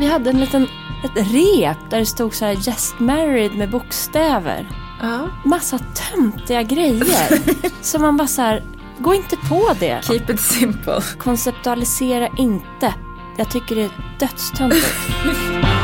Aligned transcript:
vi 0.00 0.06
hade 0.06 0.30
en 0.30 0.40
liten, 0.40 0.62
ett 1.04 1.16
rep 1.16 1.90
där 1.90 1.98
det 1.98 2.06
stod 2.06 2.34
så 2.34 2.44
här 2.44 2.52
Just 2.52 2.98
married 2.98 3.54
med 3.54 3.70
bokstäver. 3.70 4.68
Ja. 5.00 5.28
Massa 5.44 5.78
töntiga 5.78 6.62
grejer. 6.62 7.42
så 7.82 7.98
man 7.98 8.16
bara 8.16 8.28
så 8.28 8.42
här, 8.42 8.62
gå 8.98 9.14
inte 9.14 9.36
på 9.36 9.74
det. 9.80 10.00
Keep 10.02 10.24
it 10.28 10.40
simple. 10.40 11.00
Konceptualisera 11.18 12.28
inte. 12.36 12.94
Jag 13.36 13.50
tycker 13.50 13.76
det 13.76 13.82
är 13.82 13.90
dödstöntigt. 14.18 14.86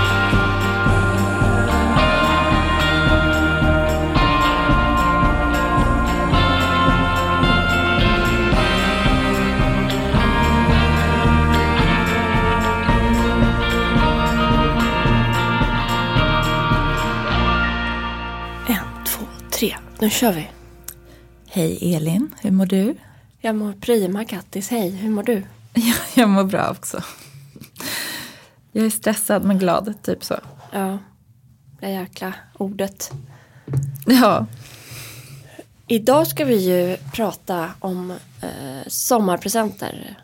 Nu 20.01 20.11
kör 20.11 20.33
vi. 20.33 20.49
Hej 21.49 21.95
Elin, 21.95 22.35
hur 22.41 22.51
mår 22.51 22.67
du? 22.67 22.97
Jag 23.41 23.55
mår 23.55 23.73
prima, 23.73 24.25
Kattis. 24.25 24.69
Hej, 24.71 24.91
hur 24.91 25.11
mår 25.11 25.23
du? 25.23 25.43
Jag, 25.75 25.97
jag 26.15 26.29
mår 26.29 26.45
bra 26.45 26.71
också. 26.71 27.03
Jag 28.73 28.85
är 28.87 28.91
stressad 28.91 29.45
men 29.45 29.59
glad, 29.59 29.95
typ 30.03 30.25
så. 30.25 30.37
Ja, 30.73 30.99
det 31.81 31.91
jäkla 31.91 32.35
ordet. 32.59 33.13
Ja, 34.07 34.47
Idag 35.89 36.27
ska 36.27 36.45
vi 36.45 36.57
ju 36.57 36.97
prata 37.13 37.71
om 37.79 38.11
eh, 38.43 38.87
sommarpresenter. 38.87 40.17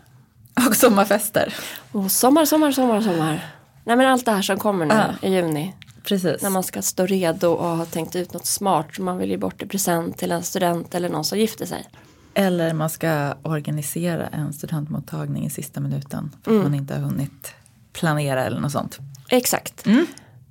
och 0.69 0.77
sommarfester. 0.77 1.55
Och 1.93 2.11
sommar, 2.13 2.45
sommar, 2.45 2.73
sommar, 2.73 3.01
sommar. 3.01 3.47
Nej 3.85 3.97
men 3.97 4.07
allt 4.07 4.25
det 4.25 4.33
här 4.33 4.43
som 4.43 4.59
kommer 4.59 4.87
nu 4.87 4.95
Ja. 4.95 5.29
i 5.29 5.33
juni. 5.35 5.75
Precis. 6.05 6.43
När 6.43 6.51
man 6.51 6.63
ska 6.63 6.83
stå 6.83 7.07
redo 7.07 7.49
och 7.49 7.77
ha 7.77 7.85
tänkt 7.85 8.17
ut 8.17 8.33
något 8.33 8.47
smart. 8.47 8.95
som 8.95 9.05
man 9.05 9.19
vill 9.19 9.31
ge 9.31 9.37
bort 9.37 9.63
i 9.63 9.67
present 9.67 10.19
till 10.19 10.33
en 10.33 10.43
student 10.43 10.95
eller 10.95 11.09
någon 11.09 11.25
som 11.25 11.39
gifter 11.39 11.67
sig. 11.67 11.89
Eller 12.35 12.73
man 12.75 12.91
ska 12.91 13.35
organisera 13.43 14.27
en 14.27 14.53
studentmottagning 14.53 15.47
i 15.47 15.51
sista 15.51 15.81
minuten. 15.81 16.37
För 16.45 16.57
att 16.57 16.63
man 16.63 16.75
inte 16.75 16.95
har 16.95 17.01
hunnit 17.01 17.55
planera 17.93 18.45
eller 18.45 18.61
något 18.61 18.73
sånt. 18.73 18.99
Exakt. 19.29 19.85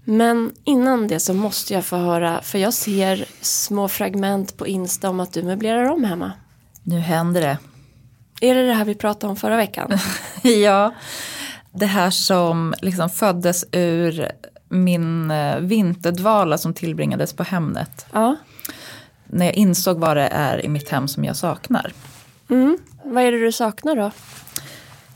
Men 0.04 0.52
innan 0.64 1.08
det 1.08 1.20
så 1.20 1.34
måste 1.34 1.74
jag 1.74 1.86
få 1.86 1.98
höra, 1.98 2.42
för 2.42 2.58
jag 2.58 2.74
ser 2.74 3.26
små 3.42 3.88
fragment 3.88 4.58
på 4.58 4.68
Insta 4.68 5.10
om 5.10 5.20
att 5.20 5.34
du 5.34 5.44
möblerar 5.44 5.90
om 5.90 6.04
hemma. 6.04 6.32
Nu 6.84 7.00
händer 7.00 7.42
det. 7.42 7.58
Är 8.42 8.56
det 8.56 8.68
det 8.68 8.74
här 8.74 8.86
vi 8.86 8.96
pratade 8.96 9.32
om 9.32 9.36
förra 9.36 9.56
veckan? 9.56 9.92
Ja, 10.44 10.94
det 11.72 11.86
här 11.86 12.10
som 12.10 12.74
liksom 12.82 13.10
föddes 13.10 13.66
ur 13.72 14.32
min 14.72 15.32
eh, 15.32 15.58
vinterdvala 15.60 16.58
som 16.58 16.74
tillbringades 16.74 17.34
på 17.34 17.44
Hemnet. 17.44 18.06
ja. 18.14 18.36
När 19.34 19.46
jag 19.46 19.56
insåg 19.56 20.00
vad 20.00 20.18
det 20.18 20.28
är 20.32 20.66
i 20.66 20.70
mitt 20.70 20.90
hem 20.90 21.08
som 21.08 21.26
jag 21.26 21.36
saknar. 21.36 21.94
Mm. 22.50 22.78
Vad 23.04 23.24
är 23.24 23.32
det 23.32 23.40
du 23.40 23.52
saknar 23.52 23.96
då? 23.96 24.12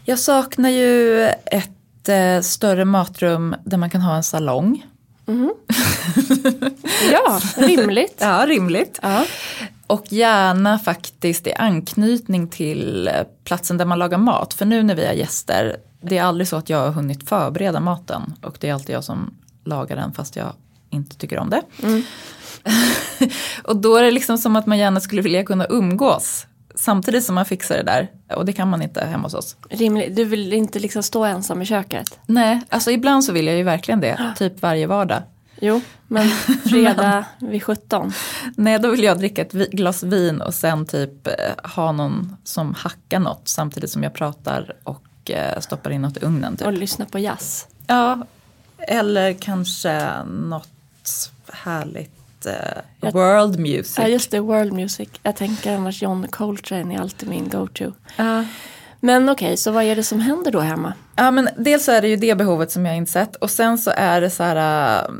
Jag 0.04 0.20
saknar 0.20 0.70
ju 0.70 1.24
ett 1.46 2.10
eh, 2.10 2.42
större 2.42 2.86
matrum 2.86 3.56
där 3.64 3.78
man 3.78 3.90
kan 3.90 4.02
ha 4.02 4.16
en 4.16 4.24
salong. 4.24 4.86
Ja, 7.12 7.40
rimligt. 7.58 8.18
Ja, 8.20 8.46
rimligt. 8.48 9.00
Ja. 9.02 9.26
Och 9.88 10.06
gärna 10.12 10.80
faktiskt 10.80 11.48
i 11.48 11.54
anknytning 11.54 12.48
till 12.48 13.08
eh, 13.08 13.14
platsen 13.44 13.78
där 13.78 13.86
man 13.86 14.00
lagar 14.00 14.18
mat. 14.18 14.54
För 14.54 14.66
nu 14.66 14.84
när 14.84 14.96
vi 14.96 15.06
har 15.06 15.14
gäster, 15.14 15.78
det 16.02 16.18
är 16.18 16.24
aldrig 16.24 16.48
så 16.48 16.56
att 16.56 16.70
jag 16.70 16.78
har 16.78 16.92
hunnit 16.92 17.30
förbereda 17.30 17.80
maten. 17.80 18.34
Och 18.42 18.58
det 18.60 18.70
är 18.70 18.74
alltid 18.74 18.96
jag 18.96 19.04
som 19.04 19.34
lagar 19.66 19.96
den 19.96 20.14
fast 20.14 20.36
jag 20.36 20.54
inte 20.90 21.18
tycker 21.18 21.38
om 21.38 21.50
det. 21.50 21.62
och 23.64 23.78
då 23.78 23.96
är 23.96 24.04
det 24.04 24.12
liksom 24.12 24.38
som 24.38 24.56
att 24.56 24.66
man 24.66 24.78
gärna 24.78 25.00
skulle 25.00 25.22
vilja 25.22 25.44
kunna 25.44 25.66
umgås. 25.70 26.48
Samtidigt 26.76 27.24
som 27.24 27.36
man 27.36 27.46
fixar 27.46 27.78
det 27.78 27.84
där. 27.84 28.12
Och 28.36 28.46
det 28.46 28.54
kan 28.54 28.70
man 28.70 28.82
inte 28.82 29.06
hemma 29.06 29.24
hos 29.24 29.34
oss. 29.34 29.56
Rimligt. 29.70 30.16
Du 30.16 30.24
vill 30.24 30.54
inte 30.54 30.80
liksom 30.80 31.04
stå 31.04 31.26
ensam 31.26 31.62
i 31.62 31.66
köket? 31.66 32.20
Nej, 32.26 32.62
alltså 32.70 32.92
ibland 32.92 33.24
så 33.24 33.32
vill 33.32 33.48
jag 33.48 33.58
ju 33.58 33.64
verkligen 33.64 34.00
det. 34.00 34.34
Typ 34.38 34.62
varje 34.62 34.88
vardag. 34.88 35.22
Jo, 35.62 35.82
men 36.08 36.30
fredag 36.66 37.26
vid 37.40 37.64
17. 37.64 38.14
Nej, 38.56 38.80
då 38.80 38.92
vill 38.92 39.04
jag 39.04 39.18
dricka 39.18 39.42
ett 39.42 39.52
glas 39.52 40.04
vin 40.04 40.42
och 40.42 40.54
sen 40.54 40.86
typ 40.86 41.28
eh, 41.28 41.34
ha 41.76 41.92
någon 41.92 42.36
som 42.44 42.74
hackar 42.74 43.20
något 43.20 43.48
samtidigt 43.48 43.90
som 43.90 44.04
jag 44.04 44.14
pratar 44.14 44.74
och 44.84 45.32
eh, 45.32 45.60
stoppar 45.60 45.92
in 45.92 46.02
något 46.02 46.18
i 46.18 46.26
ugnen. 46.26 46.58
Typ. 46.58 46.68
Och 46.68 46.74
lyssna 46.74 47.06
på 47.06 47.20
jazz. 47.20 47.68
Ja, 47.88 48.26
eller 48.88 49.34
kanske 49.34 50.12
något 50.26 51.32
härligt 51.54 52.46
eh, 52.46 53.12
world 53.14 53.60
music. 53.60 53.96
Ja, 53.98 54.08
just 54.08 54.32
det. 54.32 54.40
World 54.40 54.74
music. 54.74 55.10
Jag 55.24 55.36
tänker 55.36 55.76
annars 55.76 56.02
John 56.02 56.28
Coltrane 56.30 56.96
är 56.96 57.00
alltid 57.00 57.30
min 57.30 57.50
go-to. 57.50 57.92
Ja. 58.18 58.46
Men 59.00 59.30
okej, 59.30 59.58
så 59.58 59.72
vad 59.72 59.84
är 59.84 59.96
det 59.96 60.04
som 60.04 60.20
händer 60.20 60.52
då 60.52 60.60
hemma? 60.60 60.94
Ja 61.16 61.32
men 61.32 61.50
dels 61.58 61.90
är 61.90 62.02
det 62.02 62.08
ju 62.08 62.16
det 62.16 62.36
behovet 62.36 62.72
som 62.72 62.86
jag 62.86 62.98
insett 62.98 63.36
och 63.36 63.50
sen 63.52 63.78
så 63.78 63.92
är 63.96 64.22
det 64.22 64.30
så 64.30 64.44
här 64.44 64.96
äh, 65.04 65.12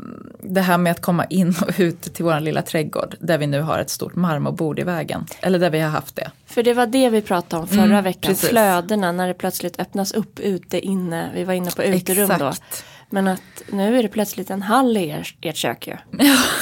det 0.42 0.60
här 0.60 0.78
med 0.78 0.90
att 0.92 1.00
komma 1.00 1.24
in 1.24 1.54
och 1.60 1.74
ut 1.78 2.02
till 2.14 2.24
vår 2.24 2.40
lilla 2.40 2.62
trädgård 2.62 3.16
där 3.20 3.38
vi 3.38 3.46
nu 3.46 3.60
har 3.60 3.78
ett 3.78 3.90
stort 3.90 4.14
marmorbord 4.14 4.78
i 4.78 4.82
vägen. 4.82 5.26
Eller 5.40 5.58
där 5.58 5.70
vi 5.70 5.80
har 5.80 5.90
haft 5.90 6.16
det. 6.16 6.30
För 6.46 6.62
det 6.62 6.74
var 6.74 6.86
det 6.86 7.10
vi 7.10 7.22
pratade 7.22 7.62
om 7.62 7.68
förra 7.68 7.82
Mm, 7.84 8.04
veckan. 8.04 8.30
precis. 8.32 8.48
Flödena 8.50 9.12
när 9.12 9.28
det 9.28 9.34
plötsligt 9.34 9.80
öppnas 9.80 10.12
upp 10.12 10.40
ute, 10.40 10.80
inne. 10.80 11.30
Vi 11.34 11.44
var 11.44 11.54
inne 11.54 11.70
på 11.70 11.82
uterum 11.82 12.30
då. 12.38 12.52
Men 13.10 13.28
att 13.28 13.62
nu 13.68 13.98
är 13.98 14.02
det 14.02 14.08
plötsligt 14.08 14.50
en 14.50 14.62
hall 14.62 14.96
i 14.96 15.08
er, 15.08 15.36
ert 15.40 15.56
kök 15.56 15.86
ju. 15.86 15.96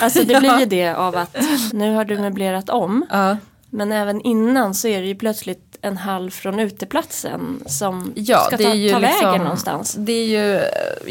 Alltså 0.00 0.24
det 0.24 0.40
blir 0.40 0.58
ju 0.58 0.66
det 0.66 0.94
av 0.94 1.16
att 1.16 1.36
nu 1.72 1.94
har 1.94 2.04
du 2.04 2.18
möblerat 2.18 2.70
om. 2.70 3.06
Ja, 3.10 3.36
Men 3.70 3.92
även 3.92 4.20
innan 4.20 4.74
så 4.74 4.88
är 4.88 5.00
det 5.00 5.06
ju 5.06 5.14
plötsligt 5.14 5.78
en 5.82 5.96
hall 5.96 6.30
från 6.30 6.60
uteplatsen 6.60 7.62
som 7.66 8.12
ja 8.16 8.38
ska 8.38 8.56
ta, 8.56 8.62
ta 8.62 8.72
liksom, 8.74 9.00
vägen 9.00 9.42
någonstans. 9.42 9.94
Det 9.98 10.12
är 10.12 10.26
ju, 10.26 10.60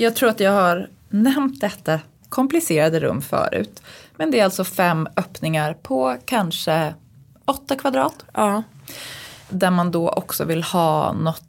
jag 0.03 0.15
tror 0.15 0.29
att 0.29 0.39
jag 0.39 0.51
har 0.51 0.89
nämnt 1.09 1.61
detta 1.61 1.99
komplicerade 2.29 2.99
rum 2.99 3.21
förut. 3.21 3.81
Men 4.17 4.31
det 4.31 4.39
är 4.39 4.43
alltså 4.43 4.63
fem 4.63 5.07
öppningar 5.15 5.73
på 5.73 6.17
kanske 6.25 6.93
åtta 7.45 7.75
kvadrat. 7.75 8.25
Ja, 8.33 8.63
Där 9.49 9.71
man 9.71 9.91
då 9.91 10.09
också 10.09 10.45
vill 10.45 10.63
ha 10.63 11.13
något 11.13 11.43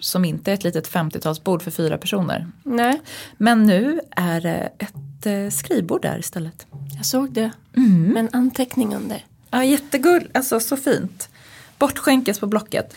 som 0.00 0.24
inte 0.24 0.50
är 0.50 0.54
ett 0.54 0.64
litet 0.64 0.88
50-talsbord 0.90 1.62
för 1.62 1.70
fyra 1.70 1.98
personer. 1.98 2.46
nej, 2.62 3.00
Men 3.36 3.62
nu 3.62 4.00
är 4.10 4.40
det 4.40 4.68
ett 4.78 5.26
eh, 5.26 5.48
skrivbord 5.50 6.02
där 6.02 6.18
istället. 6.18 6.66
jag 6.96 7.06
såg 7.06 7.32
det. 7.32 7.50
Mm. 7.76 8.02
Med 8.06 8.20
en 8.20 8.28
anteckning 8.32 8.94
under. 8.96 9.24
Ja, 9.50 9.64
jättegull, 9.64 10.28
alltså 10.34 10.60
så 10.60 10.76
fint. 10.76 11.28
Bortskänkes 11.78 12.38
på 12.40 12.46
Blocket. 12.46 12.94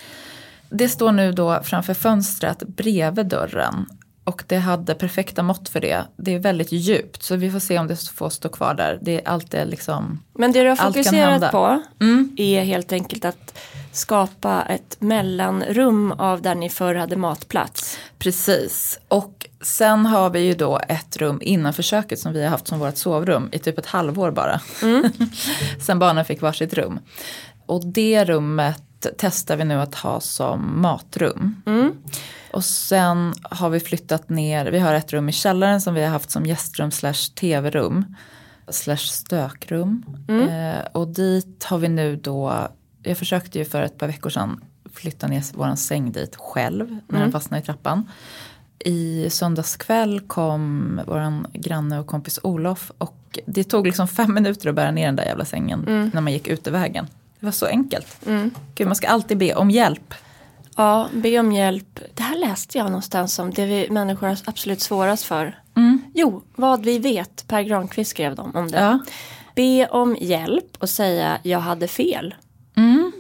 Det 0.70 0.90
står 0.90 1.12
nu 1.12 1.32
då 1.32 1.60
framför 1.64 1.94
fönstret 1.94 2.64
bredvid 2.68 3.26
dörren. 3.26 3.86
Och 4.24 4.44
det 4.48 4.58
hade 4.58 4.96
perfekta 4.96 5.44
mått 5.44 5.70
för 5.70 5.80
det. 5.82 6.06
Det 6.18 6.34
är 6.34 6.40
väldigt 6.40 6.72
djupt 6.72 7.24
så 7.24 7.36
vi 7.36 7.52
får 7.52 7.60
se 7.60 7.80
om 7.80 7.88
det 7.88 8.10
får 8.10 8.30
stå 8.30 8.50
kvar 8.50 8.74
där. 8.74 9.00
Det 9.02 9.22
är 9.22 9.28
alltid 9.28 9.68
liksom... 9.68 10.20
Men 10.34 10.52
det 10.52 10.64
du 10.64 10.70
har 10.70 10.76
fokuserat 10.76 11.52
på 11.52 11.82
Mm. 12.02 12.36
är 12.38 12.64
helt 12.64 12.92
enkelt 12.92 13.26
att 13.26 13.58
skapa 13.96 14.62
ett 14.62 14.98
mellanrum 15.00 16.12
av 16.12 16.42
där 16.42 16.56
ni 16.56 16.70
förr 16.70 16.96
hade 16.96 17.16
matplats. 17.16 17.98
Precis. 18.18 19.00
Och 19.08 19.46
sen 19.62 20.06
har 20.06 20.30
vi 20.30 20.40
ju 20.40 20.54
då 20.54 20.80
ett 20.88 21.18
rum 21.18 21.40
innanför 21.42 21.84
köket 21.84 22.20
som 22.20 22.34
vi 22.34 22.44
har 22.44 22.50
haft 22.50 22.68
som 22.68 22.80
vårt 22.80 22.98
sovrum 22.98 23.50
i 23.52 23.60
typ 23.60 23.78
ett 23.78 23.86
halvår 23.86 24.32
bara. 24.32 24.62
sen 25.80 26.00
barnen 26.00 26.26
fick 26.26 26.42
varsitt 26.42 26.74
rum. 26.74 27.00
Och 27.66 27.86
det 27.86 28.26
rummet 28.26 28.82
testar 29.18 29.56
vi 29.58 29.66
nu 29.66 29.82
att 29.82 29.96
ha 29.96 30.20
som 30.20 30.82
matrum. 30.82 31.62
Och 32.52 32.66
sen 32.66 33.34
har 33.42 33.70
vi 33.70 33.80
flyttat 33.80 34.30
ner, 34.30 34.66
vi 34.66 34.80
har 34.80 34.94
ett 34.94 35.14
rum 35.14 35.30
i 35.30 35.32
källaren 35.32 35.82
som 35.82 35.94
vi 35.94 36.04
har 36.04 36.10
haft 36.10 36.32
som 36.32 36.46
gästrum 36.46 36.92
slash 36.92 37.34
tv-rum. 37.36 38.16
Slash 38.70 38.98
stökrum. 38.98 40.06
Eh, 40.50 40.86
och 40.92 41.08
dit 41.08 41.64
har 41.64 41.78
vi 41.78 41.88
nu 41.88 42.16
då, 42.16 42.68
jag 43.06 43.18
försökte 43.18 43.60
ju 43.60 43.66
för 43.66 43.82
ett 43.82 43.98
par 43.98 44.08
veckor 44.08 44.30
sedan 44.30 44.64
flytta 44.94 45.28
ner 45.28 45.58
våran 45.58 45.78
säng 45.78 46.12
dit 46.12 46.36
själv 46.36 46.98
när 47.08 47.20
den 47.20 47.32
fastnade 47.32 47.64
i 47.64 47.66
trappan. 47.66 48.10
I 48.80 49.30
söndags 49.30 49.78
kväll 49.78 50.20
kom 50.20 51.02
våran 51.08 51.48
granne 51.54 52.00
och 52.00 52.08
kompis 52.08 52.40
Olof 52.44 52.92
och 52.98 53.40
det 53.46 53.64
tog 53.64 53.88
liksom 53.88 54.08
fem 54.08 54.34
minuter 54.34 54.70
att 54.70 54.76
bära 54.76 54.92
ner 54.92 55.06
den 55.06 55.16
där 55.16 55.26
jävla 55.26 55.46
sängen 55.46 56.10
när 56.14 56.22
man 56.22 56.34
gick 56.34 56.48
ut 56.48 56.68
i 56.68 56.70
vägen. 56.70 57.08
Det 57.40 57.46
var 57.46 57.52
så 57.54 57.66
enkelt. 57.66 58.26
Gud, 58.76 58.88
man 58.88 58.96
ska 58.96 59.08
alltid 59.08 59.38
be 59.38 59.56
om 59.56 59.72
hjälp. 59.72 60.14
Ja, 60.76 61.08
be 61.14 61.40
om 61.40 61.52
hjälp. 61.52 62.00
Det 62.14 62.24
här 62.24 62.38
läste 62.40 62.78
jag 62.78 62.86
någonstans 62.86 63.40
om 63.40 63.52
det 63.52 63.66
vi 63.66 63.90
människor 63.90 64.28
har 64.28 64.38
absolut 64.46 64.82
svårast 64.82 65.24
för. 65.24 65.60
Jo, 66.14 66.44
vad 66.56 66.86
vi 66.86 67.00
vet. 67.00 67.48
Per 67.48 67.62
Granqvist 67.62 68.12
skrev 68.12 68.36
dem 68.36 68.56
om 68.56 68.72
det. 68.72 68.80
Ja. 68.80 69.00
Be 69.56 69.88
om 69.88 70.18
hjälp 70.22 70.78
och 70.80 70.90
säga 70.90 71.38
jag 71.44 71.60
hade 71.60 71.88
fel. 71.88 72.36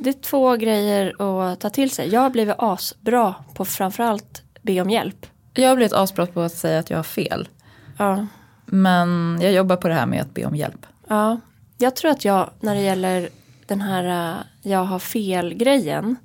Det 0.06 0.12
är 0.12 0.22
två 0.22 0.56
grejer 0.56 1.16
att 1.20 1.60
ta 1.60 1.70
till 1.70 1.92
sig. 1.92 2.10
Jag 2.10 2.22
har 2.22 2.30
blivit 2.30 2.56
asbra 2.58 3.36
på 3.54 3.66
framförallt 3.66 4.44
be 4.62 4.82
om 4.82 4.90
hjälp. 4.90 5.26
Jag 5.54 5.70
har 5.70 5.76
blivit 5.76 5.94
asbra 5.94 6.26
på 6.26 6.42
att 6.42 6.54
säga 6.54 6.80
att 6.80 6.90
jag 6.90 6.98
har 6.98 7.04
fel. 7.04 7.48
Ja. 7.98 8.26
Men 8.66 9.40
jag 9.42 9.52
jobbar 9.52 9.76
på 9.76 9.88
det 9.88 9.94
här 9.94 10.06
med 10.06 10.22
att 10.22 10.34
be 10.34 10.46
om 10.46 10.56
hjälp. 10.56 10.86
ja. 11.08 11.40
Jag 11.78 11.96
tror 11.96 12.12
att 12.12 12.26
jag 12.26 12.50
när 12.60 12.76
det 12.76 12.82
gäller 12.82 13.30
den 13.66 13.82
här 13.82 14.32
äh, 14.32 14.36
jag 14.62 14.84
har 14.84 15.00
fel 15.00 15.54
grejen 15.54 16.16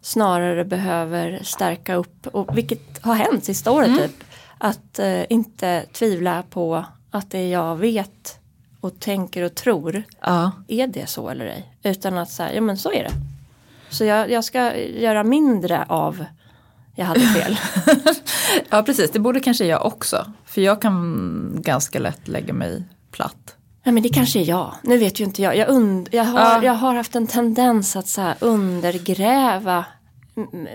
snarare 0.00 0.64
behöver 0.64 1.38
stärka 1.42 1.94
upp, 1.94 2.26
och 2.26 2.58
vilket 2.58 3.02
har 3.02 3.14
hänt 3.14 3.44
sista 3.44 3.72
året 3.72 3.98
typ, 3.98 4.24
att 4.58 4.98
äh, 4.98 5.22
inte 5.28 5.84
tvivla 5.92 6.42
på 6.50 6.84
att 7.10 7.30
det 7.30 7.48
jag 7.48 7.76
vet 7.76 8.38
och 8.84 9.00
tänker 9.00 9.42
och 9.42 9.54
tror 9.54 10.02
Ja. 10.20 10.50
är 10.68 10.86
det 10.86 11.06
så 11.06 11.28
eller 11.28 11.46
ej? 11.46 11.74
Utan 11.82 12.18
att 12.18 12.30
säga, 12.30 12.54
ja 12.54 12.60
men 12.60 12.76
så 12.78 12.92
är 12.92 13.04
det. 13.04 13.10
Så 13.90 14.04
jag, 14.04 14.30
jag 14.30 14.44
ska 14.44 14.76
göra 14.76 15.24
mindre 15.24 15.84
av 15.88 16.24
jag 16.96 17.04
hade 17.06 17.20
fel. 17.20 17.58
ja, 18.70 18.82
precis. 18.82 19.10
Det 19.10 19.18
borde 19.18 19.40
kanske 19.40 19.64
jag 19.64 19.86
också. 19.86 20.32
För 20.46 20.60
jag 20.60 20.82
kan 20.82 21.56
ganska 21.62 21.98
lätt 21.98 22.28
lägga 22.28 22.52
mig 22.54 22.82
platt. 23.10 23.56
Nej 23.84 23.92
men 23.92 24.02
det 24.02 24.08
kanske 24.08 24.38
är 24.40 24.48
jag. 24.48 24.74
Nu 24.82 24.98
vet 24.98 25.20
ju 25.20 25.24
inte 25.24 25.42
jag. 25.42 25.56
Jag, 25.56 25.68
und- 25.68 26.08
jag, 26.12 26.24
har, 26.24 26.40
Ja. 26.40 26.62
jag 26.64 26.72
har 26.74 26.94
haft 26.94 27.16
en 27.16 27.26
tendens 27.26 27.96
att 27.96 28.08
så 28.08 28.20
här 28.20 28.34
undergräva 28.40 29.84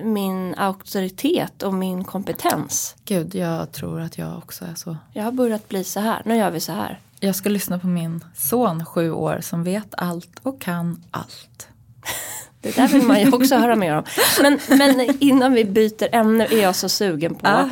min 0.04 0.56
auktoritet 0.58 1.64
och 1.64 1.74
min 1.74 2.04
kompetens. 2.04 2.96
Gud, 3.06 3.36
jag 3.36 3.72
tror 3.72 4.02
att 4.02 4.18
jag 4.18 4.38
också 4.38 4.66
är 4.66 4.76
så. 4.76 4.98
Jag 5.14 5.24
har 5.24 5.32
börjat 5.32 5.68
bli 5.70 5.84
så 5.84 6.00
här. 6.00 6.22
Nu 6.26 6.36
gör 6.38 6.52
vi 6.52 6.60
så 6.60 6.72
här. 6.72 7.00
Jag 7.20 7.36
ska 7.36 7.50
lyssna 7.50 7.80
på 7.80 7.88
min 7.88 8.24
son, 8.36 8.86
sju 8.86 9.12
år, 9.12 9.40
som 9.42 9.64
vet 9.64 9.94
allt 9.98 10.30
och 10.44 10.62
kan 10.62 11.04
allt. 11.12 11.68
Det 12.62 12.76
där 12.76 12.88
vill 12.88 13.04
man 13.04 13.20
ju 13.22 13.32
också 13.32 13.56
höra 13.56 13.76
mer 13.76 13.96
om. 13.96 14.04
Men, 14.42 14.60
men 14.70 15.18
innan 15.24 15.54
vi 15.54 15.66
byter 15.66 16.16
ämne 16.16 16.46
är 16.46 16.62
jag 16.62 16.76
så 16.76 16.90
sugen 16.90 17.36
på. 17.36 17.48
Ja. 17.48 17.70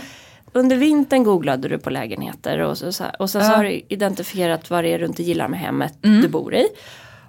Under 0.53 0.75
vintern 0.75 1.23
googlade 1.23 1.67
du 1.69 1.77
på 1.77 1.89
lägenheter 1.89 2.59
och, 2.59 2.77
så, 2.77 2.87
och 3.19 3.29
sen 3.29 3.41
så 3.45 3.51
Ja. 3.51 3.55
har 3.55 3.63
du 3.63 3.81
identifierat 3.87 4.69
vad 4.69 4.83
det 4.83 4.93
är 4.93 4.99
du 4.99 5.05
inte 5.05 5.23
gillar 5.23 5.47
med 5.47 5.59
hemmet 5.59 5.93
du 6.01 6.27
bor 6.27 6.55
i. 6.55 6.67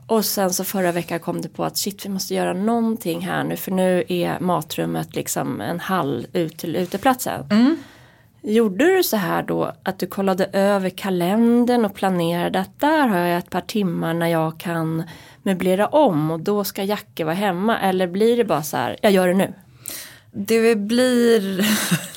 Och 0.09 0.25
sen 0.25 0.53
så 0.53 0.65
förra 0.65 0.93
veckan 0.93 1.21
kom 1.21 1.41
det 1.41 1.49
på 1.49 1.65
att 1.65 1.77
shit 1.77 2.05
vi 2.05 2.09
måste 2.09 2.35
göra 2.35 2.53
någonting 2.53 3.21
här 3.21 3.45
nu 3.45 3.57
för 3.57 3.71
nu 3.71 4.05
är 4.09 4.41
matrummet 4.41 5.15
liksom 5.17 5.61
en 5.61 5.81
hall 5.81 6.27
ut 6.33 6.59
till 6.59 6.77
uteplatsen. 6.77 7.45
Gjorde 8.43 8.97
du 8.97 9.03
så 9.03 9.17
här 9.17 9.43
då 9.43 9.73
att 9.83 9.99
du 9.99 10.07
kollade 10.07 10.45
över 10.53 10.91
kalendern 10.91 11.85
och 11.85 11.95
planerade 11.95 12.61
att 12.61 12.81
där 12.81 13.07
har 13.09 13.19
jag 13.19 13.39
ett 13.39 13.51
par 13.51 13.61
timmar 13.61 14.15
när 14.15 14.27
jag 14.27 14.61
kan 14.61 15.03
möblera 15.43 15.87
om 15.87 16.31
och 16.31 16.41
då 16.41 16.65
ska 16.65 16.83
Jacke 16.85 17.25
vara 17.25 17.35
hemma 17.35 17.79
eller 17.79 18.07
blir 18.07 18.37
det 18.37 18.45
bara 18.45 18.63
så 18.63 18.77
här, 18.77 18.97
jag 19.03 19.13
gör 19.13 19.29
det 19.29 19.35
nu? 19.35 19.53
Det 20.33 20.75
blir, 20.75 21.67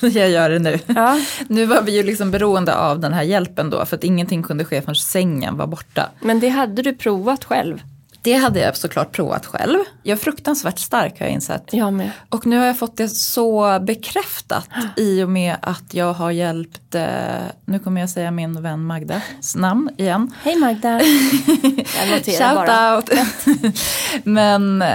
jag 0.00 0.30
gör 0.30 0.50
det 0.50 0.58
nu. 0.58 0.78
Ja. 0.86 1.20
Nu 1.48 1.66
var 1.66 1.82
vi 1.82 1.96
ju 1.96 2.02
liksom 2.02 2.30
beroende 2.30 2.74
av 2.74 3.00
den 3.00 3.12
här 3.12 3.22
hjälpen 3.22 3.70
då 3.70 3.86
för 3.86 3.96
att 3.96 4.04
ingenting 4.04 4.42
kunde 4.42 4.64
ske 4.64 4.82
förrän 4.82 4.94
sängen 4.94 5.56
var 5.56 5.66
borta. 5.66 6.10
Men 6.20 6.40
det 6.40 6.48
hade 6.48 6.82
du 6.82 6.94
provat 6.94 7.44
själv? 7.44 7.82
Det 8.22 8.34
hade 8.34 8.60
jag 8.60 8.76
såklart 8.76 9.12
provat 9.12 9.46
själv. 9.46 9.78
Jag 10.02 10.18
är 10.18 10.22
fruktansvärt 10.22 10.78
stark 10.78 11.18
har 11.20 11.26
jag 11.26 11.32
insett. 11.32 11.68
Jag 11.72 11.92
med. 11.92 12.10
Och 12.28 12.46
nu 12.46 12.58
har 12.58 12.66
jag 12.66 12.78
fått 12.78 12.96
det 12.96 13.08
så 13.08 13.80
bekräftat 13.80 14.68
i 14.96 15.22
och 15.22 15.28
med 15.28 15.56
att 15.62 15.94
jag 15.94 16.12
har 16.12 16.30
hjälpt, 16.30 16.94
eh, 16.94 17.04
nu 17.64 17.78
kommer 17.78 18.00
jag 18.00 18.10
säga 18.10 18.30
min 18.30 18.62
vän 18.62 18.84
Magdas 18.84 19.56
namn 19.56 19.90
igen. 19.98 20.34
Hej 20.42 20.56
Magda. 20.56 20.88
Jag 21.98 22.10
noterar 22.10 22.54
bara. 22.54 23.02
Shout 23.02 23.10
out! 23.12 23.76
Men 24.24 24.82
eh, 24.82 24.94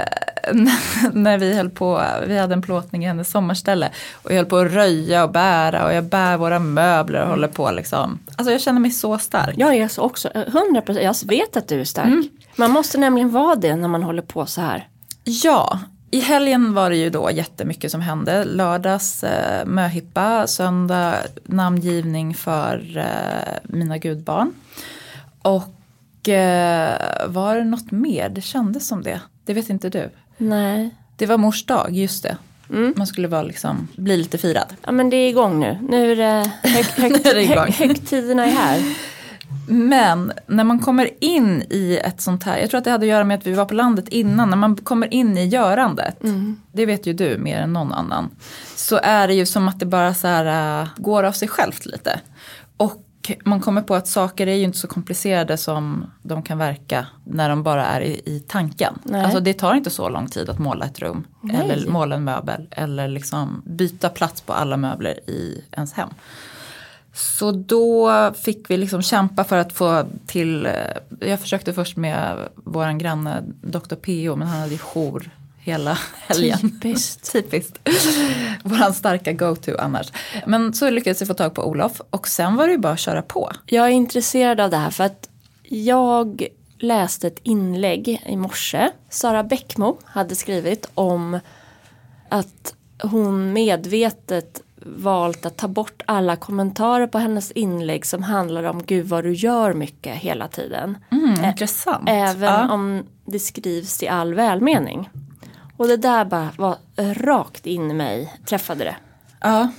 när 1.13 1.38
vi 1.38 1.55
höll 1.55 1.69
på, 1.69 2.03
vi 2.27 2.38
hade 2.38 2.53
en 2.53 2.61
plåtning 2.61 3.03
i 3.03 3.07
hennes 3.07 3.31
sommarställe 3.31 3.89
och 4.13 4.31
jag 4.31 4.35
höll 4.35 4.45
på 4.45 4.57
att 4.57 4.71
röja 4.71 5.23
och 5.23 5.31
bära 5.31 5.85
och 5.85 5.94
jag 5.94 6.03
bär 6.03 6.38
våra 6.38 6.59
möbler 6.59 7.21
och 7.21 7.29
håller 7.29 7.47
på 7.47 7.71
liksom. 7.71 8.19
Alltså 8.35 8.51
jag 8.51 8.61
känner 8.61 8.79
mig 8.79 8.91
så 8.91 9.17
stark. 9.17 9.55
Jag 9.57 9.75
är 9.75 9.88
så 9.88 10.01
också, 10.01 10.29
100 10.33 10.81
procent, 10.81 11.03
jag 11.03 11.29
vet 11.29 11.57
att 11.57 11.67
du 11.67 11.81
är 11.81 11.85
stark. 11.85 12.29
Man 12.55 12.71
måste 12.71 12.97
nämligen 12.97 13.31
vara 13.31 13.55
det 13.55 13.75
när 13.75 13.88
man 13.88 14.03
håller 14.03 14.21
på 14.21 14.45
så 14.45 14.61
här. 14.61 14.88
Ja, 15.23 15.79
i 16.11 16.19
helgen 16.19 16.73
var 16.73 16.89
det 16.89 16.95
ju 16.95 17.09
då 17.09 17.31
jättemycket 17.31 17.91
som 17.91 18.01
hände. 18.01 18.43
Lördags 18.45 19.23
eh, 19.23 19.65
möhippa, 19.65 20.47
söndag 20.47 21.15
namngivning 21.45 22.35
för 22.35 22.97
eh, 22.97 23.59
mina 23.63 23.97
gudbarn. 23.97 24.53
Och 25.41 26.29
eh, 26.29 27.00
var 27.27 27.55
det 27.55 27.63
något 27.63 27.91
mer? 27.91 28.29
Det 28.29 28.41
kändes 28.41 28.88
som 28.88 29.03
det. 29.03 29.21
Det 29.45 29.53
vet 29.53 29.69
inte 29.69 29.89
du. 29.89 30.09
Nej. 30.38 30.89
Det 31.16 31.25
var 31.25 31.38
mors 31.38 31.66
dag, 31.66 31.95
just 31.95 32.24
det. 32.24 32.38
Man 32.95 33.07
skulle 33.07 33.28
vara 33.28 33.42
liksom, 33.44 33.88
bli 33.95 34.18
lite 34.18 34.38
firad. 34.38 34.74
Ja 34.86 34.92
men 34.92 35.10
det 35.10 35.18
är 35.18 35.30
igång 35.30 35.60
nu. 35.60 35.78
Nu 35.89 36.12
är 36.12 36.16
det, 36.16 36.51
hög, 36.69 36.86
hög, 36.86 37.12
Nu 37.12 37.30
är 37.30 37.36
det 37.36 37.44
igång. 37.44 37.57
hög, 37.57 37.74
högtiderna 37.74 38.45
är 38.45 38.51
här. 38.51 38.95
Men 39.69 40.31
när 40.48 40.63
man 40.63 40.80
kommer 40.80 41.10
in 41.24 41.63
i 41.69 42.00
ett 42.04 42.22
sånt 42.22 42.44
här, 42.44 42.57
jag 42.57 42.69
tror 42.69 42.78
att 42.78 42.84
det 42.84 42.92
hade 42.92 43.06
att 43.06 43.10
göra 43.10 43.24
med 43.24 43.38
att 43.38 43.48
vi 43.48 43.54
var 43.54 43.66
på 43.66 43.74
landet 43.74 44.07
innan, 44.10 44.50
när 44.50 44.57
man 44.57 44.75
kommer 44.75 45.13
in 45.13 45.38
i 45.38 45.45
görandet, 45.48 46.18
det 46.72 46.86
vet 46.86 47.06
ju 47.06 47.13
du 47.13 47.38
mer 47.38 47.57
än 47.62 47.74
någon 47.74 47.94
annan, 47.94 48.30
så 48.75 49.00
är 49.04 49.28
det 49.28 49.34
ju 49.34 49.45
som 49.45 49.68
att 49.68 49.80
det 49.80 49.86
bara 49.86 50.13
så 50.13 50.28
här, 50.28 50.81
äh, 50.81 50.88
går 50.98 51.24
av 51.24 51.31
sig 51.31 51.48
självt 51.48 51.86
lite. 51.86 52.19
Och 52.78 53.06
man 53.45 53.59
kommer 53.59 53.81
på 53.81 53.95
att 53.95 54.07
saker 54.07 54.47
är 54.47 54.56
ju 54.56 54.63
inte 54.63 54.77
så 54.77 54.88
komplicerade 54.88 55.57
som 55.57 56.12
de 56.21 56.44
kan 56.44 56.57
verka 56.57 57.07
när 57.24 57.50
de 57.50 57.63
bara 57.63 57.85
är 57.85 58.01
i, 58.01 58.21
i 58.25 58.44
tanken. 58.47 59.00
Nej. 59.03 59.24
Alltså 59.24 59.39
det 59.39 59.53
tar 59.53 59.74
inte 59.74 59.89
så 59.89 60.09
lång 60.09 60.27
tid 60.27 60.50
att 60.50 60.59
måla 60.59 60.85
ett 60.85 61.00
rum, 61.00 61.27
Nej. 61.41 61.56
eller 61.56 61.88
måla 61.88 62.15
en 62.15 62.24
möbel, 62.24 62.68
eller 62.71 63.07
liksom 63.07 63.62
byta 63.65 64.09
plats 64.09 64.41
på 64.41 64.53
alla 64.53 64.77
möbler 64.77 65.29
i 65.29 65.63
ens 65.71 65.94
hem. 65.94 66.09
Så 67.13 67.51
då 67.51 68.33
fick 68.33 68.69
vi 68.69 68.77
liksom 68.77 69.01
kämpa 69.01 69.44
för 69.44 69.57
att 69.57 69.74
få 69.74 70.03
till, 70.27 70.65
eh, 70.65 71.27
jag 71.29 71.39
försökte 71.39 71.74
först 71.74 71.97
med 71.97 72.38
våran 72.56 72.97
granne 72.97 73.44
Dr. 73.62 73.95
P.O. 73.95 74.35
men 74.35 74.47
han 74.47 74.59
hade 74.59 74.71
ju 74.71 74.77
jour 74.77 75.29
hela 75.67 75.97
helgen. 76.27 76.59
Typiskt. 76.59 77.31
Typiskt. 77.33 77.79
Våran 78.63 78.93
starka 78.93 79.33
go-to 79.33 79.71
annars. 79.79 80.11
Men 80.45 80.73
så 80.73 80.89
lyckades 80.89 81.21
vi 81.21 81.25
få 81.25 81.33
tag 81.33 81.53
på 81.53 81.63
Olof 81.63 82.01
och 82.09 82.27
sen 82.27 82.55
var 82.55 82.67
det 82.67 82.73
ju 82.73 82.79
bara 82.79 82.93
att 82.93 82.99
köra 82.99 83.21
på. 83.21 83.51
Jag 83.65 83.85
är 83.85 83.91
intresserad 83.91 84.59
av 84.59 84.69
det 84.69 84.77
här 84.77 84.89
för 84.89 85.03
att 85.03 85.29
jag 85.63 86.47
läste 86.79 87.27
ett 87.27 87.39
inlägg 87.43 88.23
i 88.25 88.35
morse. 88.35 88.89
Sara 89.09 89.43
Bäckmo 89.43 89.97
hade 90.05 90.35
skrivit 90.35 90.89
om 90.93 91.39
att 92.29 92.75
hon 93.03 93.53
medvetet 93.53 94.61
valt 94.95 95.45
att 95.45 95.57
ta 95.57 95.67
bort 95.67 96.01
alla 96.05 96.35
kommentarer 96.35 97.07
på 97.07 97.17
hennes 97.17 97.51
inlägg 97.51 98.05
som 98.05 98.24
handlar 98.24 98.63
om 98.63 98.83
gud 98.83 99.05
vad 99.05 99.24
du 99.24 99.33
gör 99.33 99.74
mycket 99.74 100.15
hela 100.15 100.47
tiden. 100.47 100.97
Mm, 101.12 101.45
intressant. 101.45 102.09
Även 102.09 102.53
ja. 102.53 102.71
om 102.71 103.03
det 103.25 103.39
skrivs 103.39 104.03
i 104.03 104.07
all 104.07 104.33
välmening. 104.33 105.09
Och 105.77 105.88
det 105.88 105.98
där 105.98 106.25
bara 106.25 106.50
var 106.57 106.77
rakt 107.13 107.65
in 107.65 107.91
i 107.91 107.93
mig, 107.93 108.34
träffade 108.46 108.84
det. 108.84 108.96
ja. 109.41 109.69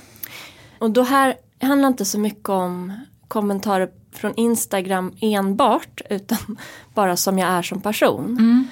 Och 0.79 0.91
då 0.91 1.01
här 1.03 1.35
handlar 1.61 1.87
inte 1.87 2.05
så 2.05 2.19
mycket 2.19 2.49
om 2.49 2.93
kommentarer 3.27 3.89
från 4.11 4.35
Instagram 4.35 5.13
enbart 5.21 6.01
utan 6.09 6.57
bara 6.93 7.17
som 7.17 7.39
jag 7.39 7.49
är 7.49 7.61
som 7.61 7.81
person. 7.81 8.67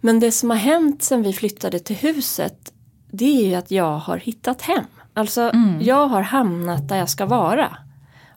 Men 0.00 0.20
det 0.20 0.32
som 0.32 0.50
har 0.50 0.56
hänt 0.56 1.02
sen 1.02 1.22
vi 1.22 1.32
flyttade 1.32 1.78
till 1.78 1.96
huset 1.96 2.72
det 3.10 3.24
är 3.44 3.48
ju 3.48 3.54
att 3.54 3.70
jag 3.70 3.98
har 3.98 4.16
hittat 4.16 4.62
hem. 4.62 4.84
Alltså 5.14 5.50
jag 5.80 6.06
har 6.06 6.22
hamnat 6.22 6.88
där 6.88 6.96
jag 6.96 7.08
ska 7.08 7.26
vara. 7.26 7.76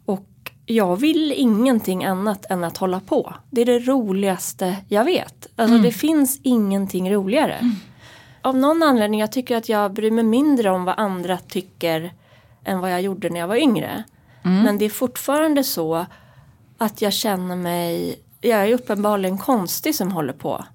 Och 0.05 0.27
jag 0.65 0.95
vill 0.95 1.33
ingenting 1.35 2.05
annat 2.05 2.45
än 2.49 2.63
att 2.63 2.77
hålla 2.77 2.99
på. 2.99 3.33
Det 3.49 3.61
är 3.61 3.65
det 3.65 3.79
roligaste 3.79 4.77
jag 4.87 5.05
vet. 5.05 5.47
Alltså 5.55 5.77
det 5.77 5.91
finns 5.91 6.39
ingenting 6.43 7.13
roligare. 7.13 7.71
Av 8.45 8.57
någon 8.57 8.83
anledning, 8.83 9.19
jag 9.19 9.31
tycker 9.31 9.57
att 9.57 9.69
jag 9.69 9.93
bryr 9.93 10.11
mig 10.11 10.23
mindre 10.23 10.69
om 10.69 10.85
vad 10.85 10.99
andra 10.99 11.37
tycker 11.37 12.13
än 12.63 12.79
vad 12.79 12.91
jag 12.91 13.01
gjorde 13.01 13.29
när 13.29 13.39
jag 13.39 13.47
var 13.47 13.55
yngre. 13.55 14.03
Men 14.63 14.77
det 14.77 14.85
är 14.85 14.89
fortfarande 14.89 15.63
så 15.63 16.05
att 16.77 17.01
jag 17.01 17.13
känner 17.13 17.55
mig, 17.55 18.19
jag 18.41 18.59
är 18.69 18.73
uppenbarligen 18.73 19.37
konstig 19.37 19.95
som 19.95 20.11
håller 20.11 20.33
på. 20.33 20.65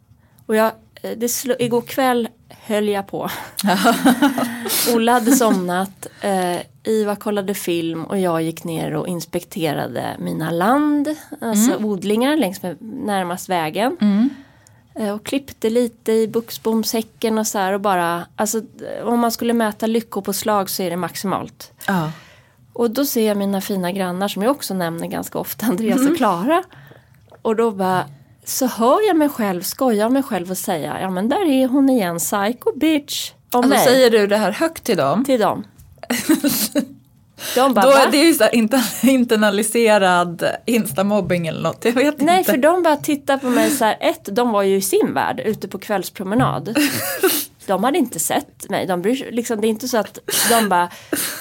Och 0.47 0.57
jag, 0.57 0.67
eh, 1.03 1.11
det 1.17 1.27
sl- 1.27 1.57
igår 1.59 1.81
kväll 1.81 2.29
höll 2.67 2.89
jag 2.89 3.07
på. 3.07 3.31
Ola 4.95 5.13
hade 5.13 5.33
somnat, 5.33 6.07
eh, 6.21 6.57
Iva 6.85 7.17
kollade 7.17 7.55
film 7.55 8.05
och 8.05 8.19
jag 8.19 8.43
gick 8.43 8.65
ner 8.65 8.95
och 8.95 9.09
inspekterade 9.09 10.17
mina 10.19 10.51
land, 10.51 11.09
alltså 11.41 11.77
odlingar 11.77 12.37
längs 12.37 12.63
med 12.63 12.77
närmast 12.81 13.49
vägen. 13.49 13.97
Eh, 14.01 14.07
Och 14.95 15.27
klippte 15.27 15.71
lite 15.71 16.13
i 16.13 16.29
buxbomshäcken 16.29 17.39
och 17.39 17.47
så 17.47 17.59
här 17.59 17.73
och 17.73 17.81
bara, 17.81 18.27
alltså 18.37 18.59
eh, 18.59 19.07
om 19.07 19.21
man 19.21 19.33
skulle 19.33 19.53
mäta 19.53 19.87
lyckopåslag 19.87 20.71
så 20.71 20.83
är 20.83 20.91
det 20.91 20.97
maximalt. 20.97 21.73
ja. 21.87 22.13
Och 22.73 22.91
då 22.91 23.05
ser 23.05 23.29
jag 23.29 23.37
mina 23.37 23.61
fina 23.61 23.93
grannar 23.93 24.29
som 24.29 24.43
jag 24.43 24.51
också 24.51 24.75
nämner 24.75 25.07
ganska 25.07 25.39
ofta, 25.39 25.67
Andreas 25.67 26.09
och 26.11 26.17
Klara. 26.17 26.63
Och 27.43 27.57
då 27.57 27.71
bara, 27.71 28.05
så 28.45 28.67
hör 28.67 29.07
jag 29.09 29.17
mig 29.17 29.29
själv 29.29 29.63
skoja 29.63 30.07
om 30.07 30.13
mig 30.13 30.23
själv 30.23 30.51
och 30.51 30.59
säga, 30.59 31.01
ja 31.01 31.11
men 31.11 31.29
där 31.29 31.49
är 31.49 31.69
hon 31.69 31.91
igen, 31.91 32.19
psycho 32.19 32.73
bitch. 32.77 33.33
Om 33.53 33.59
Alltså 33.59 33.69
mig, 33.69 33.85
säger 33.85 34.11
du 34.11 34.27
det 34.27 34.37
här 34.37 34.53
högt 34.53 34.85
till 34.85 34.97
dem? 34.97 35.25
till 35.25 35.41
dem. 35.41 35.65
De 37.55 37.75
bara, 37.75 37.87
Då 37.87 37.93
är 37.93 38.11
det 38.11 38.17
ju 38.17 38.35
så 38.35 38.45
här 38.45 38.51
inter- 38.51 39.09
internaliserad 39.09 40.45
instamobbing 40.67 41.47
eller 41.47 41.63
något. 41.63 41.85
Jag 41.85 41.93
vet 41.93 42.21
Nej, 42.21 42.39
inte. 42.39 42.51
för 42.51 42.59
de 42.59 42.83
bara 42.83 42.97
tittar 42.97 43.39
på 43.39 43.47
mig 43.51 43.71
så 43.71 43.85
här, 43.85 43.97
ett, 44.01 44.29
de 44.37 44.51
var 44.51 44.63
ju 44.63 44.77
i 44.77 44.81
sin 44.83 45.15
värld 45.15 45.41
ute 45.45 45.69
på 45.69 45.79
kvällspromenad. 45.79 46.77
De 47.67 47.85
hade 47.85 47.99
inte 47.99 48.19
sett 48.19 48.71
mig, 48.71 48.87
de 48.87 49.03
bryr, 49.03 49.29
liksom, 49.33 49.61
det 49.61 49.67
är 49.67 49.69
inte 49.69 49.89
så 49.89 49.99
att 49.99 50.19
de 50.51 50.69
bara, 50.69 50.89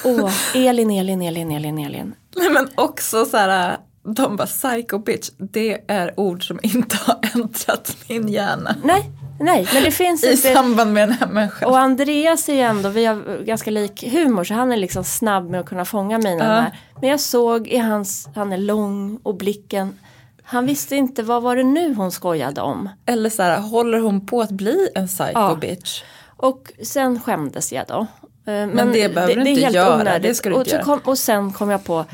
åh, 0.04 0.32
Elin, 0.56 0.92
Elin, 0.92 1.22
Elin, 1.22 1.52
Elin, 1.52 1.78
Elin. 1.80 2.16
Nej, 2.36 2.50
men 2.50 2.68
också 2.76 3.26
så 3.26 3.38
här, 3.38 3.78
de 4.16 4.36
bara 4.36 4.48
psycho 4.48 4.98
bitch, 5.00 5.30
det 5.38 5.82
är 5.88 6.20
ord 6.20 6.48
som 6.48 6.60
inte 6.64 6.98
har 7.06 7.20
äntrat 7.36 7.98
min 8.08 8.28
hjärna. 8.28 8.76
Nej, 8.84 9.12
nej, 9.40 9.68
men 9.74 9.84
det 9.84 9.92
finns 9.92 10.24
I 10.24 10.32
inte. 10.32 10.54
samband 10.54 10.94
med 10.94 11.10
den 11.10 11.18
här 11.20 11.28
människan. 11.28 11.70
Och 11.70 11.80
Andreas 11.80 12.50
är 12.50 12.54
ju 12.54 12.62
ändå, 12.62 12.90
vi 12.90 13.06
har 13.06 13.44
ganska 13.44 13.72
lik 13.72 14.04
humor 14.12 14.44
så 14.44 14.54
han 14.54 14.72
är 14.72 14.78
liksom 14.78 15.04
snabb 15.04 15.50
med 15.50 15.60
att 15.60 15.66
kunna 15.66 15.86
fånga 15.86 16.18
mina 16.18 16.44
här. 16.44 16.78
Men 17.02 17.10
jag 17.10 17.20
såg 17.20 17.68
i 17.68 17.78
hans, 17.78 18.30
han 18.36 18.54
är 18.54 18.58
lång 18.58 19.20
och 19.24 19.36
blicken, 19.36 20.00
han 20.44 20.66
visste 20.66 20.96
inte 20.96 21.24
vad 21.24 21.44
var 21.44 21.56
det 21.56 21.64
nu 21.64 21.94
hon 21.94 22.12
skojade 22.12 22.62
om. 22.62 22.90
Eller 23.06 23.30
så 23.30 23.44
här, 23.44 23.60
håller 23.60 24.00
hon 24.00 24.26
på 24.26 24.42
att 24.42 24.52
bli 24.52 24.90
en 24.96 25.08
psycho 25.08 25.32
Ja. 25.34 25.56
bitch? 25.62 26.04
Och 26.38 26.72
sen 26.84 27.20
skämdes 27.22 27.74
jag 27.74 27.86
då. 27.88 28.00
Eh, 28.00 28.68
Men, 28.68 28.92
det 28.92 29.14
behöver 29.16 29.36
du 29.36 29.50
inte 29.50 29.62
göra, 29.62 30.20
det 30.20 30.36
ska 30.36 30.50
du 30.50 30.56
och, 30.56 30.62
inte 30.62 30.72
göra. 30.72 30.84
kom, 30.84 31.00
och 31.04 31.18
sen 31.18 31.54
kom 31.54 31.70
jag 31.70 31.84
på, 31.84 32.06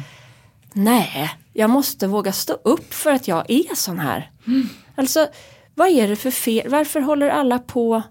nej, 0.74 1.29
jag 1.53 1.70
måste 1.70 2.08
våga 2.08 2.32
stå 2.32 2.53
upp 2.63 2.94
för 2.94 3.12
att 3.12 3.27
jag 3.27 3.46
är 3.51 3.75
sån 3.75 4.00
här. 4.00 4.32
Mm. 4.48 4.70
Alltså, 4.96 5.27
vad 5.75 5.88
är 5.89 6.08
det 6.08 6.15
för 6.15 6.32
fel, 6.32 6.70
varför 6.70 7.00
håller 7.00 7.29
alla 7.29 7.60
på, 7.60 8.01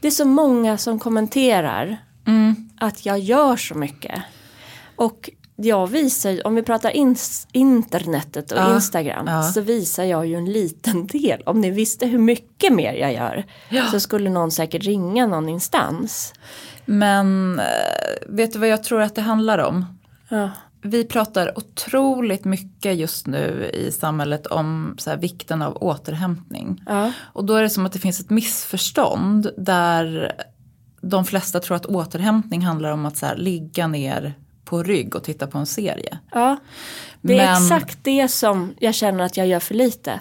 det 0.00 0.06
är 0.06 0.10
så 0.12 0.24
många 0.24 0.78
som 0.78 0.98
kommenterar 0.98 1.96
Mm. 2.26 2.54
att 2.80 3.06
jag 3.06 3.18
gör 3.18 3.56
så 3.56 3.74
mycket. 3.74 4.22
Och 4.96 5.30
jag 5.56 5.86
visar, 5.86 6.46
om 6.46 6.54
vi 6.54 6.62
pratar 6.62 6.90
ins, 6.90 7.48
internetet 7.52 8.52
och 8.52 8.58
Ja, 8.58 8.74
Instagram, 8.74 9.26
ja. 9.26 9.42
så 9.42 9.60
visar 9.60 10.04
jag 10.04 10.26
ju 10.26 10.34
en 10.34 10.52
liten 10.52 11.06
del. 11.12 11.42
Om 11.46 11.60
ni 11.60 11.70
visste 11.70 12.06
hur 12.06 12.18
mycket 12.18 12.72
mer 12.72 12.92
jag 12.94 13.12
gör, 13.12 13.44
så 13.90 14.00
skulle 14.00 14.30
någon 14.30 14.50
säkert 14.50 14.84
ringa 14.84 15.26
någon 15.26 15.48
instans. 15.48 16.32
Men 16.84 17.58
eh, 17.60 17.64
vet 18.28 18.52
du 18.52 18.58
vad 18.58 18.68
jag 18.68 18.84
tror 18.84 19.00
att 19.02 19.14
det 19.14 19.22
handlar 19.22 19.58
om? 19.58 19.84
Vi 20.82 21.04
pratar 21.04 21.58
otroligt 21.58 22.44
mycket 22.44 22.96
just 22.96 23.26
nu 23.26 23.70
i 23.74 23.92
samhället 23.92 24.46
om 24.46 24.94
så 24.98 25.10
här, 25.10 25.16
vikten 25.16 25.62
av 25.62 25.76
återhämtning. 25.82 26.82
Ja. 26.86 27.12
Och 27.32 27.44
då 27.44 27.54
är 27.54 27.62
det 27.62 27.70
som 27.70 27.86
att 27.86 27.92
det 27.92 27.98
finns 27.98 28.20
ett 28.20 28.30
missförstånd 28.30 29.50
där 29.56 30.32
de 31.00 31.24
flesta 31.24 31.60
tror 31.60 31.76
att 31.76 31.86
återhämtning 31.86 32.62
handlar 32.62 32.90
om 32.92 33.06
att 33.06 33.16
så 33.16 33.26
här, 33.26 33.36
ligga 33.36 33.86
ner 33.86 34.34
på 34.64 34.82
rygg 34.82 35.14
och 35.16 35.24
titta 35.24 35.46
på 35.46 35.58
en 35.58 35.66
serie. 35.66 36.18
Ja, 36.32 36.56
det 37.20 37.38
är 37.38 37.46
Men- 37.54 37.62
exakt 37.62 37.98
det 38.02 38.28
som 38.28 38.74
jag 38.78 38.94
känner 38.94 39.24
att 39.24 39.36
jag 39.36 39.46
gör 39.46 39.60
för 39.60 39.74
lite. 39.74 40.20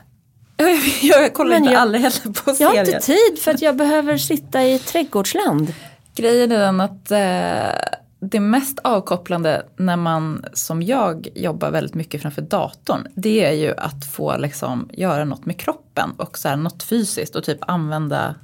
Jag 1.02 1.34
kollar 1.34 1.50
Men 1.50 1.60
inte 1.64 1.74
jag- 1.74 1.82
aldrig 1.82 2.02
heller 2.04 2.34
på 2.34 2.42
Jag 2.60 2.68
har 2.68 2.76
serier. 2.76 2.96
inte 2.96 3.00
tid 3.06 3.40
för 3.44 3.52
att 3.52 3.62
jag 3.62 3.76
behöver 3.78 4.18
sitta 4.18 4.64
i 4.64 4.74
ett 4.76 4.86
trädgårdsland. 4.86 5.74
Grejen 6.16 6.52
är 6.52 6.60
den 6.60 6.82
att 6.82 7.12
eh, 7.12 7.82
det 8.20 8.40
mest 8.40 8.80
avkopplande 8.80 9.66
när 9.78 9.96
man 9.96 10.46
som 10.54 10.82
jag 10.82 11.28
jobbar 11.36 11.72
väldigt 11.72 11.96
mycket 11.96 12.22
framför 12.22 12.42
datorn. 12.42 13.08
Det 13.16 13.46
är 13.46 13.52
ju 13.52 13.74
att 13.78 14.06
få 14.06 14.38
liksom 14.38 14.90
göra 14.94 15.26
något 15.26 15.46
med 15.46 15.60
kroppen 15.60 16.12
och 16.18 16.38
så 16.38 16.50
här, 16.50 16.56
något 16.56 16.84
fysiskt 16.84 17.36
och 17.36 17.44
typ 17.44 17.60
använda 17.62 18.36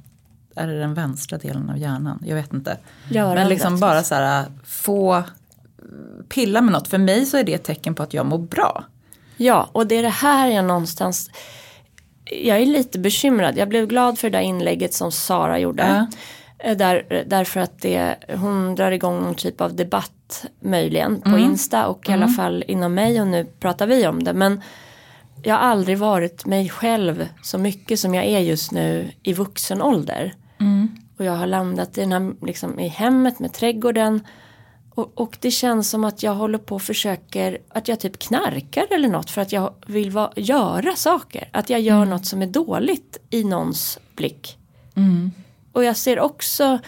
är 0.56 0.66
det 0.66 0.78
den 0.78 0.94
vänstra 0.94 1.38
delen 1.38 1.70
av 1.70 1.78
hjärnan? 1.78 2.22
Jag 2.26 2.36
vet 2.36 2.52
inte. 2.52 2.78
Göra 3.08 3.34
Men 3.34 3.48
liksom 3.48 3.74
det. 3.74 3.80
bara 3.80 4.02
så 4.02 4.14
här 4.14 4.44
få 4.64 5.22
pilla 6.28 6.60
med 6.60 6.72
något. 6.72 6.88
För 6.88 6.98
mig 6.98 7.26
så 7.26 7.36
är 7.36 7.44
det 7.44 7.54
ett 7.54 7.64
tecken 7.64 7.94
på 7.94 8.02
att 8.02 8.14
jag 8.14 8.26
mår 8.26 8.38
bra. 8.38 8.84
Ja, 9.36 9.68
och 9.72 9.86
det 9.86 9.94
är 9.94 10.02
det 10.02 10.08
här 10.08 10.48
jag 10.48 10.64
någonstans 10.64 11.30
jag 12.30 12.58
är 12.58 12.66
lite 12.66 12.98
bekymrad. 12.98 13.56
Jag 13.56 13.68
blev 13.68 13.86
glad 13.86 14.18
för 14.18 14.30
det 14.30 14.38
där 14.38 14.42
inlägget 14.42 14.94
som 14.94 15.12
Sara 15.12 15.58
gjorde. 15.58 15.82
Eh, 15.82 16.04
Där, 16.74 17.24
därför 17.26 17.60
att 17.60 17.80
det, 17.80 18.16
hon 18.28 18.74
drar 18.74 18.92
igång 18.92 19.20
någon 19.20 19.34
typ 19.34 19.60
av 19.60 19.76
debatt 19.76 20.46
möjligen 20.60 21.20
på 21.20 21.38
Insta 21.38 21.86
och 21.86 22.08
i 22.08 22.12
alla 22.12 22.28
fall 22.28 22.64
inom 22.68 22.94
mig 22.94 23.20
och 23.20 23.26
nu 23.26 23.44
pratar 23.44 23.86
vi 23.86 24.06
om 24.06 24.24
det. 24.24 24.32
Men 24.32 24.60
jag 25.42 25.54
har 25.54 25.60
aldrig 25.60 25.98
varit 25.98 26.46
mig 26.46 26.68
själv 26.68 27.28
så 27.42 27.58
mycket 27.58 28.00
som 28.00 28.14
jag 28.14 28.24
är 28.24 28.38
just 28.38 28.72
nu 28.72 29.10
i 29.22 29.32
vuxen 29.32 29.82
ålder. 29.82 30.34
Och 31.18 31.24
jag 31.24 31.32
har 31.32 31.46
landat 31.46 31.98
i, 31.98 32.00
den 32.00 32.12
här, 32.12 32.46
liksom, 32.46 32.80
i 32.80 32.88
hemmet 32.88 33.38
med 33.38 33.52
trädgården. 33.52 34.20
Och, 34.94 35.12
och 35.14 35.38
det 35.40 35.50
känns 35.50 35.90
som 35.90 36.04
att 36.04 36.22
jag 36.22 36.34
håller 36.34 36.58
på 36.58 36.74
och 36.74 36.82
försöker, 36.82 37.58
att 37.68 37.88
jag 37.88 38.00
typ 38.00 38.18
knarkar 38.18 38.86
eller 38.90 39.08
något 39.08 39.30
för 39.30 39.40
att 39.40 39.52
jag 39.52 39.74
vill 39.86 40.10
va, 40.10 40.32
göra 40.36 40.96
saker. 40.96 41.48
Att 41.52 41.70
jag 41.70 41.80
gör 41.80 42.04
något 42.04 42.26
som 42.26 42.42
är 42.42 42.46
dåligt 42.46 43.18
i 43.30 43.44
någons 43.44 43.98
blick. 44.16 44.58
Och 45.76 45.84
jag 45.84 45.96
ser 45.96 46.20
också 46.20 46.78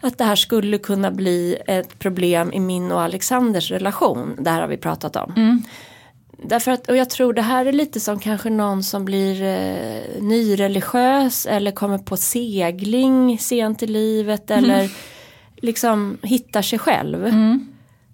att 0.00 0.18
det 0.18 0.24
här 0.24 0.36
skulle 0.36 0.78
kunna 0.78 1.10
bli 1.10 1.56
ett 1.66 1.98
problem 1.98 2.52
i 2.52 2.60
min 2.60 2.92
och 2.92 3.00
Alexanders 3.02 3.70
relation. 3.70 4.36
Det 4.38 4.50
här 4.50 4.60
har 4.60 4.68
vi 4.68 4.76
pratat 4.76 5.16
om. 5.16 5.32
Därför 6.42 6.70
att, 6.70 6.88
och 6.88 6.96
jag 6.96 7.10
tror 7.10 7.32
det 7.32 7.42
här 7.42 7.66
är 7.66 7.72
lite 7.72 8.00
som 8.00 8.18
kanske 8.18 8.50
någon 8.50 8.82
som 8.82 9.04
blir 9.04 9.42
eh, 9.42 10.22
nyreligiös 10.22 11.46
eller 11.46 11.70
kommer 11.70 11.98
på 11.98 12.16
segling 12.16 13.38
sent 13.38 13.82
i 13.82 13.86
livet 13.86 14.50
eller 14.50 14.90
liksom 15.56 16.18
hittar 16.22 16.62
sig 16.62 16.78
själv. 16.78 17.26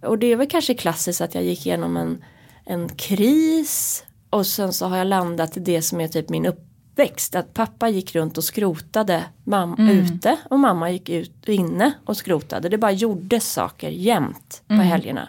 Och 0.02 0.19
det 0.19 0.26
är 0.26 0.37
väl 0.37 0.49
kanske 0.49 0.75
klassiskt 0.75 1.21
att 1.21 1.35
jag 1.35 1.45
gick 1.45 1.66
igenom 1.66 1.97
en, 1.97 2.25
en 2.64 2.88
kris 2.88 4.04
och 4.30 4.47
sen 4.47 4.73
så 4.73 4.87
har 4.87 4.97
jag 4.97 5.07
landat 5.07 5.57
i 5.57 5.61
det 5.61 5.83
som 5.83 6.00
är 6.00 6.09
typ 6.09 6.28
min 6.28 6.47
uppväxt. 6.92 7.35
Att 7.35 7.54
pappa 7.54 7.88
gick 7.88 8.14
runt 8.14 8.38
och 8.38 8.44
skrotade 8.44 9.25
mam- 9.44 9.90
ute 9.90 10.37
och 10.50 10.59
mamma 10.59 10.90
gick 10.90 11.09
ut 11.09 11.49
inne 11.49 11.92
och 12.04 12.16
skrotade. 12.16 12.68
Det 12.68 12.78
bara 12.78 12.92
gjordes 12.92 13.52
saker 13.52 13.88
jämt 13.90 14.62
på 14.66 14.75
helgerna. 14.75 15.28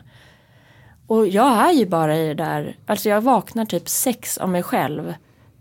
Och 1.08 1.28
jag 1.28 1.70
är 1.70 1.72
ju 1.74 1.86
bara 1.86 2.18
i 2.18 2.28
det 2.28 2.34
där, 2.34 2.76
alltså 2.86 3.10
jag 3.10 3.22
vaknar 3.22 3.66
typ 3.66 3.90
sex 3.90 4.38
av 4.38 4.50
mig 4.50 4.64
själv. 4.64 5.14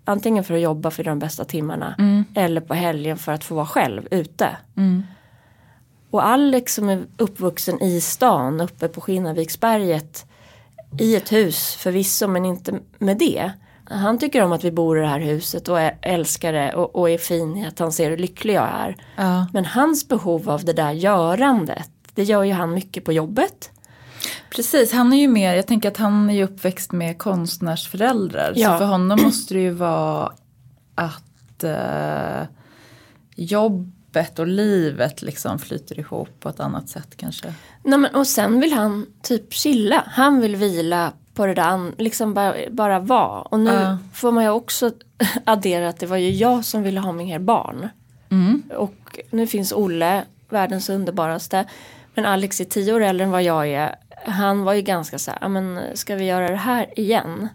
Antingen 0.04 0.44
för 0.44 0.54
att 0.54 0.60
jobba 0.60 0.90
för 0.90 1.04
de 1.04 1.18
bästa 1.18 1.44
timmarna 1.44 1.94
eller 2.34 2.60
på 2.60 2.74
helgen 2.74 3.16
för 3.18 3.32
att 3.32 3.44
få 3.44 3.54
vara 3.54 3.66
själv 3.66 4.08
ute. 4.10 4.56
Och 6.10 6.26
Alex 6.26 6.74
som 6.74 6.88
är 6.88 7.02
uppvuxen 7.16 7.82
i 7.82 8.00
stan 8.00 8.60
uppe 8.60 8.88
på 8.88 9.00
Skinnarviksberget 9.00 10.26
i 10.98 11.16
ett 11.16 11.32
hus 11.32 11.74
förvisso 11.74 12.26
men 12.28 12.44
inte 12.44 12.78
med 12.98 13.18
det. 13.18 13.50
Han 13.90 14.18
tycker 14.18 14.42
om 14.42 14.52
att 14.52 14.64
vi 14.64 14.70
bor 14.70 14.98
i 14.98 15.00
det 15.00 15.06
här 15.06 15.20
huset 15.20 15.68
och 15.68 15.78
älskar 16.02 16.52
det 16.52 16.74
och, 16.74 16.96
och 16.96 17.10
är 17.10 17.18
fin 17.18 17.56
i 17.56 17.66
att 17.66 17.78
han 17.78 17.92
ser 17.92 18.10
hur 18.10 18.16
lycklig 18.16 18.54
jag 18.54 18.68
är. 18.68 18.96
Ja. 19.16 19.46
Men 19.52 19.64
hans 19.64 20.08
behov 20.08 20.50
av 20.50 20.64
det 20.64 20.72
där 20.72 20.92
görandet, 20.92 21.90
det 22.14 22.24
gör 22.24 22.42
ju 22.42 22.52
han 22.52 22.74
mycket 22.74 23.04
på 23.04 23.12
jobbet. 23.12 23.70
Precis, 24.50 24.92
han 24.92 25.12
är 25.12 25.16
ju 25.16 25.28
mer, 25.28 25.54
jag 25.54 25.66
tänker 25.66 25.88
att 25.88 25.96
han 25.96 26.30
är 26.30 26.34
ju 26.34 26.44
uppväxt 26.44 26.92
med 26.92 27.18
konstnärsföräldrar. 27.18 28.52
Ja. 28.56 28.72
Så 28.72 28.78
för 28.78 28.84
honom 28.84 29.22
måste 29.22 29.54
det 29.54 29.60
ju 29.60 29.70
vara 29.70 30.32
att 30.94 31.64
eh, 31.64 32.42
jobbet 33.34 34.38
och 34.38 34.46
livet 34.46 35.22
liksom 35.22 35.58
flyter 35.58 35.98
ihop 35.98 36.40
på 36.40 36.48
ett 36.48 36.60
annat 36.60 36.88
sätt 36.88 37.16
kanske. 37.16 37.54
Nej, 37.82 37.98
men, 37.98 38.14
och 38.14 38.26
sen 38.26 38.60
vill 38.60 38.72
han 38.72 39.06
typ 39.22 39.52
chilla. 39.52 40.04
Han 40.06 40.40
vill 40.40 40.56
vila 40.56 41.12
på 41.34 41.46
det 41.46 41.54
där, 41.54 41.92
liksom 42.02 42.34
bara, 42.34 42.54
bara 42.70 42.98
vara. 42.98 43.40
Och 43.42 43.60
nu 43.60 43.70
Ja. 43.70 43.98
får 44.14 44.32
man 44.32 44.44
ju 44.44 44.50
också 44.50 44.90
addera 45.44 45.88
att 45.88 45.98
det 45.98 46.06
var 46.06 46.16
ju 46.16 46.30
jag 46.30 46.64
som 46.64 46.82
ville 46.82 47.00
ha 47.00 47.12
mer 47.12 47.38
barn. 47.38 47.88
Och 48.76 49.18
nu 49.30 49.46
finns 49.46 49.72
Olle, 49.72 50.22
världens 50.48 50.88
underbaraste. 50.88 51.64
Men 52.14 52.26
Alex 52.26 52.60
är 52.60 52.64
tio 52.64 52.92
år 52.94 53.00
äldre 53.00 53.24
än 53.24 53.30
vad 53.30 53.42
jag 53.42 53.68
är. 53.68 53.94
Han 54.26 54.64
var 54.64 54.72
ju 54.74 54.82
ganska 54.82 55.18
så 55.18 55.30
här, 55.30 55.38
"Ja, 55.42 55.48
men 55.48 55.80
ska 55.94 56.14
vi 56.14 56.24
göra 56.24 56.48
det 56.48 56.56
här 56.56 56.98
igen? 57.00 57.48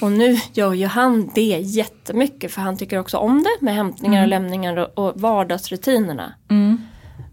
Och 0.00 0.12
nu 0.12 0.36
gör 0.52 0.72
ju 0.72 0.86
han 0.86 1.30
det 1.34 1.58
jättemycket 1.60 2.52
för 2.52 2.60
han 2.60 2.76
tycker 2.76 2.98
också 2.98 3.16
om 3.18 3.42
det 3.42 3.64
med 3.64 3.74
hämtningar 3.74 4.22
och 4.22 4.28
lämningar 4.28 4.98
och, 4.98 5.20
vardagsrutinerna. 5.20 6.32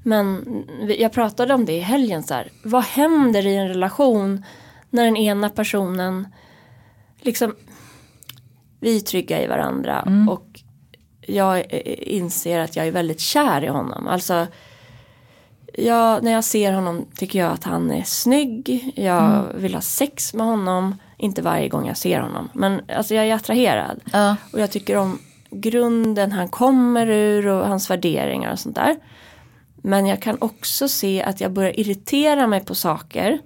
Men 0.04 0.46
vi- 0.82 1.02
jag 1.02 1.12
pratade 1.12 1.54
om 1.54 1.66
det 1.66 1.74
i 1.74 1.80
helgen 1.80 2.24
så 2.24 2.34
här. 2.34 2.48
Vad 2.64 2.84
händer 2.84 3.46
i 3.48 3.56
en 3.56 3.68
relation 3.68 4.44
när 4.94 5.06
den 5.06 5.18
ena 5.18 5.50
personen 5.50 6.28
liksom 7.22 7.56
vi 8.80 8.96
är 8.96 9.00
trygga 9.00 9.44
i 9.44 9.48
varandra 9.48 10.08
och 10.30 10.60
jag 11.22 11.58
eh, 11.58 11.64
inser 11.98 12.60
att 12.60 12.76
jag 12.76 12.88
är 12.88 12.92
väldigt 12.92 13.20
kär 13.20 13.64
i 13.64 13.68
honom. 13.68 14.08
Alltså 14.08 14.48
jag, 15.74 16.24
när 16.24 16.32
jag 16.32 16.44
ser 16.44 16.74
honom 16.74 17.06
tycker 17.16 17.40
jag 17.40 17.52
att 17.52 17.64
han 17.64 17.92
är 17.92 18.04
snygg. 18.04 18.94
Jag 18.96 19.46
vill 19.56 19.74
ha 19.74 19.82
sex 19.82 20.34
med 20.34 20.46
honom. 20.46 20.96
Inte 21.18 21.42
varje 21.42 21.68
gång 21.68 21.88
jag 21.88 21.98
ser 21.98 22.20
honom. 22.20 22.50
Men 22.54 22.82
alltså 22.96 23.16
jag 23.16 23.28
är 23.28 23.34
attraherad. 23.34 24.02
Ja. 24.12 24.36
Och 24.54 24.60
jag 24.60 24.72
tycker 24.72 24.98
om 24.98 25.20
grunden 25.50 26.32
han 26.32 26.50
kommer 26.50 27.08
ur 27.08 27.48
och 27.48 27.68
hans 27.68 27.90
värderingar 27.90 28.52
och 28.52 28.60
sånt 28.60 28.76
där. 28.76 28.96
Men 29.76 30.06
jag 30.06 30.22
kan 30.22 30.38
också 30.42 30.88
se 30.88 31.24
att 31.24 31.42
jag 31.42 31.52
börjar 31.52 31.80
irritera 31.80 32.48
mig 32.48 32.66
på 32.66 32.76
saker. 32.76 33.40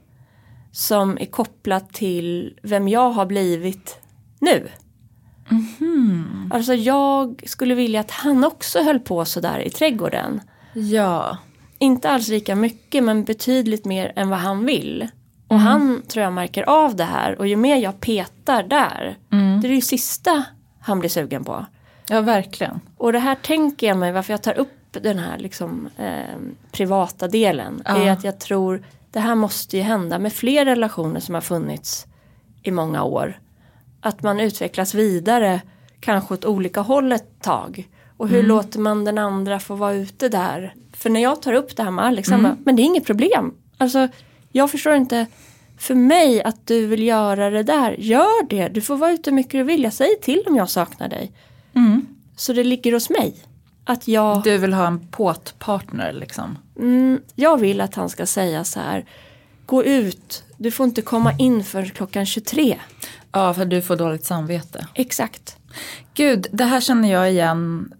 Som 0.77 1.17
är 1.17 1.25
kopplat 1.25 1.93
till 1.93 2.59
vem 2.63 2.87
jag 2.87 3.09
har 3.09 3.25
blivit 3.25 3.99
nu. 4.39 4.67
Mhm. 5.49 6.51
Alltså 6.53 6.73
jag 6.73 7.43
skulle 7.45 7.75
vilja 7.75 7.99
att 7.99 8.11
han 8.11 8.43
också 8.43 8.79
höll 8.83 8.99
på 8.99 9.25
sådär 9.25 9.59
i 9.59 9.69
trädgården. 9.69 10.41
Ja. 10.73 11.37
Inte 11.77 12.09
alls 12.09 12.27
lika 12.27 12.55
mycket 12.55 13.03
men 13.03 13.23
betydligt 13.23 13.85
mer 13.85 14.13
än 14.15 14.29
vad 14.29 14.39
han 14.39 14.65
vill. 14.65 15.07
Och 15.47 15.59
han 15.59 16.01
tror 16.07 16.23
jag 16.23 16.33
märker 16.33 16.63
av 16.69 16.95
det 16.95 17.03
här 17.03 17.39
och 17.39 17.47
ju 17.47 17.55
mer 17.55 17.77
jag 17.77 17.99
petar 17.99 18.63
där, 18.63 19.17
det 19.29 19.35
är 19.35 19.69
det 19.69 19.75
ju 19.75 19.81
sista 19.81 20.43
han 20.81 20.99
blir 20.99 21.09
sugen 21.09 21.43
på. 21.43 21.65
Ja, 22.09 22.21
verkligen. 22.21 22.79
Och 22.97 23.13
det 23.13 23.19
här 23.19 23.35
tänker 23.35 23.87
jag 23.87 23.97
mig, 23.97 24.11
varför 24.11 24.33
jag 24.33 24.43
tar 24.43 24.57
upp 24.59 24.97
den 25.01 25.19
här 25.19 25.37
liksom, 25.37 25.89
eh, 25.97 26.37
privata 26.71 27.27
delen, 27.27 27.81
Ja. 27.85 27.97
är 27.97 28.11
att 28.11 28.23
jag 28.23 28.39
tror 28.39 28.83
det 29.17 29.21
här 29.21 29.35
måste 29.35 29.77
ju 29.77 29.83
hända 29.83 30.19
med 30.19 30.33
fler 30.33 30.65
relationer 30.65 31.19
som 31.19 31.35
har 31.35 31.41
funnits 31.41 32.05
i 32.63 32.71
många 32.71 33.03
år. 33.03 33.39
Att 34.01 34.23
man 34.23 34.39
utvecklas 34.39 34.93
vidare, 34.93 35.61
kanske 35.99 36.33
åt 36.33 36.45
olika 36.45 36.81
håll 36.81 37.11
ett 37.11 37.41
tag. 37.41 37.89
Och 38.17 38.29
hur 38.29 38.43
låter 38.43 38.79
man 38.79 39.05
den 39.05 39.17
andra 39.17 39.59
få 39.59 39.75
vara 39.75 39.93
ute 39.93 40.29
där? 40.29 40.73
För 40.93 41.09
när 41.09 41.19
jag 41.19 41.41
tar 41.41 41.53
upp 41.53 41.75
det 41.75 41.83
här 41.83 41.91
med 41.91 42.05
Alex, 42.05 42.29
han 42.29 42.43
bara, 42.43 42.57
men 42.65 42.75
det 42.75 42.81
är 42.81 42.83
inget 42.83 43.05
problem. 43.05 43.53
Alltså, 43.77 44.07
jag 44.51 44.71
förstår 44.71 44.95
inte, 44.95 45.25
för 45.77 45.95
mig 45.95 46.43
att 46.43 46.67
du 46.67 46.85
vill 46.85 47.03
göra 47.03 47.49
det 47.49 47.63
där, 47.63 47.95
gör 47.99 48.47
det. 48.49 48.67
Du 48.67 48.81
får 48.81 48.97
vara 48.97 49.11
ute 49.11 49.29
hur 49.29 49.35
mycket 49.35 49.51
du 49.51 49.63
vill, 49.63 49.83
jag 49.83 49.93
säger 49.93 50.15
till 50.15 50.43
om 50.47 50.55
jag 50.55 50.69
saknar 50.69 51.07
dig. 51.07 51.31
Så 52.35 52.53
det 52.53 52.63
ligger 52.63 52.93
hos 52.93 53.09
mig. 53.09 53.35
Att 53.89 54.07
jag, 54.07 54.43
Du 54.43 54.57
vill 54.57 54.73
ha 54.73 54.87
en 54.87 55.07
påtpartner 55.07 56.13
liksom. 56.13 56.57
mm, 56.79 57.21
jag 57.35 57.59
vill 57.59 57.81
att 57.81 57.95
han 57.95 58.09
ska 58.09 58.25
säga 58.25 58.63
så 58.63 58.79
här. 58.79 59.05
Gå 59.65 59.83
ut, 59.83 60.43
du 60.57 60.71
får 60.71 60.83
inte 60.85 61.01
komma 61.01 61.33
in 61.39 61.63
för 61.63 61.85
klockan 61.85 62.25
23. 62.25 62.79
Ja, 63.31 63.53
för 63.53 63.65
du 63.65 63.81
får 63.81 63.95
dåligt 63.95 64.25
samvete. 64.25 64.87
Exakt. 64.93 65.57
Gud, 66.13 66.47
det 66.51 66.63
här 66.63 66.81
känner 66.81 67.11
jag 67.11 67.31
igen. 67.31 67.93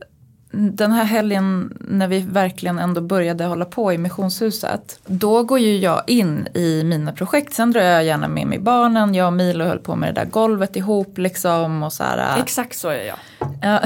Den 0.60 0.92
här 0.92 1.04
helgen 1.04 1.78
när 1.88 2.08
vi 2.08 2.20
verkligen 2.20 2.80
ändå 2.80 3.02
började 3.02 3.46
hålla 3.46 3.66
på 3.66 3.94
i 3.94 3.98
missionshuset. 3.98 5.00
Då 5.06 5.44
går 5.44 5.60
ju 5.60 5.78
jag 5.78 6.04
in 6.08 6.48
i 6.54 6.84
mina 6.84 7.12
projekt. 7.12 7.54
Sen 7.54 7.72
drar 7.72 7.82
jag 7.82 8.04
gärna 8.06 8.28
med 8.28 8.48
mig 8.48 8.60
barnen. 8.60 9.16
Jag 9.16 9.28
och 9.28 9.34
Milo 9.34 9.66
höll 9.66 9.80
på 9.80 9.96
med 9.96 10.16
det 10.16 10.22
där 10.22 10.30
golvet 10.30 10.76
ihop 10.76 11.18
liksom. 11.18 11.84
Och 11.84 11.94
så 11.94 12.04
här, 12.04 12.40
Exakt 12.42 12.78
så 12.78 12.90
är 12.90 13.04
jag. 13.04 13.18
ja. 13.62 13.80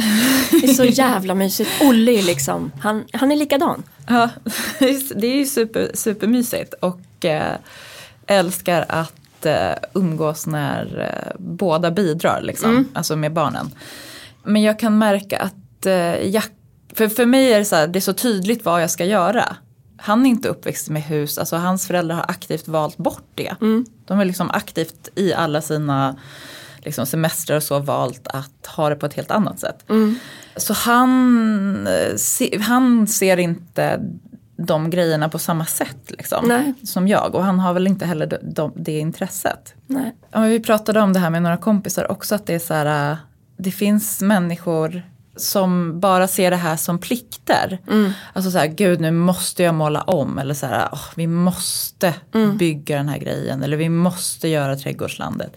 Det 0.51 0.63
är 0.63 0.73
så 0.73 0.83
jävla 0.83 1.35
mysigt. 1.35 1.69
Olle 1.81 2.11
är 2.11 2.23
liksom, 2.23 2.71
han, 2.79 3.03
han 3.13 3.31
är 3.31 3.35
likadan. 3.35 3.83
Ja, 4.07 4.29
det 5.15 5.27
är 5.27 5.35
ju 5.37 5.45
super, 5.45 5.91
supermysigt 5.93 6.73
och 6.73 7.25
eh, 7.25 7.55
älskar 8.27 8.85
att 8.89 9.45
eh, 9.45 9.73
umgås 9.93 10.47
när 10.47 10.99
eh, 10.99 11.35
båda 11.39 11.91
bidrar, 11.91 12.41
liksom, 12.41 12.87
alltså 12.93 13.15
med 13.15 13.33
barnen. 13.33 13.71
Men 14.43 14.61
jag 14.61 14.79
kan 14.79 14.97
märka 14.97 15.39
att 15.39 15.85
eh, 15.85 16.27
Jack, 16.29 16.51
för, 16.93 17.07
för 17.07 17.25
mig 17.25 17.53
är 17.53 17.59
det 17.59 17.65
så 17.65 17.75
här, 17.75 17.87
det 17.87 17.99
är 17.99 18.01
så 18.01 18.13
tydligt 18.13 18.65
vad 18.65 18.81
jag 18.81 18.89
ska 18.89 19.05
göra. 19.05 19.55
Han 19.97 20.25
är 20.25 20.29
inte 20.29 20.49
uppväxt 20.49 20.89
med 20.89 21.03
hus, 21.03 21.37
alltså 21.37 21.55
hans 21.55 21.87
föräldrar 21.87 22.15
har 22.15 22.25
aktivt 22.27 22.67
valt 22.67 22.97
bort 22.97 23.27
det. 23.35 23.55
De 24.05 24.17
har 24.17 24.25
liksom 24.25 24.51
aktivt 24.51 25.09
i 25.15 25.33
alla 25.33 25.61
sina 25.61 26.15
liksom 26.79 27.05
semestrar 27.05 27.57
och 27.57 27.63
så 27.63 27.79
valt 27.79 28.27
att 28.27 28.67
ha 28.67 28.89
det 28.89 28.95
på 28.95 29.05
ett 29.05 29.13
helt 29.13 29.31
annat 29.31 29.59
sätt. 29.59 29.83
Så 30.55 30.73
han, 30.73 31.87
eh, 31.87 32.15
se, 32.15 32.59
han 32.61 33.07
ser 33.07 33.37
inte 33.37 34.01
de 34.57 34.89
grejerna 34.89 35.29
på 35.29 35.39
samma 35.39 35.65
sätt 35.65 36.11
liksom, 36.11 36.45
som 36.83 37.07
jag. 37.07 37.35
Och 37.35 37.43
han 37.43 37.59
har 37.59 37.73
väl 37.73 37.87
inte 37.87 38.05
heller 38.05 38.25
de, 38.25 38.37
de, 38.41 38.71
det 38.75 38.99
intresset. 38.99 39.73
Ja, 40.31 40.41
vi 40.41 40.59
pratade 40.59 41.01
om 41.01 41.13
det 41.13 41.19
här 41.19 41.29
med 41.29 41.43
några 41.43 41.57
kompisar 41.57 42.11
också, 42.11 42.35
att 42.35 42.45
det 42.45 42.53
är 42.53 42.59
så 42.59 42.73
här, 42.73 43.11
äh, 43.11 43.17
det 43.57 43.71
finns 43.71 44.21
människor 44.21 45.03
som 45.35 45.99
bara 45.99 46.27
ser 46.27 46.51
det 46.51 46.57
här 46.57 46.75
som 46.75 46.97
plikter. 46.99 47.79
Alltså 48.33 48.51
så 48.51 48.57
här, 48.57 48.67
gud 48.67 48.99
nu 49.01 49.11
måste 49.11 49.63
jag 49.63 49.75
måla 49.75 50.01
om. 50.01 50.37
Eller 50.39 50.53
så 50.53 50.65
här, 50.65 50.89
"Åh, 50.91 51.05
vi 51.15 51.27
måste 51.27 52.13
bygga 52.57 52.97
den 52.97 53.09
här 53.09 53.17
grejen. 53.17 53.63
Eller 53.63 53.77
vi 53.77 53.89
måste 53.89 54.47
göra 54.47 54.75
trädgårdslandet. 54.75 55.53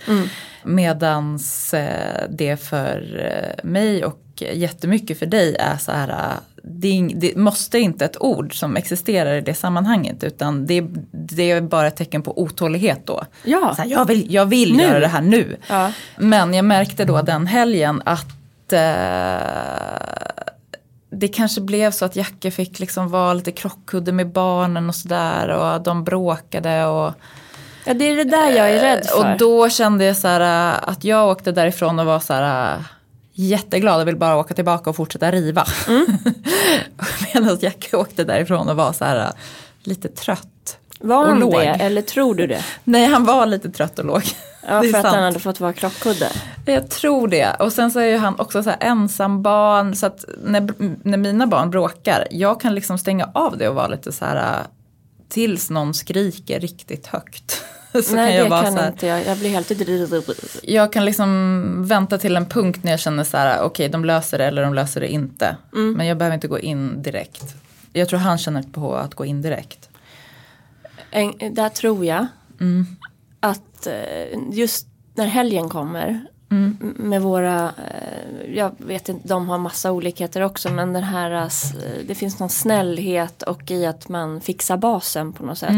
Medans 0.64 1.74
eh, 1.74 2.22
det 2.30 2.56
för 2.56 3.20
eh, 3.32 3.64
mig 3.64 4.04
och 4.04 4.20
jättemycket 4.54 5.18
för 5.18 5.26
dig 5.26 5.56
är 5.56 5.76
så 5.76 5.92
här, 5.92 6.08
äh, 6.08 6.16
det, 6.62 6.88
är 6.88 7.14
det 7.14 7.37
måste 7.37 7.78
inte 7.78 8.04
ett 8.04 8.16
ord 8.22 8.58
som 8.58 8.76
existerar 8.76 9.34
i 9.34 9.40
det 9.40 9.54
sammanhanget. 9.54 10.24
Utan 10.24 10.66
det, 10.66 10.84
det 11.12 11.50
är 11.50 11.60
bara 11.60 11.87
ett 11.87 11.96
tecken 11.96 12.22
på 12.22 12.42
otålighet 12.42 13.00
då. 13.06 13.24
Ja. 13.44 13.72
Så 13.76 13.82
här, 13.82 13.88
jag 13.88 14.04
vill, 14.04 14.34
jag 14.34 14.46
vill 14.46 14.76
Nu. 14.76 14.82
göra 14.82 15.00
det 15.00 15.06
här 15.08 15.22
nu. 15.22 15.56
Ja. 15.68 15.92
Men 16.16 16.54
jag 16.54 16.64
märkte 16.64 17.04
då 17.04 17.22
den 17.22 17.46
helgen 17.46 18.02
att 18.04 18.26
eh, 18.72 19.98
det 21.11 21.29
kanske 21.29 21.61
blev 21.61 21.90
så 21.90 22.05
att 22.05 22.16
Jacke 22.16 22.50
fick 22.50 22.79
liksom 22.79 23.09
vara 23.09 23.35
lite 23.35 23.53
krockkudde 23.53 24.12
med 24.12 24.33
barnen 24.33 24.88
och 24.88 24.94
sådär. 24.94 25.48
Och 25.48 25.83
de 25.83 26.05
bråkade 26.05 26.85
och, 26.87 27.12
Ja, 27.87 27.94
det 27.94 28.05
är 28.05 28.16
det 28.16 28.24
där 28.24 28.50
jag 28.50 28.70
är 28.70 28.81
rädd 28.81 29.07
för. 29.07 29.33
och 29.33 29.38
då 29.38 29.68
kände 29.68 30.05
jag 30.05 30.16
så 30.16 30.29
här 30.29 30.72
eh, 30.72 30.88
att 30.88 31.05
jag 31.05 31.29
åkte 31.29 31.53
därifrån 31.53 31.98
och 31.98 32.07
var 32.07 32.20
så 32.20 32.33
här 32.33 32.74
eh, 32.74 32.81
jätteglad 33.33 34.00
och 34.00 34.09
vill 34.09 34.16
bara 34.16 34.37
åka 34.37 34.55
tillbaka 34.55 34.90
och 34.90 34.96
fortsätta 34.96 35.31
riva. 35.31 35.66
Mm. 35.88 36.07
Medan 37.35 37.59
Jacke 37.61 37.96
åkte 37.96 38.24
därifrån 38.24 38.68
och 38.68 38.77
var 38.77 38.92
så 38.92 39.05
här 39.05 39.16
eh, 39.16 39.31
lite 39.83 40.09
trött. 40.09 40.79
Var 41.00 41.18
och 41.18 41.29
han 41.29 41.50
det 41.50 41.66
eller 41.66 42.03
tror 42.03 42.35
du 42.35 42.46
det? 42.46 42.64
Nej, 42.85 43.07
han 43.07 43.24
var 43.24 43.46
lite 43.46 43.70
trött 43.70 43.98
och 43.98 44.05
låg. 44.05 44.22
Ja, 44.68 44.81
för 44.81 44.87
att 44.87 44.92
sant. 44.92 45.07
han 45.07 45.22
hade 45.22 45.38
fått 45.38 45.61
vara 45.61 45.72
krockkudde. 45.72 46.29
Jag 46.64 46.90
tror 46.90 47.29
det. 47.29 47.57
Och 47.59 47.72
sen 47.72 47.90
så 47.90 48.00
är 48.00 48.07
ju 48.07 48.16
han 48.16 48.40
också 48.40 48.62
så 48.62 48.70
här 48.70 48.79
ensam 48.81 49.42
barn. 49.42 49.94
Så 49.94 50.07
att 50.07 50.24
när, 50.44 50.74
när 51.09 51.18
mina 51.18 51.46
barn 51.46 51.70
bråkar, 51.70 52.29
jag 52.31 52.61
kan 52.61 52.74
liksom 52.74 52.98
stänga 52.98 53.31
av 53.35 53.59
det 53.59 53.68
och 53.68 53.74
vara 53.74 53.88
lite 53.88 54.12
så 54.12 54.24
här 54.24 54.37
äh, 54.37 54.66
tills 55.29 55.70
någon 55.70 55.94
skriker 55.94 56.61
riktigt 56.61 57.07
högt. 57.07 57.64
Så 58.05 58.14
Nej, 58.14 58.27
kan 58.27 58.37
jag 58.37 58.44
det 58.46 58.64
kan 58.64 58.77
här, 58.79 58.90
inte 58.90 59.07
jag. 59.07 59.27
Jag 59.27 59.38
blir 59.38 59.50
helt... 59.50 60.61
jag 60.62 60.92
kan 60.92 61.05
liksom 61.05 61.87
vänta 61.87 62.18
till 62.18 62.37
en 62.37 62.46
punkt 62.46 62.81
när 62.83 62.90
jag 62.90 63.00
känner 63.00 63.24
så 63.24 63.37
här, 63.37 63.62
okej 63.62 63.88
de 63.88 64.05
löser 64.05 64.38
det 64.38 64.44
eller 64.44 64.62
de 64.62 64.74
löser 64.74 65.00
det 65.00 65.09
inte. 65.09 65.57
Mm. 65.72 65.92
Men 65.92 66.07
jag 66.07 66.16
behöver 66.16 66.35
inte 66.35 66.48
gå 66.48 66.59
in 66.59 67.03
direkt. 67.03 67.55
Jag 67.92 68.09
tror 68.09 68.18
han 68.18 68.38
känner 68.38 68.62
på 68.62 68.96
att 68.96 69.14
gå 69.14 69.24
in 69.24 69.42
direkt. 69.42 69.88
En, 71.11 71.55
där 71.55 71.68
tror 71.68 72.05
jag 72.05 72.27
att 73.40 73.87
eh, 73.87 74.38
just 74.50 74.87
när 75.14 75.27
helgen 75.27 75.68
kommer 75.68 76.27
m- 76.81 76.95
med 76.99 77.23
våra, 77.23 77.64
eh, 77.64 78.55
jag 78.55 78.73
vet 78.79 79.09
inte, 79.09 79.29
de 79.29 79.49
har 79.49 79.59
massa 79.59 79.93
olikheter 79.93 80.40
också 80.40 80.71
men 80.71 80.93
den 80.93 81.03
här, 81.03 81.31
eh, 81.31 81.43
s- 81.47 81.73
det 82.07 82.14
finns 82.14 82.38
någon 82.40 82.51
snällhet 82.51 83.43
och 83.43 83.71
i 83.71 83.87
att 83.87 84.09
man 84.09 84.40
fixar 84.40 84.77
basen 84.77 85.33
på 85.33 85.47
något 85.47 85.59
sätt. 85.59 85.71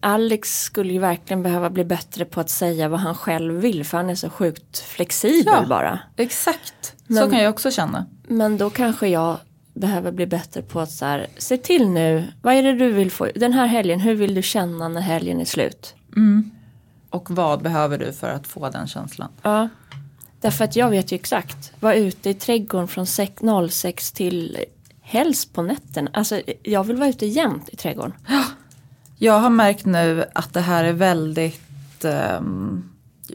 Alex 0.00 0.62
skulle 0.62 0.92
ju 0.92 0.98
verkligen 0.98 1.42
behöva 1.42 1.70
bli 1.70 1.84
bättre 1.84 2.24
på 2.24 2.40
att 2.40 2.50
säga 2.50 2.88
vad 2.88 3.00
han 3.00 3.14
själv 3.14 3.54
vill 3.54 3.84
för 3.84 3.96
han 3.96 4.10
är 4.10 4.14
så 4.14 4.30
sjukt 4.30 4.78
flexibel 4.78 5.44
Ja. 5.62 5.66
bara. 5.68 5.98
Exakt, 6.16 6.84
så 6.86 6.92
Men- 7.14 7.30
kan 7.30 7.40
jag 7.40 7.50
också 7.50 7.70
känna. 7.70 8.06
Men 8.28 8.58
då 8.58 8.70
kanske 8.70 9.08
jag 9.08 9.36
behöver 9.74 10.12
bli 10.12 10.26
bättre 10.26 10.62
på 10.62 10.80
att 10.80 10.90
så 10.90 11.04
här, 11.04 11.26
se 11.38 11.56
till 11.56 11.88
nu, 11.88 12.24
vad 12.42 12.54
är 12.54 12.62
det 12.62 12.72
du 12.72 12.92
vill 12.92 13.10
få, 13.10 13.28
den 13.34 13.52
här 13.52 13.66
helgen, 13.66 14.00
hur 14.00 14.14
vill 14.14 14.34
du 14.34 14.42
känna 14.42 14.88
när 14.88 15.00
helgen 15.00 15.40
är 15.40 15.44
slut? 15.44 15.94
Och 17.10 17.30
vad 17.30 17.62
behöver 17.62 17.98
du 17.98 18.12
för 18.12 18.30
att 18.30 18.46
få 18.46 18.68
den 18.70 18.86
känslan? 18.86 19.28
Ja. 19.42 19.68
Därför 20.40 20.64
att 20.64 20.76
jag 20.76 20.90
vet 20.90 21.12
ju 21.12 21.14
exakt, 21.14 21.72
vara 21.80 21.94
ute 21.94 22.30
i 22.30 22.34
trädgården 22.34 22.88
från 22.88 23.06
sex- 23.06 23.42
06 23.70 24.12
till 24.12 24.64
helst 25.00 25.52
på 25.52 25.62
nätterna. 25.62 26.10
Alltså 26.14 26.40
jag 26.62 26.84
vill 26.84 26.96
vara 26.96 27.08
ute 27.08 27.26
jämt 27.26 27.68
i 27.68 27.76
trädgården. 27.76 28.12
Jag 29.18 29.40
har 29.40 29.50
märkt 29.50 29.84
nu 29.86 30.24
att 30.34 30.54
det 30.54 30.60
här 30.60 30.84
är 30.84 30.92
väldigt 30.92 32.04
um, 32.04 32.90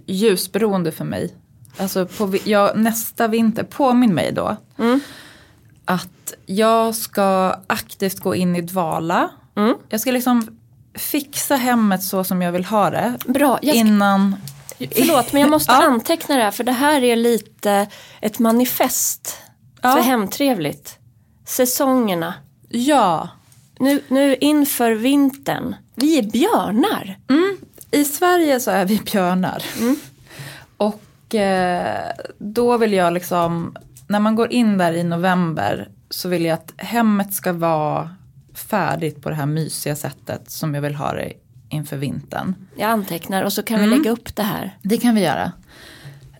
ljusberoende 0.05 0.91
för 0.91 1.05
mig. 1.05 1.35
Alltså 1.77 2.05
på, 2.05 2.33
jag, 2.45 2.77
nästa 2.77 3.27
vinter, 3.27 3.63
påminn 3.63 4.13
mig 4.13 4.31
då. 4.31 4.57
Att 5.85 6.33
jag 6.45 6.95
ska 6.95 7.55
aktivt 7.67 8.19
gå 8.19 8.35
in 8.35 8.55
i 8.55 8.61
dvala. 8.61 9.29
Jag 9.89 9.99
ska 9.99 10.11
liksom 10.11 10.57
fixa 10.95 11.55
hemmet 11.55 12.03
så 12.03 12.23
som 12.23 12.41
jag 12.41 12.51
vill 12.51 12.65
ha 12.65 12.89
det. 12.89 13.17
Bra, 13.25 13.57
ska, 13.57 13.73
Innan, 13.73 14.35
förlåt 14.77 15.33
men 15.33 15.41
jag 15.41 15.49
måste 15.51 15.71
Ja. 15.71 15.83
anteckna 15.83 16.35
det 16.35 16.43
här 16.43 16.51
för 16.51 16.63
det 16.63 16.71
här 16.71 17.03
är 17.03 17.15
lite 17.15 17.87
ett 18.21 18.39
manifest 18.39 19.37
Ja. 19.81 19.91
för 19.95 20.01
hemtrevligt. 20.01 20.97
Säsongerna. 21.45 22.33
ja. 22.69 23.29
Nu, 23.79 24.01
nu 24.07 24.35
inför 24.35 24.91
vintern. 24.91 25.75
Vi 25.95 26.19
är 26.19 26.23
björnar. 26.23 27.17
I 27.91 28.05
Sverige 28.05 28.59
så 28.59 28.71
är 28.71 28.85
vi 28.85 28.99
björnar. 28.99 29.63
Och 30.77 31.35
eh, 31.35 32.11
då 32.37 32.77
vill 32.77 32.93
jag 32.93 33.13
liksom, 33.13 33.75
när 34.07 34.19
man 34.19 34.35
går 34.35 34.51
in 34.51 34.77
där 34.77 34.93
i 34.93 35.03
november 35.03 35.89
så 36.09 36.29
vill 36.29 36.45
jag 36.45 36.53
att 36.53 36.73
hemmet 36.77 37.33
ska 37.33 37.53
vara 37.53 38.15
färdigt 38.69 39.21
på 39.21 39.29
det 39.29 39.35
här 39.35 39.45
mysiga 39.45 39.95
sättet 39.95 40.51
som 40.51 40.75
jag 40.75 40.81
vill 40.81 40.95
ha 40.95 41.13
det 41.13 41.33
inför 41.69 41.97
vintern. 41.97 42.55
Jag 42.75 42.89
antecknar 42.89 43.43
och 43.43 43.53
så 43.53 43.63
kan 43.63 43.81
vi 43.81 43.87
lägga 43.87 44.11
upp 44.11 44.35
det 44.35 44.43
här. 44.43 44.77
Det 44.81 44.97
kan 44.97 45.15
vi 45.15 45.21
göra. 45.21 45.51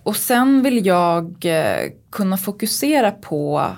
Och 0.04 0.16
sen 0.16 0.64
vill 0.64 0.86
jag 0.86 1.46
eh, 1.46 1.92
kunna 2.10 2.38
fokusera 2.38 3.12
på 3.12 3.72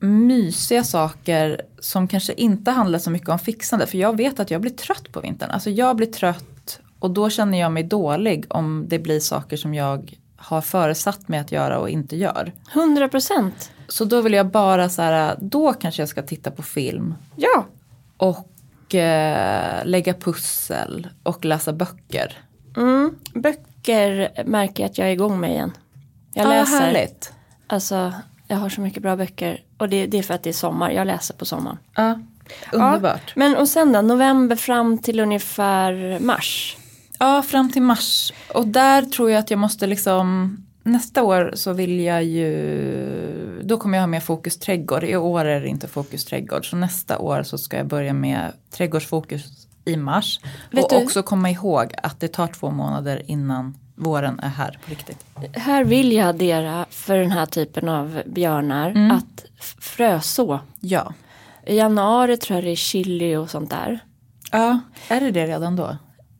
mysiga 0.00 0.84
saker 0.84 1.62
som 1.80 2.08
kanske 2.08 2.32
inte 2.32 2.70
handlar 2.70 2.98
så 2.98 3.10
mycket 3.10 3.28
om 3.28 3.38
fixande. 3.38 3.86
För 3.86 3.98
jag 3.98 4.16
vet 4.16 4.40
att 4.40 4.50
jag 4.50 4.60
blir 4.60 4.70
trött 4.70 5.12
på 5.12 5.20
vintern. 5.20 5.50
Alltså 5.50 5.70
jag 5.70 5.96
blir 5.96 6.06
trött 6.06 6.80
och 6.98 7.10
då 7.10 7.30
känner 7.30 7.60
jag 7.60 7.72
mig 7.72 7.82
dålig 7.82 8.46
om 8.48 8.86
det 8.88 8.98
blir 8.98 9.20
saker 9.20 9.56
som 9.56 9.74
jag 9.74 10.18
har 10.40 10.60
föresatt 10.60 11.28
mig 11.28 11.40
att 11.40 11.52
göra 11.52 11.78
och 11.78 11.90
inte 11.90 12.16
gör. 12.16 12.52
100 12.74 13.08
procent. 13.08 13.70
Så 13.88 14.04
då 14.04 14.20
vill 14.20 14.32
jag 14.32 14.46
bara 14.50 14.88
så 14.88 15.02
här, 15.02 15.36
då 15.40 15.72
kanske 15.72 16.02
jag 16.02 16.08
ska 16.08 16.22
titta 16.22 16.50
på 16.50 16.62
film. 16.62 17.14
Ja. 17.36 17.66
Och 18.16 18.94
eh, 18.94 19.84
lägga 19.84 20.14
pussel 20.14 21.08
och 21.22 21.44
läsa 21.44 21.72
böcker. 21.72 22.38
Mm. 22.76 23.14
Böcker 23.34 24.30
märker 24.46 24.82
jag 24.82 24.90
att 24.90 24.98
jag 24.98 25.08
är 25.08 25.12
igång 25.12 25.40
med 25.40 25.50
igen. 25.50 25.72
Jag 26.34 26.44
Ja, 26.46 26.50
läser. 26.50 26.80
härligt. 26.80 27.32
Alltså, 27.66 28.12
jag 28.46 28.56
har 28.56 28.68
så 28.68 28.80
mycket 28.80 29.02
bra 29.02 29.16
böcker. 29.16 29.62
Och 29.78 29.88
det, 29.88 30.06
det 30.06 30.18
är 30.18 30.22
för 30.22 30.34
att 30.34 30.42
det 30.42 30.50
är 30.50 30.54
sommar. 30.54 30.90
Jag 30.90 31.06
läser 31.06 31.34
på 31.34 31.44
sommaren. 31.44 31.78
Ja, 31.94 32.18
underbart. 32.72 33.22
Ja, 33.26 33.32
men 33.36 33.56
och 33.56 33.68
sen 33.68 33.92
då, 33.92 34.00
november 34.02 34.56
fram 34.56 34.98
till 34.98 35.20
ungefär 35.20 36.18
mars. 36.20 36.76
Ja, 37.18 37.42
fram 37.42 37.72
till 37.72 37.82
mars. 37.82 38.32
Och 38.54 38.66
där 38.66 39.02
tror 39.02 39.30
jag 39.30 39.38
att 39.38 39.50
jag 39.50 39.58
måste 39.60 39.86
liksom 39.86 40.56
Nästa 40.82 41.22
år 41.22 41.52
så 41.54 41.72
vill 41.72 42.00
jag 42.00 42.24
ju, 42.24 43.62
då 43.64 43.76
kommer 43.76 43.98
jag 43.98 44.02
ha 44.02 44.06
mer 44.06 44.20
fokus 44.20 44.58
trädgård. 44.58 45.04
I 45.04 45.16
år 45.16 45.44
är 45.44 45.60
det 45.60 45.68
inte 45.68 45.88
fokus 45.88 46.24
trädgård. 46.24 46.70
Så 46.70 46.76
nästa 46.76 47.18
år 47.18 47.42
så 47.42 47.58
ska 47.58 47.76
jag 47.76 47.86
börja 47.86 48.12
med 48.12 48.52
trädgårdsfokus 48.70 49.44
i 49.84 49.96
mars. 49.96 50.40
Vet 50.70 50.84
och 50.84 50.90
du- 50.90 51.04
också 51.04 51.22
komma 51.22 51.50
ihåg 51.50 51.94
att 52.02 52.20
det 52.20 52.28
tar 52.28 52.46
två 52.46 52.70
månader 52.70 53.22
innan 53.26 53.76
våren 53.94 54.40
är 54.40 54.48
här 54.48 54.78
på 54.84 54.90
riktigt. 54.90 55.24
Här 55.52 55.84
vill 55.84 56.12
jag 56.12 56.28
addera 56.28 56.86
för 56.90 57.16
den 57.18 57.30
här 57.30 57.46
typen 57.46 57.88
av 57.88 58.22
björnar 58.26 58.90
att 59.12 59.44
f- 59.58 59.76
fröså. 59.80 60.60
Ja. 60.80 61.12
I 61.66 61.76
januari 61.76 62.36
tror 62.36 62.56
jag 62.56 62.64
det 62.64 62.70
är 62.70 62.76
chili 62.76 63.36
och 63.36 63.50
sånt 63.50 63.70
där. 63.70 63.98
Ja, 64.52 64.80
är 65.08 65.20
det 65.20 65.30
det 65.30 65.46
redan 65.46 65.76
då? 65.76 65.96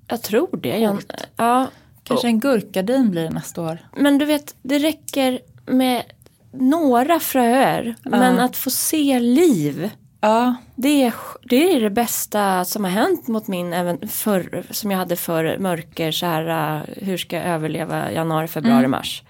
Jag 0.08 0.22
tror 0.22 0.56
det. 0.62 0.78
Jag, 0.78 1.02
ja, 1.36 1.66
Kanske 2.02 2.26
en 2.26 2.40
gurkgardin 2.40 3.10
blir 3.10 3.22
det 3.22 3.30
nästa 3.30 3.62
år. 3.62 3.78
men 3.96 4.18
du 4.18 4.24
vet, 4.24 4.54
det 4.62 4.78
räcker 4.78 5.40
med 5.66 6.02
några 6.52 7.20
fröer. 7.20 7.94
Men 8.02 8.40
att 8.40 8.56
få 8.56 8.70
se 8.70 9.20
liv. 9.20 9.90
Ja, 10.20 10.54
Det 10.74 11.02
är, 11.02 11.14
det 11.42 11.76
är 11.76 11.80
det 11.80 11.90
bästa 11.90 12.64
som 12.64 12.84
har 12.84 12.90
hänt 12.90 13.28
mot 13.28 13.48
min, 13.48 13.72
även 13.72 14.08
förr, 14.08 14.64
som 14.70 14.90
jag 14.90 14.98
hade 14.98 15.16
för 15.16 15.58
mörker, 15.58 16.12
så 16.12 16.26
här, 16.26 16.76
uh, 16.78 16.84
hur 16.96 17.16
ska 17.16 17.36
jag 17.36 17.46
överleva 17.46 18.12
januari, 18.12 18.48
februari, 18.48 18.86
mars. 18.86 19.22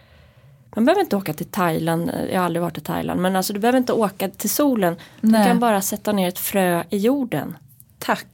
Man 0.76 0.84
behöver 0.84 1.00
inte 1.00 1.16
åka 1.16 1.32
till 1.32 1.46
Thailand, 1.46 2.10
jag 2.32 2.38
har 2.38 2.46
aldrig 2.46 2.62
varit 2.62 2.78
i 2.78 2.80
Thailand, 2.80 3.20
men 3.20 3.36
alltså 3.36 3.52
du 3.52 3.60
behöver 3.60 3.78
inte 3.78 3.92
åka 3.92 4.28
till 4.28 4.50
solen. 4.50 4.96
Nej. 5.20 5.40
Du 5.40 5.46
kan 5.46 5.58
bara 5.58 5.82
sätta 5.82 6.12
ner 6.12 6.28
ett 6.28 6.38
frö 6.38 6.84
i 6.90 6.98
jorden. 6.98 7.56
Tack. 7.98 8.26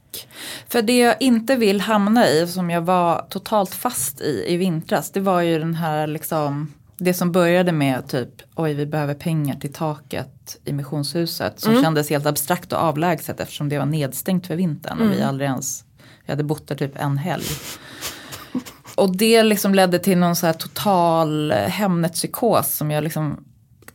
För 0.67 0.81
det 0.81 0.97
jag 0.97 1.15
inte 1.19 1.55
vill 1.55 1.81
hamna 1.81 2.29
i, 2.29 2.47
som 2.47 2.69
jag 2.69 2.81
var 2.81 3.25
totalt 3.29 3.73
fast 3.75 4.21
i 4.21 4.45
i 4.47 4.57
vintras, 4.57 5.11
det 5.11 5.19
var 5.19 5.41
ju 5.41 5.59
den 5.59 5.75
här 5.75 6.07
liksom, 6.07 6.73
det 6.97 7.13
som 7.13 7.31
började 7.31 7.71
med 7.71 8.07
typ, 8.07 8.29
oj 8.55 8.73
vi 8.73 8.85
behöver 8.85 9.13
pengar 9.13 9.55
till 9.55 9.73
taket 9.73 10.57
i 10.65 10.73
missionshuset, 10.73 11.59
som 11.59 11.81
kändes 11.81 12.09
helt 12.09 12.25
abstrakt 12.25 12.73
och 12.73 12.79
avlägset 12.79 13.39
eftersom 13.39 13.69
det 13.69 13.77
var 13.77 13.85
nedstängt 13.85 14.47
för 14.47 14.55
vintern 14.55 15.01
och 15.01 15.11
vi 15.11 15.21
aldrig 15.21 15.49
ens, 15.49 15.83
vi 16.25 16.31
hade 16.31 16.43
bott 16.43 16.67
där 16.67 16.75
typ 16.75 16.97
en 16.97 17.17
helg. 17.17 17.45
Och 18.95 19.17
det 19.17 19.43
liksom 19.43 19.75
ledde 19.75 19.99
till 19.99 20.17
någon 20.17 20.35
så 20.35 20.45
här 20.45 20.53
total 20.53 21.51
Hemnet-psykos 21.51 22.77
som 22.77 22.91
jag 22.91 23.03
liksom 23.03 23.45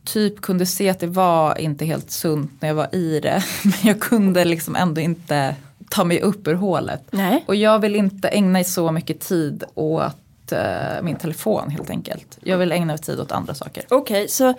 typ 0.04 0.40
kunde 0.40 0.66
se 0.66 0.88
att 0.88 1.00
det 1.00 1.06
var 1.06 1.58
inte 1.58 1.84
helt 1.84 2.10
sunt 2.10 2.50
när 2.60 2.68
jag 2.68 2.74
var 2.74 2.94
i 2.94 3.20
det. 3.20 3.44
Men 3.64 3.72
jag 3.82 4.00
kunde 4.00 4.44
liksom 4.44 4.76
ändå 4.76 5.00
inte 5.00 5.56
ta 5.90 6.04
mig 6.04 6.20
upp 6.20 6.48
ur 6.48 6.54
hålet. 6.54 7.04
Nej. 7.10 7.44
Och 7.48 7.54
jag 7.54 7.78
vill 7.78 7.96
inte 7.96 8.28
ägna 8.28 8.64
så 8.64 8.92
mycket 8.92 9.20
tid 9.20 9.64
åt 9.74 10.52
eh, 10.52 11.02
min 11.02 11.16
telefon 11.16 11.70
helt 11.70 11.90
enkelt. 11.90 12.38
Jag 12.42 12.58
vill 12.58 12.72
ägna 12.72 12.98
tid 12.98 13.20
åt 13.20 13.32
andra 13.32 13.54
saker. 13.54 13.84
Okej, 13.90 14.28
så 14.28 14.54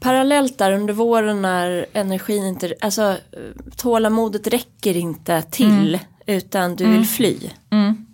parallellt 0.00 0.58
där 0.58 0.72
under 0.72 0.94
våren 0.94 1.42
när 1.42 1.86
energin 1.92 2.44
inte, 2.46 2.74
alltså 2.80 3.02
eh, 3.02 3.16
tålamodet 3.76 4.46
räcker 4.46 4.96
inte 4.96 5.42
till 5.42 5.98
utan 6.26 6.76
du 6.76 6.86
vill 6.90 7.06
fly 7.06 7.38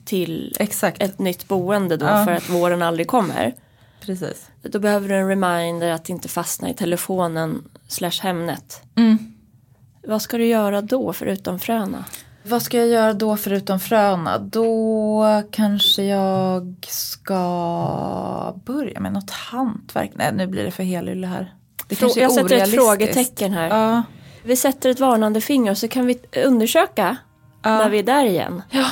till 0.05 0.57
Exakt, 0.61 1.03
ett 1.03 1.19
nytt 1.19 1.49
boende 1.49 1.97
då 1.97 2.07
Ja. 2.07 2.25
för 2.25 2.33
att 2.33 2.49
våren 2.51 2.83
aldrig 2.83 3.07
kommer. 3.07 3.55
precis. 4.01 4.47
Då 4.63 4.79
behöver 4.79 5.09
du 5.09 5.15
en 5.17 5.29
reminder 5.29 5.89
att 5.91 6.09
inte 6.09 6.29
fastna 6.29 6.71
i 6.71 6.75
telefonen 6.75 7.63
slash 7.89 8.21
Hemnet. 8.23 8.83
Vad 10.07 10.23
ska 10.23 10.39
du 10.39 10.47
göra 10.47 10.81
då 10.81 11.13
förutom 11.13 11.59
fröna? 11.59 12.05
Vad 12.43 12.63
ska 12.63 12.79
jag 12.79 12.89
göra 12.89 13.13
då 13.13 13.37
förutom 13.37 13.81
fröna? 13.81 14.39
Då 14.39 15.25
kanske 15.51 16.03
jag 16.03 16.77
ska 16.89 18.55
börja 18.65 19.01
med 19.01 19.13
något 19.13 19.31
hantverk. 19.31 20.11
Nej, 20.15 20.33
nu 20.33 20.47
blir 20.47 20.65
det 20.65 20.71
för 20.71 20.83
helylle 20.83 21.27
här. 21.27 21.55
Det 21.89 21.95
Frå- 21.95 21.99
kanske 22.01 22.21
är 22.21 22.23
jag 22.23 22.33
sätter 22.33 22.57
ett 22.57 22.75
frågetecken 22.75 23.53
här. 23.53 23.69
Ja, 23.69 24.03
Vi 24.43 24.57
sätter 24.57 24.91
ett 24.91 25.01
varnande 25.01 25.41
finger 25.41 25.75
så 25.75 25.89
kan 25.89 26.07
vi 26.07 26.19
undersöka 26.47 27.17
när 27.63 27.89
vi 27.91 27.99
är 27.99 28.03
där 28.03 28.25
igen. 28.25 28.63
Ja. 28.71 28.87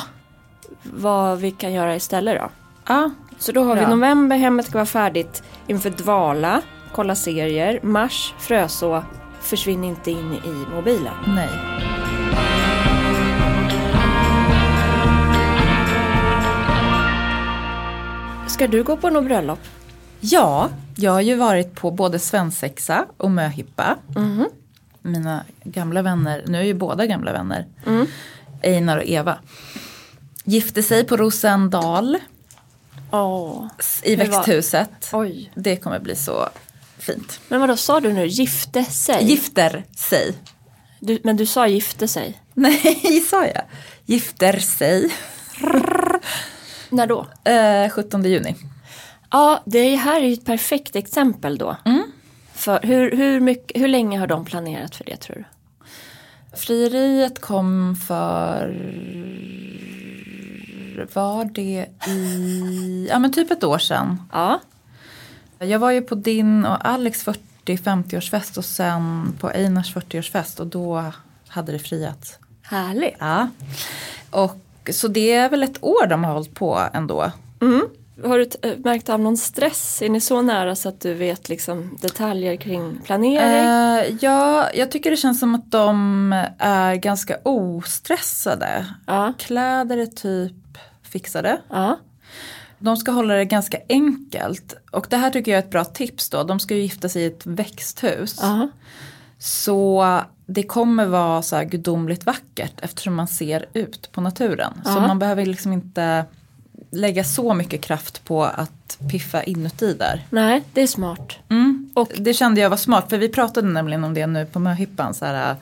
Vad 0.83 1.38
vi 1.38 1.51
kan 1.51 1.73
göra 1.73 1.97
istället 1.97 2.38
då. 2.40 2.51
ja, 2.88 3.11
Så 3.38 3.53
då 3.53 3.64
har 3.64 3.75
vi 3.75 3.81
Bra. 3.81 3.90
november, 3.90 4.37
hemmet 4.37 4.66
ska 4.66 4.75
vara 4.79 4.87
färdigt 4.87 5.42
inför 5.66 5.90
dvala, 5.90 6.62
kolla 6.94 7.14
serier, 7.14 7.81
mars, 7.83 8.35
fröså, 8.38 9.03
försvinn 9.40 9.85
inte 9.85 10.11
in 10.11 10.33
i 10.35 10.74
mobilen. 10.74 11.14
nej. 11.27 11.48
Ska 18.48 18.66
du 18.66 18.83
gå 18.83 18.96
på 18.96 19.11
något 19.11 19.24
bröllop? 19.24 19.59
Ja, 20.20 20.68
jag 20.96 21.12
har 21.12 21.20
ju 21.20 21.35
varit 21.35 21.74
på 21.74 21.90
både 21.90 22.18
svensexa 22.18 23.07
och 23.16 23.31
möhippa. 23.31 23.96
Mhm. 24.16 24.48
Mina 25.03 25.44
gamla 25.64 26.03
vänner, 26.03 26.44
nu 26.46 26.59
är 26.59 26.62
ju 26.62 26.74
båda 26.74 27.07
gamla 27.07 27.33
vänner. 27.33 27.66
Mm. 27.87 28.07
Einar 28.62 28.96
och 28.96 29.05
Eva. 29.05 29.38
Gifte 30.44 30.83
sig 30.83 31.05
på 31.05 31.16
Rosendal 31.16 32.18
Åh, 33.11 33.66
i 34.03 34.16
växthuset. 34.16 35.11
oj. 35.12 35.53
Det 35.55 35.77
kommer 35.77 35.98
bli 35.98 36.16
så 36.16 36.48
fint. 36.99 37.41
Men 37.49 37.61
vad 37.61 37.69
då 37.69 37.77
sa 37.77 38.01
du 38.01 38.13
nu? 38.13 38.27
Gifte 38.27 38.85
sig? 38.85 39.25
Gifter 39.25 39.85
sig. 39.97 40.35
Du, 41.01 41.19
men 41.25 41.37
du 41.37 41.47
sa 41.47 41.67
gifte 41.67 42.09
sig. 42.09 42.43
Nej, 42.55 43.21
sa 43.31 43.47
jag. 43.47 43.63
Gifter 44.05 44.59
sig. 44.59 45.11
När 46.91 47.07
då? 47.07 47.27
Eh, 47.45 47.91
17 47.91 48.25
juni. 48.25 48.55
Ja, 49.31 49.63
det 49.67 49.97
här 49.97 50.21
är 50.21 50.27
ju 50.27 50.33
ett 50.33 50.45
perfekt 50.45 50.97
exempel 50.97 51.59
då. 51.59 51.77
För 52.55 52.81
hur, 52.83 53.17
hur, 53.17 53.41
mycket, 53.41 53.83
hur 53.83 53.89
länge 53.89 54.19
har 54.19 54.27
de 54.27 54.45
planerat 54.45 54.95
för 54.95 55.05
det 55.05 55.17
tror 55.17 55.37
du? 55.37 55.45
Frieriet 56.57 57.41
kom 57.41 57.97
för... 57.97 58.69
Var 61.13 61.45
det 61.45 61.87
i... 62.07 63.09
Ja 63.11 63.19
men 63.19 63.33
typ 63.33 63.51
ett 63.51 63.65
år 63.65 63.79
sedan. 63.79 64.23
Ja. 64.33 64.61
Jag 65.59 65.79
var 65.79 65.90
ju 65.90 66.03
på 66.03 66.14
din 66.14 66.66
och 66.66 66.88
Alex 66.88 67.27
40-50-årsfest 67.27 68.59
och 68.59 68.64
sen 68.64 69.35
på 69.40 69.49
Einars 69.49 69.94
40-årsfest 69.94 70.61
och 70.61 70.66
då 70.66 71.12
hade 71.49 71.73
det 71.73 71.79
friat. 71.79 72.38
Härligt. 72.62 73.16
Ja. 73.18 73.49
Och 74.31 74.61
så 74.92 75.09
det 75.09 75.33
är 75.33 75.51
väl 75.51 75.62
ett 75.62 75.85
år 75.85 76.07
de 76.07 76.25
har 76.25 76.33
hållit 76.33 76.55
på 76.55 76.81
ändå. 76.92 77.33
Har 78.25 78.38
du 78.38 78.49
äh, 78.62 78.79
märkt 78.79 79.09
av 79.09 79.21
någon 79.21 79.37
stress? 79.37 80.03
Är 80.03 80.09
ni 80.09 80.21
så 80.21 80.42
nära 80.42 80.77
så 80.77 80.88
att 80.88 81.01
du 81.01 81.14
vet 81.14 81.49
liksom 81.49 81.99
detaljer 82.01 82.57
kring 82.57 83.01
planering? 83.05 83.59
Eh, 83.59 84.16
ja, 84.21 84.68
jag 84.75 84.90
tycker 84.90 85.11
det 85.11 85.16
känns 85.16 85.40
som 85.40 85.55
att 85.55 85.71
de 85.71 86.33
är 86.59 86.94
ganska 86.94 87.37
ostressade. 87.42 88.87
Ja. 89.07 89.33
Kläder 89.38 89.99
är 89.99 90.07
typ 90.07 90.53
fixade. 91.03 91.61
Ja. 91.71 91.99
De 92.79 92.97
ska 92.97 93.11
hålla 93.11 93.35
det 93.35 93.45
ganska 93.45 93.79
enkelt. 93.88 94.75
Och 94.93 95.07
det 95.11 95.17
här 95.17 95.31
tycker 95.31 95.53
jag 95.53 95.59
är 95.59 95.62
ett 95.62 95.71
bra 95.71 95.85
tips 95.85 96.29
då. 96.29 96.43
De 96.43 96.61
ska 96.61 96.75
ju 96.75 96.81
gifta 96.81 97.09
sig 97.09 97.23
i 97.23 97.27
ett 97.27 97.47
växthus. 97.47 98.38
Ja. 98.43 98.69
Så 99.38 100.21
det 100.47 100.62
kommer 100.62 101.07
vara 101.07 101.43
så 101.43 101.57
här 101.57 101.64
gudomligt 101.64 102.27
vackert 102.27 102.73
eftersom 102.83 103.14
man 103.14 103.29
ser 103.29 103.67
ut 103.73 104.12
på 104.12 104.21
naturen. 104.21 104.73
Så 104.85 104.91
Ja. 104.91 105.01
man 105.07 105.19
behöver 105.19 105.47
liksom 105.47 105.73
inte 105.73 106.25
lägga 106.91 107.25
så 107.25 107.55
mycket 107.55 107.81
kraft 107.81 108.25
på 108.25 108.45
att 108.45 108.99
piffa 109.11 109.43
inuti 109.43 109.95
där. 109.99 110.27
Nej, 110.31 110.62
det 110.73 110.81
är 110.83 110.87
smart. 110.87 111.37
Mm. 111.49 111.91
Och- 111.95 112.12
det 112.17 112.35
kände 112.35 112.61
jag 112.61 112.71
var 112.71 112.77
smart 112.77 113.11
för 113.11 113.19
vi 113.19 113.29
pratade 113.29 113.69
nämligen 113.69 114.05
om 114.05 114.14
det 114.14 114.27
nu 114.27 114.47
på 114.47 114.59
möhippan. 114.59 115.14
Så 115.14 115.25
här, 115.25 115.57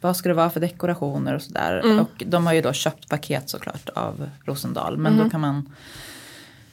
vad 0.00 0.16
ska 0.16 0.28
det 0.28 0.34
vara 0.34 0.50
för 0.50 0.60
dekorationer 0.60 1.34
och 1.34 1.42
sådär. 1.42 1.80
Mm. 1.84 2.00
Och 2.00 2.22
de 2.26 2.46
har 2.46 2.52
ju 2.52 2.60
då 2.62 2.72
köpt 2.72 3.08
paket 3.08 3.50
såklart 3.50 3.88
av 3.88 4.28
Rosendal. 4.44 4.96
Men 4.98 5.16
då 5.18 5.30
kan 5.30 5.40
man, 5.40 5.74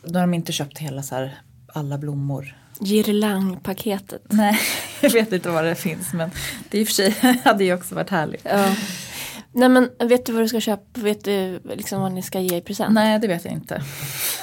då 0.06 0.20
har 0.20 0.28
de 0.28 0.34
inte 0.34 0.52
köpt 0.52 0.78
hela 0.78 1.04
så 1.04 1.16
här, 1.16 1.38
alla 1.68 1.98
blommor. 1.98 2.58
Girlangpaketet. 2.80 4.22
Nej, 4.30 4.60
jag 5.02 5.10
vet 5.10 5.34
inte 5.34 5.50
vad 5.50 5.66
det 5.66 5.76
finns 5.76 6.14
men 6.14 6.32
det 6.70 6.80
i 6.80 6.84
och 6.84 6.88
för 6.88 6.94
sig 6.94 7.40
hade 7.44 7.64
ju 7.64 7.74
också 7.74 7.96
varit 7.96 8.10
härligt. 8.10 8.46
Ja. 8.46 8.76
Nej 9.52 9.70
men 9.70 9.90
vet 10.00 10.26
du 10.26 10.32
vad 10.34 10.44
du 10.44 10.48
ska 10.48 10.60
köpa? 10.60 11.02
Vet 11.02 11.24
du 11.24 11.60
liksom 11.76 12.02
vad 12.02 12.12
ni 12.12 12.22
ska 12.22 12.40
ge 12.40 12.58
i 12.58 12.62
present? 12.62 12.94
Nej, 12.94 13.20
det 13.20 13.28
vet 13.28 13.46
jag 13.46 13.54
inte. 13.54 13.82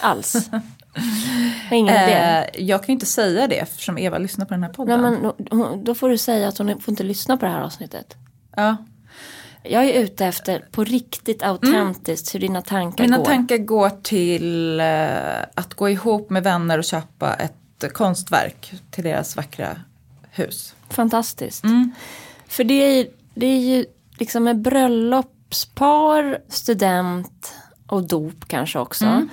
Alls. 0.02 0.50
Ingen 1.70 1.94
idé? 1.94 2.12
Eh, 2.14 2.44
jag 2.66 2.80
kan 2.80 2.86
ju 2.86 2.92
inte 2.92 3.06
säga 3.06 3.46
det 3.46 3.58
eftersom 3.58 3.98
Eva 3.98 4.18
lyssnar 4.18 4.46
på 4.46 4.54
den 4.54 4.62
här 4.62 4.68
Nej 4.70 4.76
podden. 4.76 5.00
men 5.00 5.22
då- 5.22 5.80
då 5.84 5.94
får 5.94 6.08
du 6.08 6.18
säga 6.18 6.48
att 6.48 6.58
hon 6.58 6.80
får 6.80 6.92
inte 6.92 7.02
lyssna 7.02 7.36
på 7.36 7.44
det 7.46 7.52
här 7.52 7.60
avsnittet. 7.60 8.16
ja. 8.56 8.76
Jag 9.62 9.84
är 9.84 10.02
ute 10.02 10.26
efter 10.26 10.64
på 10.70 10.84
riktigt 10.84 11.42
autentiskt 11.42 12.34
hur 12.34 12.40
dina 12.40 12.62
tankar 12.62 13.04
Mina 13.04 13.16
går. 13.16 13.24
tankar 13.24 13.56
går 13.56 13.90
till 14.02 14.80
eh, 14.80 15.42
att 15.54 15.74
gå 15.74 15.88
ihop 15.88 16.30
med 16.30 16.42
vänner 16.42 16.78
och 16.78 16.84
köpa 16.84 17.34
ett 17.34 17.92
konstverk 17.92 18.72
till 18.90 19.04
deras 19.04 19.36
vackra 19.36 19.76
hus. 20.30 20.74
Fantastiskt. 20.88 21.64
Mm. 21.64 21.92
För 22.46 22.64
det 22.64 22.74
är, 22.74 23.06
det 23.34 23.46
är 23.46 23.58
ju 23.58 23.86
liksom 24.18 24.44
med 24.44 24.58
bröllopspar, 24.58 26.38
student 26.48 27.54
och 27.86 28.02
dop 28.02 28.48
kanske 28.48 28.78
också. 28.78 29.04
Mm. 29.04 29.30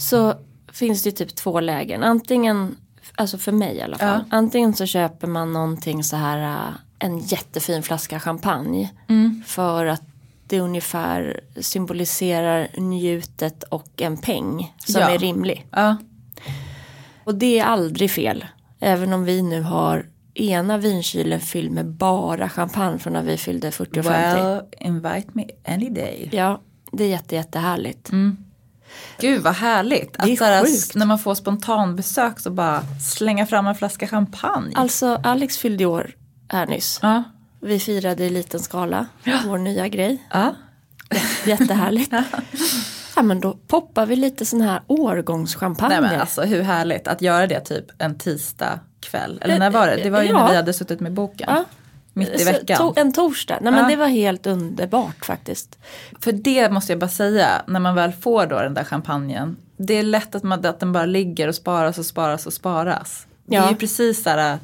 Så 0.00 0.34
finns 0.72 1.02
det 1.02 1.12
typ 1.12 1.34
två 1.36 1.60
lägen. 1.60 2.02
Antingen, 2.02 2.76
alltså 3.14 3.38
för 3.38 3.52
mig 3.52 3.76
i 3.76 3.82
alla 3.82 3.98
fall. 3.98 4.24
Ja. 4.30 4.36
Antingen 4.36 4.74
så 4.74 4.86
köper 4.86 5.26
man 5.26 5.52
någonting 5.52 6.04
så 6.04 6.16
här, 6.16 6.68
äh, 6.68 6.74
en 7.00 7.18
jättefin 7.18 7.82
flaska 7.82 8.20
champagne. 8.20 8.90
Mm. 9.08 9.42
För 9.46 9.86
att 9.86 10.02
det 10.46 10.60
ungefär 10.60 11.40
symboliserar 11.60 12.68
njutet 12.76 13.62
och 13.62 14.02
en 14.02 14.16
peng 14.16 14.74
som 14.86 15.00
Ja. 15.00 15.10
är 15.10 15.18
rimlig. 15.18 15.66
Ja. 15.70 15.96
Och 17.24 17.34
det 17.34 17.58
är 17.58 17.64
aldrig 17.64 18.10
fel. 18.10 18.44
Även 18.80 19.12
om 19.12 19.24
vi 19.24 19.42
nu 19.42 19.62
har 19.62 20.06
ena 20.34 20.78
vinkylen 20.78 21.40
fylld 21.40 21.70
med 21.72 21.86
bara 21.86 22.48
champagne 22.48 22.98
från 22.98 23.12
när 23.12 23.22
vi 23.22 23.36
fyllde 23.36 23.70
40 23.70 24.00
och 24.00 24.04
50. 24.04 24.42
Well, 24.42 24.62
invite 24.80 25.28
me 25.32 25.44
any 25.64 25.90
day. 25.90 26.28
Ja, 26.32 26.60
det 26.92 27.04
är 27.04 27.08
jätte, 27.08 27.34
jättehärligt. 27.34 28.10
Gud 29.20 29.42
vad 29.42 29.54
härligt. 29.54 30.16
Att 30.16 30.26
sjukt. 30.66 30.94
när 30.94 31.06
man 31.06 31.18
får 31.18 31.34
spontanbesök 31.34 32.40
så 32.40 32.50
bara 32.50 32.82
slänga 33.00 33.46
fram 33.46 33.66
en 33.66 33.74
flaska 33.74 34.06
champagne. 34.06 34.72
Alltså 34.74 35.20
Alex 35.24 35.58
fyllde 35.58 35.84
år 35.86 36.14
här 36.50 36.66
nyss. 36.66 36.98
ja. 37.02 37.22
Vi 37.62 37.80
firade 37.80 38.24
i 38.24 38.30
liten 38.30 38.60
skala, 38.60 39.06
vår 39.46 39.58
nya 39.58 39.88
grej. 39.88 40.26
Ja. 40.30 40.54
Jättehärligt. 41.46 42.12
ja, 43.16 43.22
men 43.22 43.40
då 43.40 43.52
poppar 43.66 44.06
vi 44.06 44.16
lite 44.16 44.44
sån 44.44 44.60
här 44.60 44.80
årgångschampagne. 44.86 46.00
Nej 46.00 46.10
men 46.10 46.20
alltså 46.20 46.42
hur 46.42 46.62
härligt 46.62 47.08
att 47.08 47.22
göra 47.22 47.46
det 47.46 47.60
typ 47.60 47.84
en 47.98 48.18
tisdag 48.18 48.80
kväll. 49.00 49.38
Eller 49.42 49.58
när 49.58 49.70
var 49.70 49.86
det? 49.86 49.96
Det 50.02 50.10
var 50.10 50.22
ju 50.22 50.28
Ja. 50.28 50.38
när 50.42 50.48
vi 50.50 50.56
hade 50.56 50.72
suttit 50.72 51.00
med 51.00 51.12
boken. 51.12 51.48
Ja. 51.50 51.64
Mitt 52.12 52.28
i 52.28 52.38
Så, 52.38 52.44
veckan. 52.52 52.76
to- 52.78 52.92
en 52.96 53.12
torsdag. 53.12 53.58
Nej 53.60 53.72
men 53.72 53.82
Ja. 53.82 53.88
det 53.88 53.96
var 53.96 54.06
helt 54.06 54.46
underbart 54.46 55.24
faktiskt. 55.24 55.78
För 56.20 56.32
det 56.32 56.70
måste 56.72 56.92
jag 56.92 56.98
bara 56.98 57.08
säga, 57.10 57.62
när 57.66 57.80
man 57.80 57.94
väl 57.94 58.12
får 58.12 58.46
då 58.46 58.58
den 58.60 58.74
där 58.74 58.84
champagnen. 58.84 59.56
Det 59.76 59.94
är 59.94 60.02
lätt 60.02 60.34
att, 60.34 60.42
man, 60.42 60.66
att 60.66 60.80
den 60.80 60.92
bara 60.92 61.06
ligger 61.06 61.48
och 61.48 61.54
sparas 61.54 61.98
och 61.98 62.06
sparas 62.06 62.46
och 62.46 62.52
sparas. 62.52 63.26
Det 63.46 63.56
Ja. 63.56 63.64
är 63.64 63.70
ju 63.70 63.76
precis 63.76 64.24
där 64.24 64.58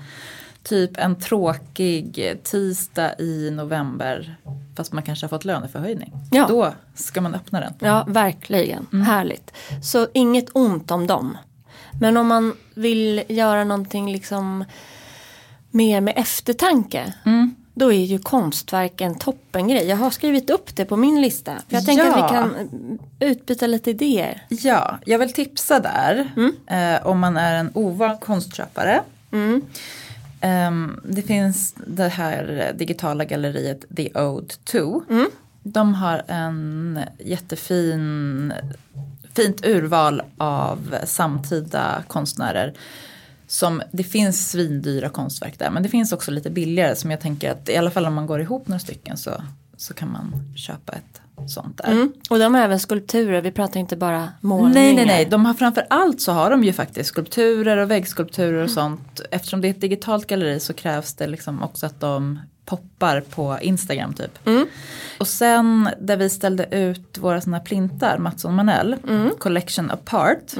typ 0.68 0.90
en 0.96 1.16
tråkig 1.20 2.36
tisdag 2.42 3.14
i 3.18 3.50
november. 3.50 4.36
Fast 4.76 4.92
man 4.92 5.02
kanske 5.02 5.24
har 5.26 5.28
fått 5.28 5.44
löneförhöjning. 5.44 6.12
Ja. 6.32 6.46
Då 6.48 6.72
ska 6.94 7.20
man 7.20 7.34
öppna 7.34 7.60
den. 7.60 7.74
Ja, 7.78 8.04
verkligen. 8.08 8.86
Mm. 8.92 9.06
Härligt. 9.06 9.52
Så 9.82 10.08
inget 10.14 10.46
ont 10.52 10.90
om 10.90 11.06
dem. 11.06 11.38
Men 12.00 12.16
om 12.16 12.26
man 12.26 12.52
vill 12.74 13.22
göra 13.28 13.64
någonting 13.64 14.12
liksom 14.12 14.64
mer 15.70 16.00
med 16.00 16.14
eftertanke. 16.16 17.14
Mm. 17.26 17.54
Då 17.74 17.92
är 17.92 18.04
ju 18.04 18.18
konstverk 18.18 19.00
en 19.00 19.18
toppengrej. 19.18 19.86
Jag 19.86 19.96
har 19.96 20.10
skrivit 20.10 20.50
upp 20.50 20.76
det 20.76 20.84
på 20.84 20.96
min 20.96 21.20
lista. 21.20 21.52
För 21.68 21.76
jag 21.76 21.86
tänker 21.86 22.04
Ja. 22.04 22.24
att 22.24 22.30
vi 22.32 22.34
kan 22.36 22.98
utbyta 23.20 23.66
lite 23.66 23.90
idéer. 23.90 24.42
Ja, 24.48 24.98
jag 25.06 25.18
vill 25.18 25.32
tipsa 25.32 25.80
där. 25.80 26.30
Eh, 26.66 27.06
om 27.06 27.18
man 27.18 27.36
är 27.36 27.54
en 27.54 27.70
ovan 27.74 28.18
konstköpare. 28.18 29.02
Ehm, 30.40 31.00
det 31.04 31.22
finns 31.22 31.74
det 31.86 32.08
här 32.08 32.72
digitala 32.78 33.24
galleriet 33.24 33.84
The 33.96 34.20
Ode 34.20 34.54
2. 34.64 35.02
Mm. 35.10 35.30
De 35.62 35.94
har 35.94 36.22
en 36.28 37.00
jättefin 37.18 38.52
fint 39.34 39.66
urval 39.66 40.22
av 40.36 40.96
samtida 41.04 42.04
konstnärer. 42.08 42.74
Som, 43.48 43.82
det 43.92 44.04
finns 44.04 44.50
svindyra 44.50 45.08
konstverk 45.08 45.58
där 45.58 45.70
men 45.70 45.82
det 45.82 45.88
finns 45.88 46.12
också 46.12 46.30
lite 46.30 46.50
billigare 46.50 46.96
som 46.96 47.10
jag 47.10 47.20
tänker 47.20 47.50
att 47.50 47.68
i 47.68 47.76
alla 47.76 47.90
fall 47.90 48.06
om 48.06 48.14
man 48.14 48.26
går 48.26 48.40
ihop 48.40 48.68
några 48.68 48.80
stycken 48.80 49.16
så, 49.16 49.42
så 49.76 49.94
kan 49.94 50.12
man 50.12 50.54
köpa 50.56 50.92
ett 50.92 51.20
sånt 51.46 51.78
där. 51.78 51.92
Mm. 51.92 52.12
Och 52.30 52.38
de 52.38 52.54
har 52.54 52.62
även 52.62 52.80
skulpturer. 52.80 53.40
Vi 53.40 53.50
pratar 53.50 53.80
inte 53.80 53.96
bara 53.96 54.28
målningar. 54.40 54.74
Nej, 54.74 54.94
nej, 54.94 55.06
nej. 55.06 55.24
De 55.24 55.46
har 55.46 55.54
framför 55.54 55.86
allt 55.90 56.20
så 56.20 56.32
har 56.32 56.50
de 56.50 56.64
ju 56.64 56.72
faktiskt 56.72 57.08
skulpturer 57.08 57.76
och 57.76 57.90
väggskulpturer 57.90 58.64
och 58.64 58.70
sånt. 58.70 59.20
Eftersom 59.30 59.60
det 59.60 59.68
är 59.68 59.70
ett 59.70 59.80
digitalt 59.80 60.26
galleri 60.26 60.60
så 60.60 60.72
krävs 60.72 61.14
det 61.14 61.26
liksom 61.26 61.62
också 61.62 61.86
att 61.86 62.00
de 62.00 62.38
poppar 62.64 63.20
på 63.20 63.58
Instagram 63.60 64.14
typ. 64.14 64.46
Mm. 64.46 64.66
Och 65.18 65.28
sen 65.28 65.88
där 66.00 66.16
vi 66.16 66.30
ställde 66.30 66.66
ut 66.70 67.18
våra 67.18 67.40
såna 67.40 67.60
plintar, 67.60 68.18
Mattsson 68.18 68.54
Manell, 68.54 68.96
Collection 69.38 69.90
Apart. 69.90 70.54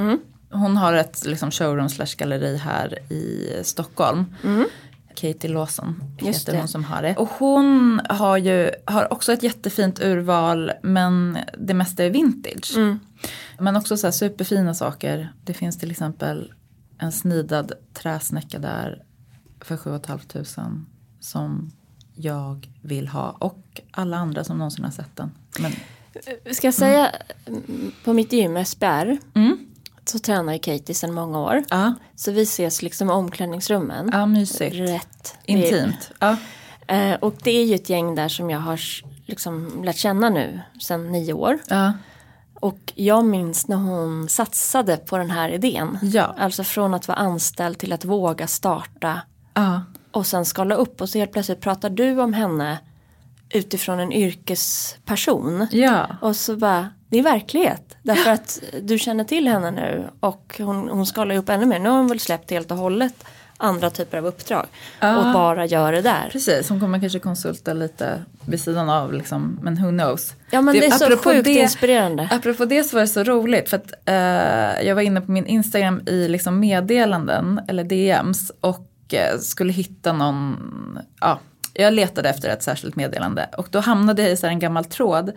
Hon 0.51 0.77
har 0.77 0.93
ett 0.95 1.25
liksom, 1.27 1.51
showroom 1.51 1.89
slash 1.89 2.17
galleri 2.17 2.57
här 2.57 3.13
i 3.13 3.51
Stockholm. 3.63 4.25
Katie 5.17 5.51
Lawson 5.51 6.03
Just 6.21 6.49
heter 6.49 6.59
hon 6.59 6.69
som 6.69 6.85
har 6.85 7.03
det. 7.03 7.17
Och 7.17 7.29
hon 7.29 8.01
har 8.09 8.37
ju 8.37 8.71
har 8.85 9.13
också 9.13 9.33
ett 9.33 9.43
jättefint 9.43 10.01
urval 10.01 10.73
men 10.83 11.39
det 11.59 11.75
mesta 11.75 12.05
är 12.05 12.11
vintage. 12.11 12.77
Mm. 12.77 12.99
Men 13.59 13.77
också 13.77 13.97
så 13.97 14.07
här 14.07 14.13
superfina 14.13 14.75
saker. 14.75 15.33
Det 15.45 15.55
finns 15.55 15.79
till 15.79 15.91
exempel 15.91 16.53
en 16.99 17.13
snidad 17.13 17.73
träsnäcka 17.95 18.59
där 18.59 19.03
för 19.61 19.77
7 19.77 20.01
500 20.07 20.45
som 21.21 21.73
jag 22.15 22.71
vill 22.83 23.09
ha 23.09 23.31
och 23.31 23.81
alla 23.91 24.17
andra 24.17 24.45
som 24.45 24.59
någonsin 24.59 24.85
har 24.85 24.93
sett 24.93 25.17
den. 25.17 25.31
Men, 25.59 25.73
Ska 26.55 26.67
jag 26.67 26.75
säga 26.75 27.13
mm, 27.47 27.93
på 28.05 28.13
mitt 28.13 28.33
gym 28.33 28.65
SBR 28.65 29.17
mm, 29.35 29.59
så 30.09 30.19
tränar 30.19 30.53
ju 30.53 30.59
Katie 30.59 30.95
sedan 30.95 31.15
många 31.15 31.41
år. 31.41 31.63
ja, 31.71 31.95
Så 32.15 32.33
vi 32.33 32.43
ses 32.43 32.83
liksom 32.83 33.09
i 33.09 33.13
omklädningsrummen. 33.13 34.11
ja, 34.13 34.27
mysigt. 34.27 34.77
Rätt. 34.77 35.35
Intimt. 35.45 36.11
Ja, 36.19 36.37
Eh, 36.89 37.15
och 37.15 37.35
det 37.43 37.51
är 37.51 37.65
ju 37.65 37.75
ett 37.75 37.91
gäng 37.91 38.15
där 38.15 38.29
som 38.29 38.51
jag 38.51 38.59
har 38.61 38.81
liksom 39.27 39.83
lärt 39.85 39.97
känna 39.97 40.29
nu 40.31 40.61
sedan 40.81 41.13
nio 41.13 41.33
år. 41.33 41.59
ja, 41.69 41.93
Och 42.55 42.93
jag 42.95 43.25
minns 43.25 43.69
när 43.69 43.77
hon 43.77 44.29
satsade 44.29 44.97
på 44.97 45.19
den 45.19 45.31
här 45.31 45.49
idén. 45.49 45.99
ja, 46.03 46.35
Alltså 46.39 46.65
från 46.65 46.95
att 46.95 47.09
vara 47.09 47.19
anställd 47.19 47.79
till 47.79 47.93
att 47.93 48.05
våga 48.05 48.47
starta 48.47 49.21
ja. 49.55 49.83
och 50.11 50.27
sen 50.27 50.45
skala 50.45 50.75
upp. 50.75 51.01
Och 51.01 51.09
så 51.09 51.19
helt 51.19 51.33
plötsligt 51.33 51.61
pratar 51.61 51.91
du 51.91 52.21
om 52.21 52.33
henne 52.33 52.79
utifrån 53.51 54.01
en 54.01 54.13
yrkesperson. 54.13 55.67
ja. 55.71 56.07
Och 56.21 56.37
så 56.37 56.57
bara, 56.57 56.91
det 57.09 57.19
är 57.19 57.23
verklighet. 57.23 57.97
Därför 58.03 58.31
att 58.31 58.61
du 58.83 58.99
känner 58.99 59.25
till 59.25 59.49
henne 59.49 59.71
nu 59.71 60.05
och 60.21 60.57
hon, 60.59 60.89
hon 60.89 61.07
skalar 61.07 61.37
upp 61.37 61.49
ännu 61.49 61.67
mer. 61.67 61.79
Nu 61.79 61.89
har 61.89 61.97
hon 61.97 62.09
väl 62.09 62.21
släppt 62.21 62.51
helt 62.51 62.71
och 62.71 62.77
hållet 62.77 63.25
andra 63.59 63.91
typer 63.91 64.19
av 64.19 64.27
uppdrag. 64.27 64.67
Ja. 65.01 65.17
Och 65.17 65.33
bara 65.33 65.67
gör 65.67 65.93
det 65.93 66.01
där. 66.03 66.29
Precis, 66.33 66.69
hon 66.69 66.81
kommer 66.81 67.01
kanske 67.01 67.19
konsulta 67.19 67.73
lite 67.73 68.23
vid 68.47 68.61
sidan 68.61 68.91
av 68.91 69.13
liksom, 69.13 69.59
men 69.63 69.83
who 69.83 69.91
knows. 69.91 70.35
Ja 70.51 70.61
men 70.61 70.75
det, 70.75 70.87
är 70.87 70.91
så 70.91 71.17
sjukt 71.17 71.45
det- 71.45 71.51
inspirerande. 71.51 72.29
Apropå 72.33 72.65
det 72.65 72.85
så 72.85 72.97
var 72.97 73.01
det 73.01 73.09
så 73.09 73.23
roligt 73.25 73.69
för 73.69 73.77
att 73.77 73.93
eh, 74.07 74.87
jag 74.89 74.95
var 74.95 75.03
inne 75.03 75.21
på 75.21 75.31
min 75.31 75.47
Instagram 75.47 76.01
i 76.07 76.29
liksom 76.29 76.61
meddelanden 76.61 77.61
eller 77.69 77.85
DMs 77.85 78.53
och 78.61 78.91
eh, 79.13 79.39
skulle 79.39 79.73
hitta 79.73 80.13
någon, 80.13 80.59
ja, 81.21 81.41
jag 81.79 81.95
letade 81.95 82.29
efter 82.29 82.49
ett 82.49 82.63
särskilt 82.63 82.97
meddelande 82.97 83.49
och 83.57 83.69
då 83.71 83.81
hamnade 83.81 84.23
jag 84.23 84.31
i 84.33 84.37
så 84.37 84.47
en 84.47 84.59
gammal 84.59 84.85
tråd 84.85 85.33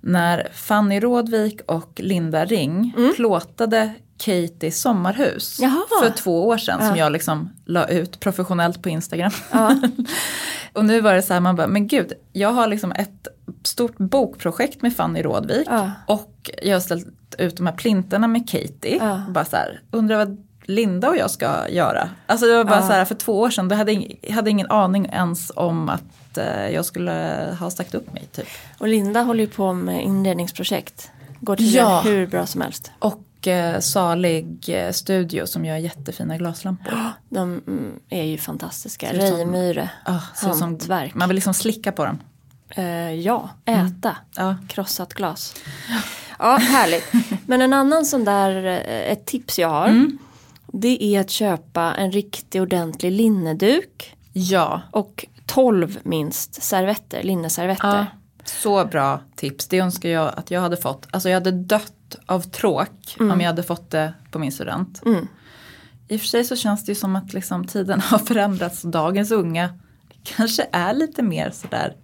när 0.00 0.48
Fanny 0.52 1.00
Rådvik 1.00 1.60
och 1.66 1.92
Linda 1.96 2.44
Ring 2.44 2.94
plåtade 3.16 3.94
Katies 4.18 4.80
sommarhus 4.80 5.58
Jaha. 5.60 5.82
för 6.02 6.10
två 6.10 6.46
år 6.48 6.58
sedan 6.58 6.78
som 6.78 6.96
Ja. 6.96 7.04
jag 7.04 7.12
liksom 7.12 7.50
la 7.64 7.88
ut 7.88 8.20
professionellt 8.20 8.82
på 8.82 8.88
Instagram. 8.88 9.30
och 10.72 10.84
nu 10.84 11.00
var 11.00 11.14
det 11.14 11.22
så 11.22 11.32
här, 11.32 11.40
man 11.40 11.56
bara, 11.56 11.66
men 11.66 11.86
gud, 11.86 12.12
jag 12.32 12.48
har 12.52 12.66
liksom 12.66 12.92
ett 12.92 13.28
stort 13.62 13.98
bokprojekt 13.98 14.82
med 14.82 14.96
Fanny 14.96 15.22
Rådvik 15.22 15.66
Ja. 15.70 15.90
och 16.06 16.50
jag 16.62 16.74
har 16.74 16.80
ställt 16.80 17.06
ut 17.38 17.56
de 17.56 17.66
här 17.66 17.74
plinterna 17.74 18.28
med 18.28 18.48
Katie. 18.50 18.96
Ja. 19.00 19.22
Bara 19.30 19.44
så 19.44 19.56
här, 19.56 19.80
undrar 19.90 20.16
vad 20.16 20.36
Linda 20.68 21.08
och 21.08 21.16
jag 21.16 21.30
ska 21.30 21.68
göra. 21.68 22.10
Alltså 22.26 22.46
det 22.46 22.56
var 22.56 22.64
bara 22.64 22.80
Ja. 22.80 22.86
så 22.86 22.92
här, 22.92 23.04
för 23.04 23.14
två 23.14 23.40
år 23.40 23.50
sedan, 23.50 23.68
då 23.68 23.76
hade 23.76 23.92
jag 23.92 24.30
hade 24.34 24.50
ingen 24.50 24.70
aning 24.70 25.06
ens 25.06 25.52
om 25.56 25.88
att 25.88 26.38
eh, 26.38 26.68
jag 26.68 26.84
skulle 26.84 27.46
ha 27.60 27.70
sagt 27.70 27.94
upp 27.94 28.12
mig 28.12 28.28
typ. 28.32 28.46
Och 28.78 28.88
Linda 28.88 29.22
håller 29.22 29.40
ju 29.40 29.50
på 29.50 29.72
med 29.72 30.04
inredningsprojekt. 30.04 31.10
Går 31.40 31.56
till 31.56 31.74
Ja. 31.74 32.00
hur 32.04 32.26
bra 32.26 32.46
som 32.46 32.60
helst. 32.60 32.90
Och 32.98 33.48
eh, 33.48 33.80
Salig 33.80 34.68
eh, 34.68 34.92
Studio 34.92 35.46
som 35.46 35.64
gör 35.64 35.76
jättefina 35.76 36.36
glaslampor. 36.38 36.94
De 37.28 37.62
mm, 37.66 37.92
är 38.10 38.24
ju 38.24 38.38
fantastiska. 38.38 39.12
Reimyre. 39.12 39.90
Ut 40.08 40.38
som, 40.38 40.60
Hantverk. 40.62 41.14
man 41.14 41.28
vill 41.28 41.34
liksom 41.34 41.54
slicka 41.54 41.92
på 41.92 42.04
dem. 42.04 42.18
Eh, 42.70 43.12
ja, 43.14 43.50
äta. 43.64 44.16
Ja. 44.36 44.56
Krossat 44.68 45.14
glas. 45.14 45.54
Ja, 46.38 46.56
härligt. 46.56 47.04
Men 47.46 47.62
en 47.62 47.72
annan 47.72 48.04
sån 48.06 48.24
där, 48.24 48.64
eh, 48.66 49.12
ett 49.12 49.26
tips 49.26 49.58
jag 49.58 49.68
har. 49.68 49.88
Mm. 49.88 50.18
Det 50.72 51.04
är 51.04 51.20
att 51.20 51.30
köpa 51.30 51.94
en 51.94 52.12
riktig 52.12 52.62
ordentlig 52.62 53.12
linneduk. 53.12 54.16
ja, 54.32 54.82
Och 54.90 55.26
12 55.46 55.98
minst 56.02 56.62
servetter, 56.62 57.22
linneservetter. 57.22 57.88
Ja, 57.88 58.06
så 58.44 58.84
bra 58.84 59.20
tips. 59.36 59.68
Det 59.68 59.78
önskar 59.78 60.08
jag 60.08 60.32
att 60.36 60.50
jag 60.50 60.60
hade 60.60 60.76
fått. 60.76 61.06
Alltså 61.10 61.28
jag 61.28 61.36
hade 61.36 61.50
dött 61.52 62.16
av 62.26 62.40
tråk 62.40 63.16
om 63.20 63.40
jag 63.40 63.46
hade 63.46 63.62
fått 63.62 63.90
det 63.90 64.12
på 64.30 64.38
min 64.38 64.52
student. 64.52 65.02
Mm. 65.06 65.28
I 66.08 66.16
och 66.16 66.20
för 66.20 66.26
sig 66.26 66.44
så 66.44 66.56
känns 66.56 66.84
det 66.84 66.92
ju 66.92 66.96
som 66.96 67.16
att 67.16 67.32
liksom 67.32 67.66
tiden 67.66 68.00
har 68.04 68.18
förändrats. 68.18 68.82
Dagens 68.82 69.30
unga 69.30 69.78
kanske 70.22 70.66
är 70.72 70.94
lite 70.94 71.22
mer 71.22 71.50
sådär 71.50 71.96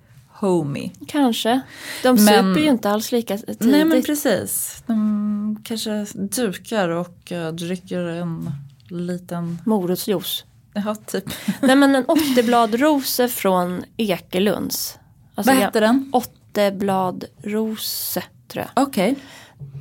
homey. 0.46 0.90
Kanske. 1.08 1.60
De 2.02 2.08
Men- 2.08 2.18
super 2.18 2.60
ju 2.60 2.68
inte 2.68 2.90
alls 2.90 3.12
lika 3.12 3.38
tidigt. 3.38 3.60
Nej 3.60 3.84
men 3.84 4.02
precis. 4.02 4.82
De 4.86 5.62
kanske 5.64 6.06
dukar 6.14 6.88
och 6.88 7.32
uh, 7.32 7.48
dricker 7.48 8.00
en 8.00 8.50
liten, 8.88 9.58
Morotsjuice. 9.66 10.44
ja 10.74 10.94
typ. 10.94 11.24
Nej 11.60 11.76
men 11.76 11.94
en 11.94 12.04
åttebladrose 12.04 13.28
från 13.28 13.84
Ekelunds. 13.96 14.98
Alltså, 15.34 15.52
Vad 15.52 15.62
heter 15.62 15.80
den? 15.80 16.10
Åttebladrose 16.12 18.22
tror 18.48 18.64
jag. 18.74 18.84
Okej. 18.86 19.16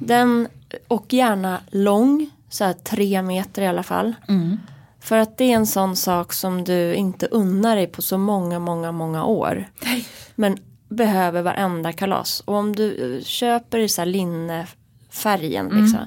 Den 0.02 0.48
och 0.88 1.14
gärna 1.14 1.60
lång, 1.72 2.30
så 2.50 2.64
här 2.64 2.74
tre 2.74 3.22
meter 3.22 3.62
i 3.62 3.68
alla 3.68 3.84
fall. 3.84 4.14
Mm. 4.28 4.60
För 5.04 5.18
att 5.18 5.38
det 5.38 5.44
är 5.44 5.56
en 5.56 5.68
sån 5.68 5.96
sak 5.96 6.34
som 6.34 6.64
du 6.64 6.94
inte 6.96 7.28
unnar 7.28 7.76
dig 7.76 7.88
på 7.88 8.02
så 8.02 8.18
många, 8.18 8.60
många, 8.60 8.92
många 8.92 9.26
år. 9.26 9.70
Nej. 9.84 10.06
Men 10.36 10.58
behöver 10.90 11.42
varenda 11.42 11.92
kalas. 11.92 12.40
Och 12.46 12.56
om 12.56 12.76
du 12.76 13.16
eh, 13.18 13.24
köper 13.24 13.80
i 13.80 13.90
så 13.90 14.02
här 14.02 14.06
linnefärgen 14.06 15.66
liksom, 15.66 16.00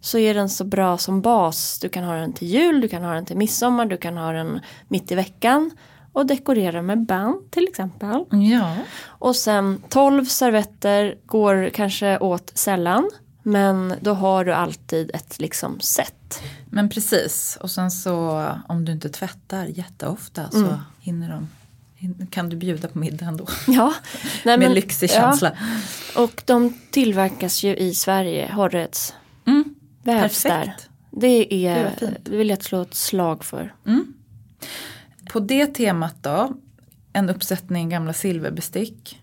så 0.00 0.18
är 0.18 0.34
den 0.34 0.48
så 0.48 0.64
bra 0.64 0.98
som 0.98 1.20
bas. 1.20 1.78
Du 1.78 1.88
kan 1.88 2.04
ha 2.04 2.14
den 2.14 2.32
till 2.32 2.48
jul, 2.48 2.80
du 2.80 2.88
kan 2.88 3.02
ha 3.02 3.14
den 3.14 3.26
till 3.26 3.36
midsommar, 3.36 3.86
du 3.86 3.96
kan 3.96 4.16
ha 4.16 4.32
den 4.32 4.60
mitt 4.88 5.12
i 5.12 5.14
veckan. 5.14 5.70
Och 6.12 6.26
dekorera 6.26 6.82
med 6.82 7.06
band 7.06 7.50
till 7.50 7.68
exempel. 7.68 8.24
Ja. 8.30 8.74
Och 9.06 9.36
sen 9.36 9.82
12 9.88 10.24
servetter 10.24 11.14
går 11.26 11.70
kanske 11.70 12.18
åt 12.18 12.50
sällan. 12.54 13.10
Men 13.46 13.94
då 14.00 14.14
har 14.14 14.44
du 14.44 14.52
alltid 14.52 15.10
ett 15.14 15.38
liksom 15.38 15.80
set. 15.80 16.42
Men 16.70 16.88
precis, 16.88 17.58
och 17.60 17.70
sen 17.70 17.90
så 17.90 18.46
om 18.68 18.84
du 18.84 18.92
inte 18.92 19.08
tvättar 19.08 19.64
jätteofta 19.66 20.50
så 20.50 20.58
Mm. 20.58 20.74
hinner 21.00 21.30
de, 21.30 21.48
kan 22.30 22.48
du 22.48 22.56
bjuda 22.56 22.88
på 22.88 22.98
middag 22.98 23.26
ändå. 23.26 23.46
Ja, 23.66 23.94
nej, 24.22 24.24
Med 24.44 24.58
men- 24.58 24.74
lyxig 24.74 25.10
ja. 25.10 25.14
känsla. 25.14 25.52
Och 26.16 26.42
de 26.46 26.74
tillverkas 26.90 27.62
ju 27.62 27.76
i 27.76 27.94
Sverige, 27.94 28.52
Horreds. 28.52 29.14
Mm. 29.46 29.74
Vävs 30.02 30.42
där. 30.42 30.76
Det 31.10 31.66
är, 31.66 31.92
Det 32.22 32.36
vill 32.36 32.48
jag 32.50 32.62
slå 32.64 32.82
ett 32.82 32.94
slag 32.94 33.44
för. 33.44 33.74
På 35.32 35.40
det 35.40 35.66
temat 35.66 36.14
då, 36.20 36.52
en 37.12 37.30
uppsättning 37.30 37.88
gamla 37.88 38.12
silverbestick. 38.12 39.20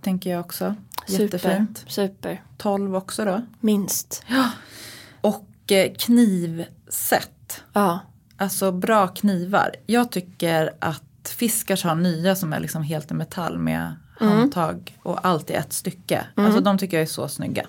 Tänker 0.00 0.30
jag 0.30 0.40
också. 0.40 0.74
Jättefint. 1.18 1.78
Super, 1.78 1.90
super. 1.90 2.42
12 2.58 2.96
också 2.96 3.24
då. 3.24 3.42
Minst. 3.60 4.24
Och 5.20 5.72
eh, 5.72 5.92
knivset. 5.98 7.62
Ja, 7.72 7.98
Alltså 8.36 8.72
bra 8.72 9.08
knivar. 9.08 9.74
Jag 9.86 10.10
tycker 10.12 10.70
att 10.78 11.34
Fiskars 11.36 11.84
har 11.84 11.94
nya 11.94 12.36
som 12.36 12.52
är 12.52 12.60
liksom 12.60 12.82
helt 12.82 13.10
i 13.10 13.14
metall 13.14 13.58
med 13.58 13.94
Mm. 14.20 14.32
handtag 14.38 14.98
och 15.02 15.26
allt 15.26 15.50
i 15.50 15.52
ett 15.52 15.72
stycke. 15.72 16.24
Alltså 16.34 16.60
de 16.60 16.78
tycker 16.78 16.96
jag 16.96 17.02
är 17.02 17.06
så 17.06 17.28
snygga. 17.28 17.66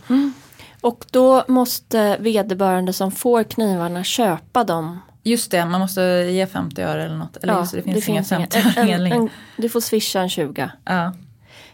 och 0.81 1.05
då 1.11 1.43
måste 1.47 2.17
vederbörande 2.19 2.93
som 2.93 3.11
får 3.11 3.43
knivarna 3.43 4.03
köpa 4.03 4.63
dem. 4.63 4.99
Just 5.23 5.51
det, 5.51 5.65
man 5.65 5.81
måste 5.81 6.01
ge 6.31 6.47
50 6.47 6.81
öre 6.81 7.05
eller 7.05 7.15
något. 7.17 7.37
Eller 7.37 7.53
Ja, 7.53 7.59
just 7.59 7.71
det, 7.71 7.77
det 7.77 7.83
finns, 7.83 8.07
inga 8.07 8.21
inga- 8.21 8.47
50 8.49 8.57
en, 8.79 9.01
öre 9.11 9.29
Du 9.57 9.69
får 9.69 9.81
swisha 9.81 10.19
en 10.21 10.29
20. 10.29 10.71
Ja, 10.85 11.13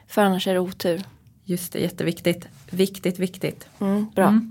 För 0.07 0.21
annars 0.21 0.47
är 0.47 0.53
det 0.53 0.59
otur. 0.59 1.03
Just 1.47 1.73
det, 1.73 1.79
jätteviktigt. 1.79 2.47
Viktigt, 2.69 3.19
viktigt. 3.19 3.67
Mm, 3.79 4.07
bra. 4.15 4.41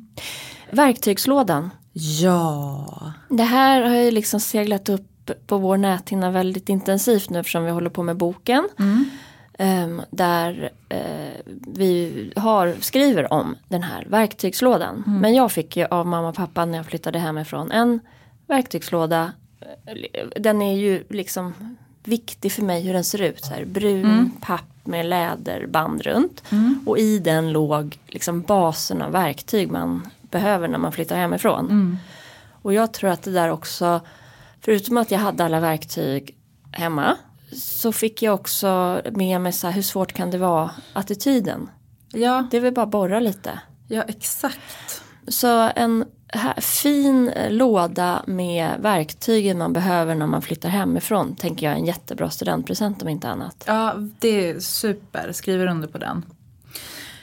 Verktygslådan. 0.70 1.70
Ja. 1.92 3.12
Det 3.28 3.42
här 3.42 3.82
har 3.82 3.96
ju 3.96 4.10
liksom 4.10 4.40
seglat 4.40 4.88
upp 4.88 5.30
på 5.46 5.58
vår 5.58 5.76
näthinna 5.76 6.30
väldigt 6.30 6.68
intensivt 6.68 7.30
nu 7.30 7.38
eftersom 7.38 7.64
vi 7.64 7.70
håller 7.70 7.90
på 7.90 8.02
med 8.02 8.16
boken. 8.16 8.68
Ehm, 9.58 10.02
där 10.10 10.70
eh, 10.88 11.54
vi 11.66 12.32
har, 12.36 12.74
skriver 12.80 13.32
om 13.32 13.56
den 13.68 13.82
här 13.82 14.06
verktygslådan. 14.10 15.02
Men 15.06 15.34
jag 15.34 15.52
fick 15.52 15.76
ju 15.76 15.84
av 15.84 16.06
mamma 16.06 16.28
och 16.28 16.34
pappa 16.34 16.64
när 16.64 16.78
jag 16.78 16.86
flyttade 16.86 17.18
hemifrån 17.18 17.70
en 17.70 18.00
verktygslåda. 18.46 19.32
Eh, 19.60 20.26
Den 20.36 20.62
är 20.62 20.76
ju 20.76 21.04
liksom 21.08 21.76
viktig 22.06 22.52
för 22.52 22.62
mig 22.62 22.82
hur 22.82 22.92
den 22.92 23.04
ser 23.04 23.22
ut. 23.22 23.44
Så 23.44 23.54
här, 23.54 23.64
brun 23.64 24.30
papp 24.40 24.64
med 24.84 25.06
läderband 25.06 26.02
runt. 26.02 26.42
Och 26.86 26.98
i 26.98 27.18
den 27.18 27.52
låg 27.52 27.98
liksom 28.06 28.42
basen 28.42 29.02
av 29.02 29.12
verktyg 29.12 29.70
man 29.70 30.08
behöver 30.30 30.68
när 30.68 30.78
man 30.78 30.92
flyttar 30.92 31.16
hemifrån. 31.16 31.98
Och 32.62 32.72
jag 32.74 32.92
tror 32.92 33.10
att 33.10 33.22
det 33.22 33.30
där 33.32 33.48
också, 33.50 34.00
förutom 34.60 34.96
att 34.96 35.10
jag 35.10 35.18
hade 35.18 35.44
alla 35.44 35.60
verktyg 35.60 36.34
hemma, 36.72 37.16
så 37.52 37.92
fick 37.92 38.22
jag 38.22 38.34
också 38.34 39.00
med 39.12 39.40
mig 39.40 39.52
så 39.52 39.66
här, 39.66 39.74
hur 39.74 39.82
svårt 39.82 40.12
kan 40.12 40.30
det 40.30 40.38
vara, 40.38 40.70
attityden. 40.92 41.70
Ja, 42.12 42.46
Det 42.50 42.56
är 42.56 42.60
väl 42.60 42.74
bara 42.74 42.86
borra 42.86 43.20
lite. 43.20 43.60
ja, 43.88 44.02
exakt. 44.02 45.02
Så 45.28 45.70
en 45.76 46.04
fin 46.56 47.28
eh, 47.28 47.52
låda 47.52 48.22
med 48.26 48.70
verktygen 48.80 49.58
man 49.58 49.72
behöver 49.72 50.14
när 50.14 50.26
man 50.26 50.42
flyttar 50.42 50.68
hemifrån 50.68 51.36
tänker 51.36 51.66
jag 51.66 51.72
är 51.72 51.78
en 51.78 51.86
jättebra 51.86 52.30
studentpresent 52.30 53.02
om 53.02 53.08
inte 53.08 53.28
annat. 53.28 53.64
Ja, 53.66 53.94
det 54.18 54.50
är 54.50 54.60
super. 54.60 55.32
Skriver 55.32 55.66
under 55.66 55.88
på 55.88 55.98
den. 55.98 56.22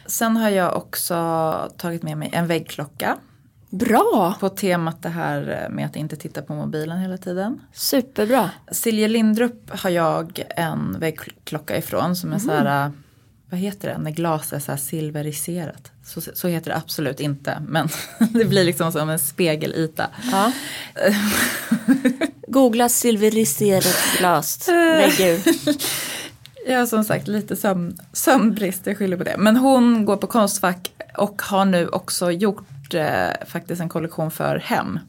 Sen 0.05 0.37
har 0.37 0.49
jag 0.49 0.77
också 0.77 1.71
tagit 1.77 2.03
med 2.03 2.17
mig 2.17 2.29
en 2.33 2.47
väggklocka. 2.47 3.17
Bra! 3.69 4.35
På 4.39 4.49
temat 4.49 5.01
det 5.01 5.09
här 5.09 5.67
med 5.69 5.85
att 5.85 5.95
inte 5.95 6.15
titta 6.15 6.41
på 6.41 6.53
mobilen 6.53 6.97
hela 6.97 7.17
tiden. 7.17 7.61
Superbra. 7.73 8.49
Silje 8.71 9.07
Lindrup 9.07 9.79
har 9.79 9.89
jag 9.89 10.43
en 10.49 10.99
väggklocka 10.99 11.77
ifrån 11.77 12.15
som 12.15 12.33
är 12.33 12.39
så 12.39 12.51
här, 12.51 12.91
vad 13.53 13.59
heter 13.59 13.89
det, 13.89 13.97
när 13.97 14.11
glas 14.11 14.53
är 14.53 14.59
så 14.59 14.71
här 14.71 14.77
silveriserat. 14.77 15.91
Så, 16.03 16.21
så 16.21 16.47
heter 16.47 16.71
det 16.71 16.77
absolut 16.77 17.19
inte, 17.19 17.61
men 17.67 17.89
det 18.19 18.45
blir 18.45 18.63
liksom 18.63 18.91
som 18.91 19.09
en 19.09 19.19
spegelyta. 19.19 20.07
Ja. 20.31 20.51
Googla 22.47 22.89
silveriserat 22.89 23.97
glas. 24.17 24.67
Väggur. 24.67 25.41
Jag 26.67 26.79
har 26.79 26.85
som 26.85 27.03
sagt 27.03 27.27
lite 27.27 27.55
sömn, 27.55 27.97
sömnbrist, 28.13 28.85
jag 28.85 28.97
skyller 28.97 29.17
på 29.17 29.23
det. 29.23 29.35
Men 29.37 29.57
hon 29.57 30.05
går 30.05 30.17
på 30.17 30.27
Konstfack 30.27 30.91
och 31.17 31.41
har 31.41 31.65
nu 31.65 31.87
också 31.87 32.31
gjort 32.31 32.93
eh, 32.93 33.45
faktiskt 33.47 33.81
en 33.81 33.89
kollektion 33.89 34.31
för 34.31 34.55
hem 34.55 34.99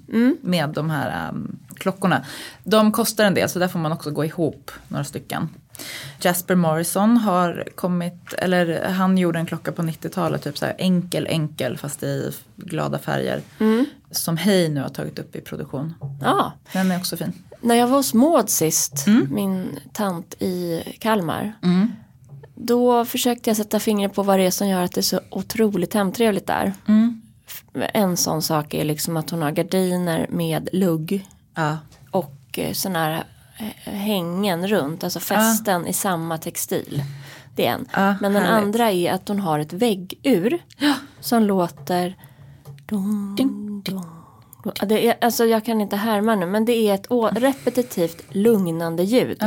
med 0.40 0.68
de 0.68 0.90
här 0.90 1.28
um, 1.28 1.58
klockorna. 1.74 2.24
De 2.64 2.92
kostar 2.92 3.24
en 3.24 3.34
del 3.34 3.48
så 3.48 3.58
där 3.58 3.68
får 3.68 3.78
man 3.78 3.92
också 3.92 4.10
gå 4.10 4.24
ihop 4.24 4.70
några 4.88 5.04
stycken. 5.04 5.48
Jasper 6.20 6.54
Morrison 6.54 7.16
har 7.16 7.64
kommit, 7.74 8.32
eller 8.38 8.84
han 8.88 9.18
gjorde 9.18 9.38
en 9.38 9.46
klocka 9.46 9.72
på 9.72 9.82
90-talet, 9.82 10.42
typ 10.44 10.58
så 10.58 10.66
här 10.66 10.74
enkel 10.78 11.26
enkel 11.26 11.78
fast 11.78 12.02
i 12.02 12.32
glada 12.56 12.98
färger. 12.98 13.42
Som 14.10 14.36
Hej 14.36 14.68
nu 14.68 14.80
har 14.80 14.88
tagit 14.88 15.18
upp 15.18 15.36
i 15.36 15.40
produktion. 15.40 15.94
Ja. 16.20 16.52
Den 16.72 16.90
är 16.90 16.96
också 16.98 17.16
fin. 17.16 17.32
När 17.60 17.74
jag 17.74 17.86
var 17.86 17.96
hos 17.96 18.14
Maud 18.14 18.50
sist, 18.50 19.04
min 19.30 19.78
tant 19.92 20.34
i 20.42 20.82
Kalmar. 21.00 21.52
Då 22.54 23.04
försökte 23.04 23.50
jag 23.50 23.56
sätta 23.56 23.80
fingret 23.80 24.14
på 24.14 24.22
vad 24.22 24.38
det 24.38 24.46
är 24.46 24.50
som 24.50 24.68
gör 24.68 24.82
att 24.82 24.92
det 24.92 25.00
är 25.00 25.02
så 25.02 25.20
otroligt 25.30 25.94
hemtrevligt 25.94 26.46
där. 26.46 26.72
F- 27.46 27.64
En 27.94 28.16
sån 28.16 28.42
sak 28.42 28.74
är 28.74 28.84
liksom 28.84 29.16
att 29.16 29.30
hon 29.30 29.42
har 29.42 29.50
gardiner 29.50 30.26
med 30.30 30.68
lugg 30.72 31.26
Ja. 31.54 31.78
och 32.10 32.34
eh, 32.58 32.72
såna 32.72 32.98
här 32.98 33.24
hängen 33.84 34.66
runt, 34.68 35.04
alltså 35.04 35.20
fästen 35.20 35.86
i 35.86 35.92
samma 35.92 36.38
textil. 36.38 37.02
Det 37.56 37.66
är 37.66 37.72
en. 37.72 37.88
Ja, 37.92 38.14
Men 38.20 38.32
den 38.32 38.42
härligt. 38.42 38.64
andra 38.64 38.90
är 38.90 39.12
att 39.12 39.28
hon 39.28 39.40
har 39.40 39.58
ett 39.58 39.72
väggur 39.72 40.58
som 41.20 41.42
låter 41.42 42.16
dong, 42.86 43.34
dong, 43.36 43.82
dong. 43.84 44.04
Det 44.88 45.06
är, 45.08 45.16
alltså 45.20 45.44
jag 45.44 45.64
kan 45.64 45.80
inte 45.80 45.96
härma 45.96 46.34
nu 46.34 46.46
men 46.46 46.64
det 46.64 46.72
är 46.72 46.94
ett 46.94 47.06
repetitivt 47.40 48.24
lugnande 48.28 49.02
ljud. 49.02 49.38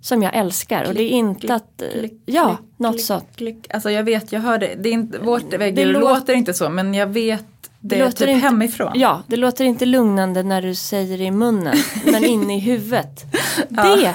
Som 0.00 0.22
jag 0.22 0.36
älskar 0.36 0.84
och 0.88 0.94
det 0.94 1.02
är 1.02 1.10
inte 1.10 1.54
att, 1.54 1.82
klick, 1.92 2.22
ja, 2.26 2.56
klick, 2.56 2.78
något 2.78 2.94
klick, 2.94 3.04
sånt. 3.06 3.26
Klick. 3.36 3.66
Alltså 3.74 3.90
jag 3.90 4.02
vet, 4.02 4.32
jag 4.32 4.40
hör 4.40 4.58
det. 4.58 4.74
det 4.80 4.88
är 4.88 4.92
inte, 4.92 5.18
vårt 5.18 5.54
väggar 5.54 5.76
det 5.86 5.92
låter, 5.92 6.14
låter- 6.14 6.34
inte 6.34 6.54
så 6.54 6.68
men 6.70 6.94
jag 6.94 7.06
vet 7.06 7.44
det, 7.80 7.98
låter 7.98 8.12
typ 8.26 8.28
inte- 8.28 8.46
hemifrån. 8.46 8.92
Ja, 8.94 9.22
det 9.26 9.36
låter 9.36 9.64
inte 9.64 9.86
lugnande 9.86 10.42
när 10.42 10.62
du 10.62 10.74
säger 10.74 11.18
det 11.18 11.24
i 11.24 11.30
munnen, 11.30 11.76
men 12.04 12.24
inne 12.24 12.56
i 12.56 12.60
huvudet. 12.60 13.24
Det, 13.68 14.14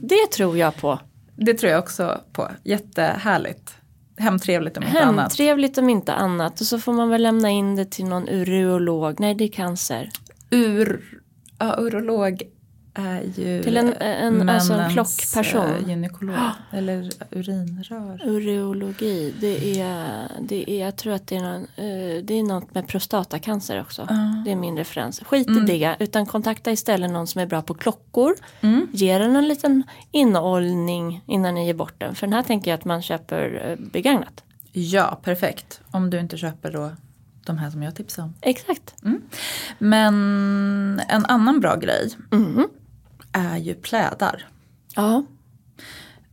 det 0.00 0.30
tror 0.34 0.58
jag 0.58 0.76
på. 0.76 0.98
Det 1.36 1.54
tror 1.54 1.72
jag 1.72 1.78
också 1.78 2.20
på. 2.32 2.48
Jättehärligt. 2.64 3.74
Hemtrevligt 4.16 4.76
om 4.76 4.82
inte 4.82 5.02
annat. 5.04 5.22
Hemtrevligt 5.22 5.78
om 5.78 5.88
inte 5.90 6.12
annat 6.12 6.60
och 6.60 6.66
så 6.66 6.78
får 6.78 6.92
man 6.92 7.08
väl 7.08 7.22
lämna 7.22 7.50
in 7.50 7.76
det 7.76 7.90
till 7.90 8.04
någon 8.04 8.28
urolog. 8.28 9.20
Nej, 9.20 9.34
det 9.34 9.44
är 9.44 9.48
cancer. 9.48 10.10
Ur, 10.50 11.00
ja, 11.58 11.76
urolog 11.78 12.42
är 12.94 13.20
ju 13.22 13.62
Till 13.62 13.76
en- 13.76 13.92
en- 14.00 14.48
alltså 14.48 14.72
männens, 14.72 14.92
klockperson. 14.92 15.66
eh, 15.70 15.88
gynekolog. 15.88 16.36
Eller 16.72 17.10
urinrör. 17.30 18.20
Urologi, 18.26 19.34
det 19.40 19.80
är, 19.80 20.28
det 20.40 20.70
är, 20.70 20.84
jag 20.84 20.96
tror 20.96 21.12
att 21.12 21.26
det 21.26 21.36
är, 21.36 21.40
någon, 21.42 21.62
eh, 21.62 22.24
det 22.24 22.34
är 22.34 22.42
något 22.42 22.74
med 22.74 22.88
prostatacancer 22.88 23.80
också. 23.80 24.08
Det 24.44 24.50
är 24.52 24.56
min 24.56 24.76
referens. 24.76 25.20
Skit 25.20 25.48
Mm. 25.48 25.64
i 25.64 25.66
det, 25.78 25.96
utan 26.00 26.26
kontakta 26.26 26.70
istället 26.72 27.10
någon 27.10 27.26
som 27.26 27.40
är 27.40 27.46
bra 27.46 27.62
på 27.62 27.74
klockor. 27.74 28.34
Mm. 28.60 28.86
Ge 28.92 29.18
den 29.18 29.36
en 29.36 29.48
liten 29.48 29.82
innehållning 30.10 31.24
innan 31.26 31.54
ni 31.54 31.66
ger 31.66 31.74
bort 31.74 31.94
den. 31.98 32.14
För 32.14 32.26
den 32.26 32.34
här 32.34 32.42
tänker 32.42 32.70
jag 32.70 32.78
att 32.78 32.84
man 32.84 33.02
köper 33.02 33.68
eh, 33.70 33.86
begagnat. 33.92 34.44
Ja, 34.72 35.20
perfekt. 35.24 35.80
Om 35.90 36.10
du 36.10 36.18
inte 36.20 36.36
köper 36.36 36.72
då 36.72 36.90
de 37.46 37.58
här 37.58 37.70
som 37.70 37.82
jag 37.82 37.94
tipsade 37.94 38.26
om. 38.28 38.34
Exakt. 38.40 38.94
Men 39.78 40.14
en 41.08 41.24
annan 41.26 41.60
bra 41.60 41.76
grej 41.76 42.10
Mhm. 42.30 42.68
Är 43.32 43.56
ju 43.56 43.74
plädar. 43.74 44.46
Ja, 44.94 45.24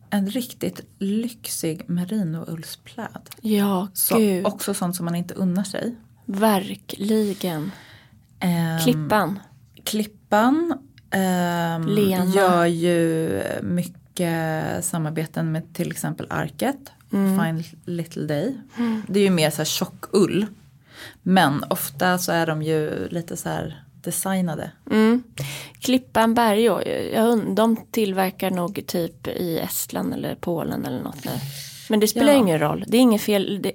En 0.09 0.29
riktigt 0.29 0.81
lyxig 0.99 1.89
merinoullspläd. 1.89 3.29
ja 3.41 3.87
Så, 3.93 4.17
gud. 4.17 4.45
också 4.47 4.73
sånt 4.73 4.95
som 4.95 5.05
man 5.05 5.15
inte 5.15 5.33
unnar 5.33 5.63
sig. 5.63 5.95
Verkligen. 6.25 7.71
Ehm, 8.39 8.79
Klippan. 8.79 9.39
Klippan 9.83 10.73
ehm, 11.11 11.87
Lena. 11.87 12.25
gör 12.25 12.65
ju 12.65 13.41
mycket 13.61 14.85
samarbeten 14.85 15.51
med 15.51 15.73
till 15.73 15.91
exempel 15.91 16.27
Arket. 16.29 16.91
Mm. 17.13 17.39
Fine 17.39 17.77
Little 17.85 18.25
Day. 18.25 18.57
Det 19.07 19.19
är 19.19 19.23
ju 19.23 19.29
mer 19.29 19.49
så 19.49 19.57
här 19.57 19.65
tjock 19.65 20.05
ull. 20.11 20.45
Men 21.23 21.63
ofta 21.69 22.17
så 22.17 22.31
är 22.31 22.47
de 22.47 22.61
ju 22.61 23.07
lite 23.09 23.37
så 23.37 23.49
här 23.49 23.83
designade. 24.03 24.71
Mm. 24.91 25.23
Klippan 25.79 26.33
Bergå, 26.33 26.81
de 27.55 27.77
tillverkar 27.91 28.51
nog 28.51 28.83
typ 28.87 29.27
i 29.27 29.59
Estland 29.59 30.13
eller 30.13 30.35
Polen 30.35 30.85
eller 30.85 31.01
något. 31.03 31.23
Där. 31.23 31.39
Men 31.89 31.99
det 31.99 32.07
spelar 32.07 32.33
Ja. 32.33 32.37
ingen 32.39 32.59
roll, 32.59 32.85
det 32.87 32.97
är 32.97 33.01
inget 33.01 33.21
fel. 33.21 33.59
Det, 33.61 33.71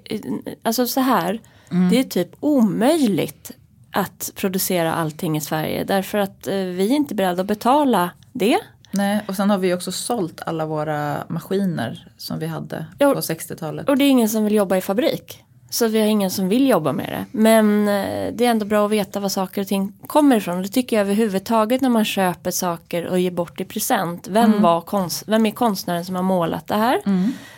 alltså 0.62 0.86
så 0.86 1.00
här, 1.00 1.40
Mm. 1.70 1.90
det 1.90 1.98
är 1.98 2.04
typ 2.04 2.28
omöjligt 2.40 3.50
att 3.92 4.32
producera 4.34 4.94
allting 4.94 5.36
i 5.36 5.40
Sverige 5.40 5.84
därför 5.84 6.18
att 6.18 6.46
eh, 6.46 6.54
vi 6.54 6.86
är 6.86 6.96
inte 6.96 7.14
beredda 7.14 7.40
att 7.40 7.46
betala 7.46 8.10
det. 8.32 8.58
Nej, 8.90 9.20
och 9.28 9.34
sen 9.36 9.50
har 9.50 9.58
vi 9.58 9.74
också 9.74 9.92
sålt 9.92 10.42
alla 10.46 10.66
våra 10.66 11.24
maskiner 11.28 12.08
som 12.16 12.38
vi 12.38 12.46
hade 12.46 12.86
på 12.98 13.20
60-talet. 13.20 13.88
Och 13.88 13.96
det 13.98 14.04
är 14.04 14.08
ingen 14.10 14.28
som 14.28 14.44
vill 14.44 14.54
jobba 14.54 14.76
i 14.76 14.80
fabrik. 14.80 15.43
Så 15.74 15.88
vi 15.88 16.00
har 16.00 16.06
ingen 16.06 16.30
som 16.30 16.48
vill 16.48 16.68
jobba 16.68 16.92
med 16.92 17.08
det. 17.08 17.24
Men 17.38 17.88
eh, 17.88 18.34
det 18.34 18.46
är 18.46 18.50
ändå 18.50 18.66
bra 18.66 18.84
att 18.84 18.90
veta 18.90 19.20
var 19.20 19.28
saker 19.28 19.60
och 19.60 19.66
ting 19.66 19.92
kommer 20.06 20.36
ifrån. 20.36 20.62
Det 20.62 20.68
tycker 20.68 20.96
jag 20.96 21.04
överhuvudtaget 21.04 21.80
när 21.80 21.88
man 21.88 22.04
köper 22.04 22.50
saker 22.50 23.06
och 23.06 23.20
ger 23.20 23.30
bort 23.30 23.60
i 23.60 23.64
present. 23.64 24.28
Vem, 24.28 24.62
var 24.62 24.80
konst, 24.80 25.24
vem 25.26 25.46
är 25.46 25.50
konstnären 25.50 26.04
som 26.04 26.16
har 26.16 26.22
målat 26.22 26.66
det 26.66 26.76
här? 26.76 27.02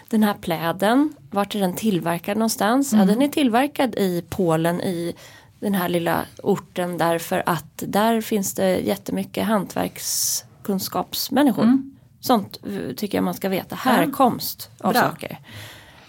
Den 0.08 0.22
här 0.22 0.34
pläden, 0.34 1.12
vart 1.30 1.54
är 1.54 1.60
den 1.60 1.72
tillverkad 1.72 2.36
någonstans? 2.36 2.92
Ja, 2.92 3.04
den 3.04 3.22
är 3.22 3.28
tillverkad 3.28 3.94
i 3.94 4.24
Polen 4.28 4.80
i 4.80 5.14
den 5.60 5.74
här 5.74 5.88
lilla 5.88 6.24
orten 6.42 6.98
därför 6.98 7.42
att 7.46 7.82
där 7.86 8.20
finns 8.20 8.54
det 8.54 8.78
jättemycket 8.78 9.46
hantverkskunskapsmänniskor. 9.46 11.82
Sånt 12.20 12.58
eh, 12.66 12.94
tycker 12.94 13.18
jag 13.18 13.24
man 13.24 13.34
ska 13.34 13.48
veta. 13.48 13.76
Härkomst 13.76 14.70
av 14.78 14.92
Bra. 14.92 15.02
saker. 15.02 15.38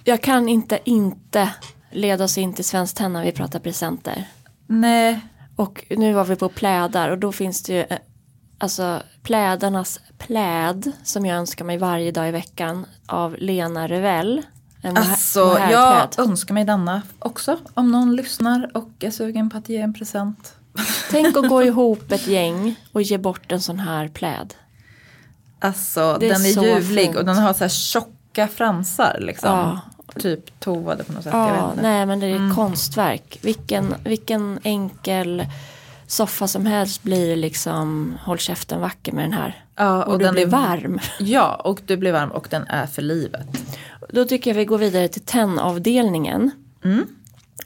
Jag 0.03 0.22
kan 0.22 0.49
inte 0.49 0.80
inte 0.84 1.49
leda 1.92 2.24
oss 2.24 2.38
in 2.38 2.54
till 2.54 2.66
Svenskt 2.66 2.98
Tenn 2.98 3.14
när 3.14 3.24
vi 3.24 3.32
pratar 3.32 3.60
presenter. 3.60 4.28
Nej, 4.68 5.20
Och 5.56 5.86
nu 5.90 6.14
var 6.14 6.26
vi 6.26 6.36
på 6.36 6.50
plädar 6.50 7.10
och 7.10 7.18
då 7.18 7.32
finns 7.32 7.64
det 7.64 7.74
ju 7.74 7.80
eh, 7.80 7.98
alltså 8.58 9.02
plädarnas 9.24 10.00
pläd 10.18 10.92
som 11.04 11.26
jag 11.26 11.38
önskar 11.38 11.66
mig 11.66 11.78
varje 11.78 12.12
dag 12.12 12.28
i 12.28 12.32
veckan 12.32 12.86
av 13.06 13.36
Lena 13.40 13.88
Revell. 13.88 14.42
Alltså 14.84 15.60
jag 15.72 16.20
önskar 16.20 16.54
mig 16.54 16.66
denna 16.66 17.02
också. 17.20 17.58
Om 17.74 17.92
någon 17.92 18.16
lyssnar 18.16 18.72
och 18.74 18.90
är 19.00 19.12
sugen 19.12 19.50
på 19.50 19.58
att 19.58 19.70
ge 19.70 19.78
en 19.78 19.94
present. 19.94 20.54
Tänk 21.12 21.38
att 21.38 21.50
gå 21.50 21.64
ihop 21.64 22.12
ett 22.12 22.28
gäng 22.28 22.76
och 22.92 23.02
ge 23.02 23.18
bort 23.18 23.52
en 23.52 23.62
sån 23.62 23.80
här 23.80 24.08
pläd. 24.08 24.54
Alltså 25.60 26.02
är 26.02 26.20
den 26.20 26.32
är 26.32 26.54
så 26.54 26.64
ljuvlig 26.64 27.06
fint. 27.06 27.18
och 27.18 27.26
den 27.26 27.38
har 27.38 27.54
så 27.54 27.60
här 27.60 27.70
tjocka 27.70 28.48
fransar 28.48 29.18
liksom. 29.20 29.50
Ja. 29.50 29.80
Typ 30.20 30.59
tovade 30.59 31.03
på 31.03 31.13
något 31.13 31.24
sätt. 31.24 31.34
jag 31.34 31.47
vet 31.47 31.55
Ja, 31.57 31.74
nej 31.82 32.05
men 32.05 32.20
det 32.20 32.26
är 32.28 32.36
Mm. 32.36 32.55
konstverk. 32.55 33.39
Vilken, 33.41 33.95
vilken 34.03 34.59
enkel 34.63 35.45
soffa 36.07 36.47
som 36.47 36.65
helst 36.65 37.03
blir 37.03 37.36
liksom 37.36 38.13
håll 38.24 38.38
käften 38.38 38.82
vacker 38.82 39.11
med 39.11 39.24
den 39.24 39.34
här. 39.34 39.63
Ja, 39.76 40.03
Och, 40.03 40.13
och 40.13 40.20
du 40.20 40.26
den 40.26 40.34
blir 40.34 40.43
är- 40.43 40.49
varm. 40.49 40.99
Ja, 41.20 41.55
och 41.55 41.82
du 41.86 41.97
blir 41.97 42.11
varm 42.11 42.32
och 42.32 42.47
den 42.49 42.68
är 42.68 42.86
för 42.88 43.01
livet. 43.01 43.47
Då 44.09 44.26
tycker 44.26 44.49
jag 44.51 44.55
vi 44.55 44.65
går 44.65 44.78
vidare 44.78 45.07
till 45.07 45.22
tennavdelningen. 45.22 46.51
Mm. 46.84 47.05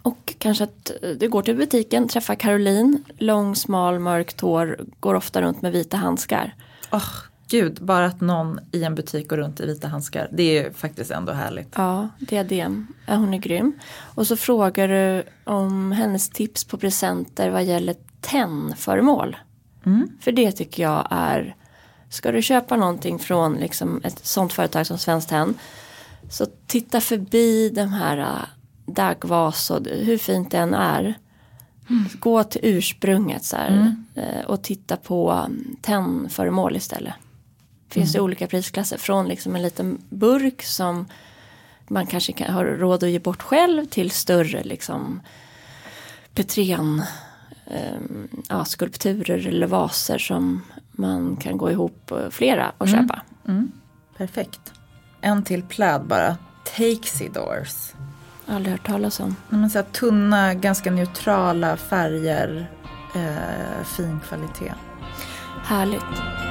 Och 0.02 0.34
kanske 0.38 0.64
att 0.64 0.92
eh, 1.02 1.10
du 1.10 1.30
går 1.30 1.42
till 1.42 1.56
butiken, 1.56 2.08
träffar 2.08 2.36
Caroline, 2.36 3.04
lång, 3.18 3.56
smal, 3.56 4.00
mörkt 4.00 4.42
hår, 4.42 4.80
går 5.00 5.14
ofta 5.16 5.42
runt 5.42 5.62
med 5.62 5.72
vita 5.72 5.98
handskar. 5.98 6.56
Åh, 6.92 7.04
gud, 7.52 7.78
bara 7.82 8.06
att 8.06 8.22
någon 8.22 8.60
i 8.72 8.84
en 8.84 8.96
butik 8.96 9.30
går 9.30 9.38
runt 9.38 9.60
i 9.60 9.66
vita 9.66 9.88
handskar. 9.88 10.30
Det 10.32 10.44
är 10.44 10.64
ju 10.64 10.74
faktiskt 10.74 11.12
ändå 11.12 11.32
härligt. 11.32 11.74
Ja, 11.76 12.10
diadem. 12.20 12.88
Ja, 13.06 13.16
hon 13.16 13.34
är 13.34 13.38
grym. 13.38 13.80
Och 14.00 14.28
så 14.28 14.38
frågar 14.38 14.88
du 14.88 15.24
om 15.44 15.92
hennes 15.92 16.30
tips 16.30 16.64
på 16.64 16.78
presenter 16.78 17.50
vad 17.50 17.64
gäller 17.64 17.96
tennföremål. 18.22 19.38
Mm. 19.86 20.08
För 20.22 20.32
det 20.32 20.52
tycker 20.52 20.84
jag 20.84 21.08
är, 21.10 21.56
ska 22.10 22.32
du 22.32 22.42
köpa 22.42 22.76
någonting 22.76 23.20
från 23.20 23.56
liksom 23.56 24.02
ett 24.04 24.26
sånt 24.26 24.54
företag 24.54 24.88
som 24.88 24.98
Svenskt 24.98 25.30
Tenn. 25.30 25.54
Så 26.30 26.46
titta 26.68 27.02
förbi 27.02 27.70
de 27.70 27.94
här 27.94 28.18
uh, 28.18 28.46
daggvas 28.86 29.72
och 29.72 29.88
hur 29.88 30.18
fint 30.18 30.52
det 30.52 30.58
än 30.58 30.74
är. 30.74 31.18
Gå 32.20 32.44
till 32.44 32.62
ursprunget 32.64 33.46
så 33.46 33.56
här, 33.56 33.96
eh, 34.16 34.46
och 34.46 34.62
titta 34.64 34.98
på 34.98 35.32
um, 35.32 35.76
tennföremål 35.82 36.76
istället. 36.76 37.14
Finns 37.92 38.14
det 38.14 38.20
olika 38.20 38.48
prisklasser 38.48 38.98
från 38.98 39.28
liksom 39.28 39.56
en 39.56 39.62
liten 39.62 40.02
burk 40.10 40.64
som 40.64 41.06
man 41.88 42.06
kanske 42.06 42.34
kan, 42.34 42.54
har 42.54 42.66
råd 42.66 43.04
att 43.04 43.10
ge 43.10 43.20
bort 43.20 43.42
själv 43.42 43.86
till 43.86 44.12
större 44.12 44.64
liksom 44.64 45.22
Petrén 46.34 47.04
ehm, 47.68 48.28
ja, 48.50 48.66
skulpturer 48.66 49.48
eller 49.48 49.68
vaser 49.68 50.18
som 50.18 50.62
man 50.92 51.36
kan 51.36 51.58
gå 51.58 51.72
ihop 51.72 52.12
eh, 52.12 52.30
flera 52.30 52.72
och 52.78 52.88
köpa. 52.88 53.22
Perfekt. 54.18 54.74
En 55.22 55.44
till 55.44 55.64
pläd 55.64 56.02
bara. 56.02 56.38
Takesy 56.64 57.30
doors. 57.30 57.94
Aldrig 58.48 58.72
hört 58.72 58.88
talas 58.88 59.20
om. 59.20 59.36
Nej, 59.50 59.60
Men 59.62 59.70
så 59.70 59.84
tunna, 59.84 60.54
ganska 60.54 60.92
neutrala 60.92 61.78
färger. 61.78 62.72
Eh, 63.16 63.84
fin 63.86 64.20
kvalitet. 64.28 64.74
Härligt. 65.64 66.51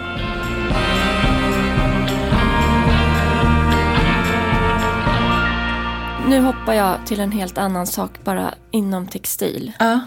Nu 6.30 6.40
hoppar 6.40 6.72
jag 6.72 7.06
till 7.06 7.20
en 7.20 7.32
helt 7.32 7.58
annan 7.58 7.86
sak 7.86 8.24
bara 8.24 8.54
inom 8.70 9.06
textil. 9.06 9.72
Ja, 9.78 10.00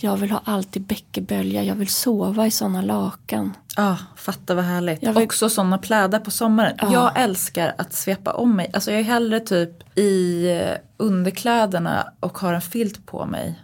Jag 0.00 0.16
vill 0.16 0.30
ha 0.30 0.40
alltid 0.44 0.82
bäckebölja, 0.82 1.62
jag 1.64 1.74
vill 1.74 1.88
sova 1.88 2.46
i 2.46 2.50
sådana 2.50 2.82
lakan. 2.82 3.54
ah, 3.76 3.96
fatta 4.16 4.54
vad 4.54 4.64
härligt. 4.64 5.02
Jag 5.02 5.12
vill- 5.12 5.24
Också 5.24 5.48
sådana 5.48 5.78
plädar 5.78 6.18
på 6.20 6.30
sommaren. 6.30 6.76
Ja. 6.82 6.92
Jag 6.92 7.20
älskar 7.22 7.74
att 7.78 7.92
svepa 7.92 8.32
om 8.32 8.56
mig. 8.56 8.70
Alltså 8.72 8.90
jag 8.90 9.00
är 9.00 9.04
hellre 9.04 9.40
typ 9.40 9.98
i 9.98 10.46
eh, 10.52 10.76
underkläderna 10.96 12.12
och 12.20 12.38
har 12.38 12.52
en 12.52 12.60
filt 12.62 13.06
på 13.06 13.26
mig. 13.26 13.62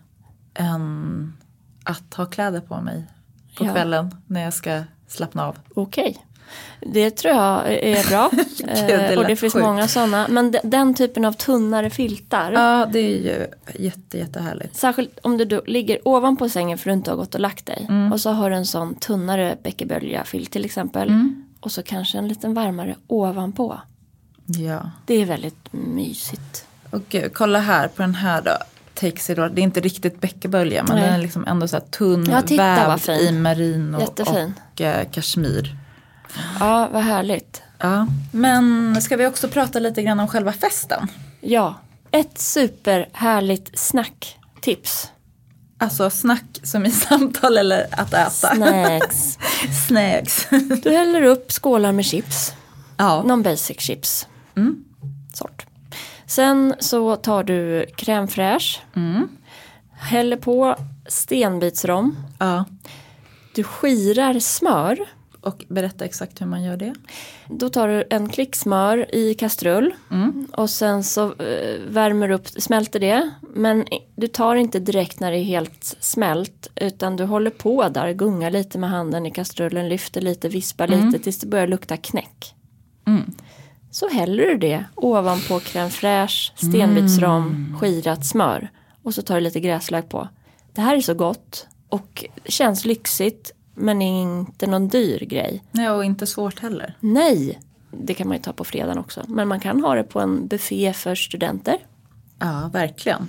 Än 0.55 1.33
att 1.85 2.15
ha 2.15 2.27
kläder 2.27 2.61
på 2.61 2.81
mig 2.81 3.07
på 3.59 3.65
Ja. 3.67 3.73
kvällen 3.73 4.17
när 4.27 4.43
jag 4.43 4.55
ska 4.55 4.83
slappna 5.09 5.47
av. 5.47 5.57
Okej. 5.75 6.27
Det 6.81 7.11
tror 7.11 7.35
jag 7.35 7.73
är 7.73 8.09
bra. 8.09 8.31
Eh, 8.69 9.19
och 9.19 9.27
det 9.27 9.37
finns 9.37 9.53
sjukt. 9.53 9.65
många 9.65 9.89
sådana. 9.89 10.27
Men 10.29 10.51
de- 10.51 10.61
den 10.65 10.95
typen 10.95 11.25
av 11.25 11.33
tunnare 11.33 11.91
filtar. 11.91 12.53
Ja, 12.53 12.87
det 12.93 12.99
är 12.99 13.17
ju 13.19 13.47
jätte, 13.85 14.19
jättehärligt. 14.19 14.77
Särskilt 14.77 15.19
om 15.23 15.37
du 15.39 15.45
då 15.45 15.63
ligger 15.67 16.09
ovanpå 16.09 16.49
sängen 16.49 16.79
för 16.79 16.91
du 16.91 16.95
inte 16.95 17.11
har 17.11 17.17
gått 17.17 17.35
och 17.35 17.41
lagt 17.41 17.67
dig. 17.67 17.87
Mm. 17.89 18.13
Och 18.13 18.21
så 18.21 18.31
har 18.31 18.51
du 18.51 18.57
en 18.57 18.67
sån 18.67 18.95
tunnare 18.95 19.57
bäckebölja-filt 19.63 20.51
till 20.51 20.65
exempel. 20.65 21.09
Mm. 21.09 21.45
och 21.61 21.73
så 21.73 21.83
kanske 21.83 22.19
en 22.19 22.29
liten 22.29 22.55
varmare 22.55 22.97
ovanpå. 23.07 23.81
Ja. 24.47 24.91
Det 25.07 25.15
är 25.15 25.27
väldigt 25.27 25.69
mysigt. 25.73 26.67
Och 26.91 27.01
gud, 27.09 27.35
kolla 27.35 27.59
här 27.59 27.89
på 27.89 28.03
den 28.03 28.15
här 28.15 28.43
då. 28.43 28.51
All. 29.43 29.55
Det 29.55 29.61
är 29.61 29.63
inte 29.63 29.81
riktigt 29.81 30.21
bäckebölja 30.21 30.85
men 30.89 30.97
Nej. 30.97 31.05
den 31.05 31.15
är 31.15 31.19
liksom 31.23 31.47
ändå 31.47 31.69
så 31.69 31.77
här 31.77 31.85
tunn 31.85 32.27
Ja, 32.31 32.43
titta 32.43 32.63
vävd 32.65 33.09
i 33.23 33.33
merino 33.33 34.01
Jättefin. 34.01 34.53
och 34.75 34.81
eh, 34.81 35.07
kashmir. 35.11 35.77
Ja, 36.61 36.89
vad 36.93 37.03
härligt. 37.03 37.63
Ja. 37.79 38.07
Men 38.33 39.03
ska 39.03 39.17
vi 39.17 39.27
också 39.27 39.49
prata 39.49 39.79
lite 39.79 40.03
grann 40.03 40.21
om 40.21 40.29
själva 40.29 40.53
festen? 40.53 41.09
Ja, 41.41 41.75
ett 42.11 42.39
superhärligt 42.39 43.79
snacktips. 43.79 45.11
Alltså 45.79 46.11
snack 46.11 46.45
som 46.63 46.87
i 46.87 46.91
samtal 46.91 47.57
eller 47.59 47.87
att 47.91 48.15
äta. 48.15 48.31
Snacks. 48.31 49.39
Snacks. 49.89 50.47
Du 50.83 50.91
häller 50.91 51.23
upp 51.23 51.53
skålar 51.53 51.93
med 51.93 52.05
chips. 52.05 52.53
ja. 52.97 53.23
Någon 53.23 53.43
basic 53.43 53.81
chips. 53.81 54.27
Mm. 54.57 54.85
Sort. 55.35 55.67
Sen 56.27 56.75
så 56.79 57.17
tar 57.17 57.45
du 57.45 57.87
crème 57.97 58.27
fraîche. 58.27 58.79
Mm. 58.97 59.29
Häller 59.93 60.37
på 60.37 60.77
stenbitsrom. 61.09 62.17
ja. 62.39 62.65
Du 63.55 63.65
skirar 63.65 64.39
smör. 64.41 64.99
Och 65.43 65.65
berätta 65.69 66.05
exakt 66.05 66.41
hur 66.41 66.47
man 66.47 66.63
gör 66.63 66.77
det. 66.77 66.95
Då 67.49 67.69
tar 67.69 67.89
du 67.89 68.05
en 68.11 68.29
klick 68.29 68.57
smör 68.57 69.15
i 69.15 69.35
kastrull. 69.35 69.95
Mm. 70.11 70.47
Och 70.53 70.71
sen 70.71 71.05
så 71.05 71.25
eh, 71.25 71.81
värmer 71.89 72.29
du 72.29 72.35
upp, 72.35 72.49
smälter 72.49 73.01
det. 73.01 73.31
Men 73.55 73.87
du 74.17 74.27
tar 74.27 74.55
inte 74.57 74.79
direkt 74.79 75.21
när 75.21 75.31
det 75.31 75.39
är 75.39 75.45
helt 75.45 75.97
smält. 76.01 76.71
Utan 76.75 77.17
du 77.17 77.25
håller 77.25 77.51
på 77.51 77.89
där, 77.89 78.13
gungar 78.13 78.51
lite 78.51 78.79
med 78.79 78.91
handen 78.91 79.27
i 79.27 79.31
kastrullen, 79.31 79.89
lyfter 79.89 80.21
lite, 80.21 80.49
vispar 80.49 80.87
lite 80.87 81.19
tills 81.19 81.41
det 81.41 81.47
börjar 81.47 81.67
lukta 81.67 81.97
knäck. 81.97 82.55
Mm. 83.07 83.33
Så 83.91 84.09
häller 84.09 84.47
du 84.47 84.59
det 84.59 84.85
ovanpå 84.95 85.59
crème 85.59 85.91
fraîche, 85.91 86.53
stenbitsrom, 86.57 87.77
skirat 87.81 88.27
smör. 88.27 88.71
Och 89.03 89.15
så 89.15 89.23
tar 89.23 89.35
du 89.35 89.41
lite 89.41 89.61
gräslök 89.61 90.09
på. 90.09 90.29
Det 90.73 90.81
här 90.81 90.97
är 90.97 91.01
så 91.01 91.15
gott 91.15 91.67
och 91.89 92.25
känns 92.45 92.85
lyxigt 92.85 93.53
men 93.75 94.03
inte 94.03 94.67
någon 94.67 94.89
dyr 94.89 95.21
grej. 95.21 95.63
Nej, 95.71 95.91
och 95.91 96.05
inte 96.05 96.27
svårt 96.27 96.59
heller. 96.61 96.97
Nej, 97.01 97.61
det 97.91 98.15
kan 98.15 98.29
man 98.29 98.37
ju 98.37 98.43
ta 98.43 98.53
på 98.53 98.65
fredagen 98.65 98.99
också. 98.99 99.25
Men 99.29 99.49
man 99.49 99.61
kan 99.61 99.81
ha 99.81 99.95
det 99.95 100.05
på 100.05 100.21
en 100.21 100.47
buffé 100.47 100.93
för 100.93 101.15
studenter. 101.15 101.77
Ja, 102.39 102.71
verkligen. 102.73 103.29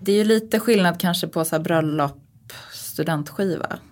Det 0.00 0.12
är 0.12 0.16
ju 0.16 0.24
lite 0.24 0.60
skillnad 0.60 1.00
kanske 1.00 1.26
på 1.26 1.44
så 1.44 1.58
bröllop, 1.58 2.22
studentskiva. 2.72 3.78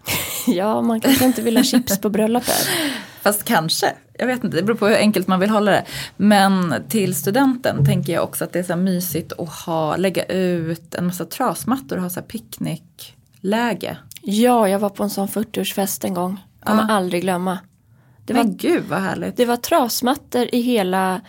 Ja, 0.49 0.83
man 0.83 1.01
kanske 1.01 1.24
inte 1.24 1.43
vill 1.43 1.57
ha 1.57 1.64
chips 1.64 1.99
på 1.99 2.11
bröllopet. 2.11 2.68
Fast 3.22 3.45
kanske, 3.45 3.93
jag 4.18 4.27
vet 4.27 4.45
inte, 4.45 4.57
det 4.57 4.62
beror 4.62 4.77
på 4.77 4.87
hur 4.87 4.97
enkelt 4.97 5.27
man 5.27 5.41
vill 5.41 5.51
hålla 5.51 5.70
det. 5.70 5.85
Men 6.16 6.74
till 6.89 7.14
studenten 7.14 7.87
tänker 7.87 8.12
jag 8.12 8.24
också 8.24 8.45
att 8.45 8.53
det 8.53 8.59
är 8.59 8.62
så 8.62 8.77
mysigt 8.77 9.33
att 9.39 9.49
ha, 9.49 9.97
lägga 9.97 10.24
ut 10.24 10.95
en 10.95 11.07
massa 11.07 11.24
trasmattor 11.24 11.97
och 11.97 12.03
ha 12.03 12.11
så 12.11 12.20
här 12.20 12.27
picknickläge. 12.27 13.97
Ja, 14.29 14.68
jag 14.68 14.79
var 14.79 14.89
på 14.89 15.03
en 15.03 15.11
sån 15.11 15.29
40-årsfest 15.29 16.05
en 16.05 16.14
gång. 16.14 16.41
Kommer 16.64 16.83
Ja. 16.89 16.95
aldrig 16.95 17.22
glömma. 17.22 17.59
Det 18.24 18.33
var, 18.35 18.45
Men 18.45 18.57
gud 18.57 18.83
vad 18.89 18.99
härligt. 19.01 19.37
det 19.37 19.45
var 19.45 19.57
trasmattor 19.57 20.49
i 20.55 20.61
hela, 20.61 21.20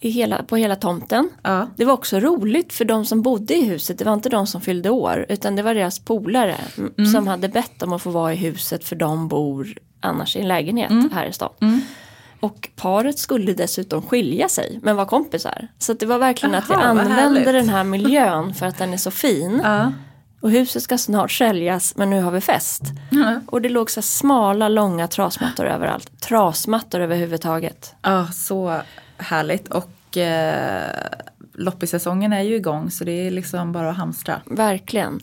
i 0.00 0.10
hela, 0.10 0.42
på 0.42 0.56
hela 0.56 0.76
tomten. 0.76 1.28
Ja. 1.42 1.66
Det 1.76 1.84
var 1.84 1.92
också 1.92 2.20
roligt 2.20 2.72
för 2.72 2.84
de 2.84 3.04
som 3.04 3.22
bodde 3.22 3.54
i 3.56 3.64
huset. 3.64 3.98
Det 3.98 4.04
var 4.04 4.14
inte 4.14 4.28
de 4.28 4.46
som 4.46 4.60
fyllde 4.60 4.90
år 4.90 5.26
utan 5.28 5.56
det 5.56 5.62
var 5.62 5.74
deras 5.74 5.98
polare 5.98 6.56
m- 6.78 7.06
som 7.12 7.26
hade 7.26 7.48
bett 7.48 7.82
om 7.82 7.92
att 7.92 8.02
få 8.02 8.10
vara 8.10 8.32
i 8.32 8.36
huset 8.36 8.84
för 8.84 8.96
de 8.96 9.28
bor 9.28 9.78
annars 10.00 10.36
i 10.36 10.40
en 10.40 10.48
lägenhet 10.48 11.12
här 11.12 11.26
i 11.26 11.32
stan. 11.32 11.80
Och 12.40 12.68
paret 12.76 13.18
skulle 13.18 13.52
dessutom 13.52 14.02
skilja 14.02 14.48
sig 14.48 14.78
men 14.82 14.96
var 14.96 15.04
kompisar. 15.04 15.68
Så 15.78 15.92
det 15.92 16.06
var 16.06 16.18
verkligen 16.18 16.54
att 16.54 16.70
vi 16.70 16.74
Aha, 16.74 16.82
använde 16.82 17.52
den 17.52 17.68
här 17.68 17.84
miljön 17.94 18.54
för 18.54 18.66
att 18.66 18.78
den 18.78 18.92
är 18.92 18.96
så 18.96 19.10
fin. 19.10 19.62
Ja. 20.40 20.46
Och 20.46 20.50
huset 20.50 20.82
ska 20.82 20.98
snart 20.98 21.32
säljas 21.32 21.96
men 21.96 22.10
nu 22.10 22.22
har 22.22 22.30
vi 22.30 22.40
fest. 22.40 22.82
Ja. 23.10 23.40
Och 23.46 23.62
det 23.62 23.68
låg 23.68 23.90
så 23.90 24.02
smala 24.02 24.68
långa 24.68 25.08
trasmattor 25.08 25.66
överallt. 25.66 26.20
Trasmattor 26.20 27.00
överhuvudtaget. 27.00 27.94
ja, 28.02 28.26
så 28.26 28.80
härligt. 29.18 29.68
Och 29.68 30.16
eh, 30.16 30.90
loppissäsongen 31.54 32.32
är 32.32 32.42
ju 32.42 32.54
igång 32.56 32.90
så 32.90 33.04
det 33.04 33.26
är 33.26 33.30
liksom 33.30 33.72
bara 33.72 33.90
att 33.90 33.96
hamstra. 33.96 34.40
Verkligen. 34.46 35.20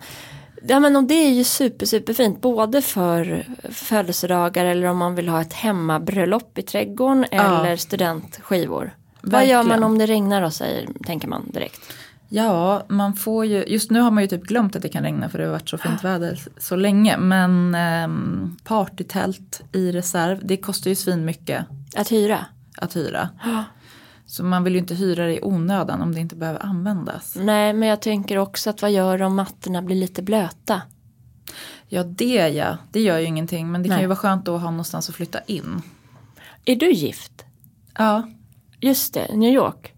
Ja, 0.67 0.79
men 0.79 0.95
och 0.95 1.03
det 1.03 1.13
är 1.13 1.29
ju 1.31 1.43
super, 1.43 1.85
super 1.85 2.13
fint. 2.13 2.41
Både 2.41 2.81
för 2.81 3.45
födelsedagar 3.71 4.65
eller 4.65 4.87
om 4.87 4.97
man 4.97 5.15
vill 5.15 5.29
ha 5.29 5.41
ett 5.41 5.53
hemmabröllop 5.53 6.57
i 6.57 6.61
trädgården 6.61 7.25
eller 7.31 7.75
studentskivor. 7.75 8.95
Vad 9.21 9.45
gör 9.47 9.57
man 9.57 9.67
Verkligen. 9.67 9.83
om 9.83 9.97
det 9.97 10.05
regnar 10.05 10.41
då 10.41 10.51
säger, 10.51 10.87
tänker 11.05 11.27
man 11.27 11.49
direkt. 11.53 11.81
Ja, 12.35 12.85
man 12.89 13.13
får 13.13 13.45
ju, 13.45 13.63
just 13.67 13.91
nu 13.91 13.99
har 13.99 14.11
man 14.11 14.23
ju 14.23 14.27
typ 14.27 14.43
glömt 14.43 14.75
att 14.75 14.81
det 14.81 14.89
kan 14.89 15.03
regna 15.03 15.29
för 15.29 15.37
det 15.37 15.43
har 15.45 15.51
varit 15.51 15.69
så 15.69 15.77
fint 15.77 16.03
väder 16.03 16.39
så 16.57 16.75
länge. 16.75 17.17
Men 17.17 17.75
ehm, 17.75 18.57
partytält 18.63 19.61
i 19.71 19.91
reserv, 19.91 20.39
det 20.43 20.57
kostar 20.57 20.89
ju 20.89 20.95
svin 20.95 21.25
mycket 21.25 21.65
Att 21.95 22.11
hyra. 22.11 22.45
att 22.77 22.95
hyra. 22.95 23.29
Så 24.25 24.43
man 24.43 24.63
vill 24.63 24.73
ju 24.73 24.79
inte 24.79 24.95
hyra 24.95 25.25
det 25.25 25.33
i 25.35 25.39
onödan 25.43 26.01
om 26.01 26.13
det 26.15 26.19
inte 26.19 26.35
behöver 26.35 26.65
användas. 26.65 27.35
Nej, 27.39 27.73
men 27.73 27.89
jag 27.89 28.01
tänker 28.01 28.37
också 28.37 28.69
att 28.69 28.81
vad 28.81 28.91
gör 28.91 29.21
om 29.21 29.35
mattorna 29.35 29.81
blir 29.81 29.95
lite 29.95 30.21
blöta? 30.21 30.81
Ja, 31.87 32.03
det 32.03 32.47
ja, 32.49 32.77
det 32.91 33.01
gör 33.01 33.17
ju 33.19 33.25
ingenting. 33.25 33.71
Men 33.71 33.83
det 33.83 33.89
kan 33.89 33.95
Nej. 33.95 34.03
ju 34.03 34.07
vara 34.07 34.17
skönt 34.17 34.45
då 34.45 34.55
att 34.55 34.61
ha 34.61 34.71
någonstans 34.71 35.09
att 35.09 35.15
flytta 35.15 35.39
in. 35.41 35.81
Är 36.65 36.75
du 36.75 36.91
gift? 36.91 37.45
Ja, 37.97 38.27
Just 38.79 39.13
det, 39.13 39.35
New 39.35 39.53
York. 39.53 39.93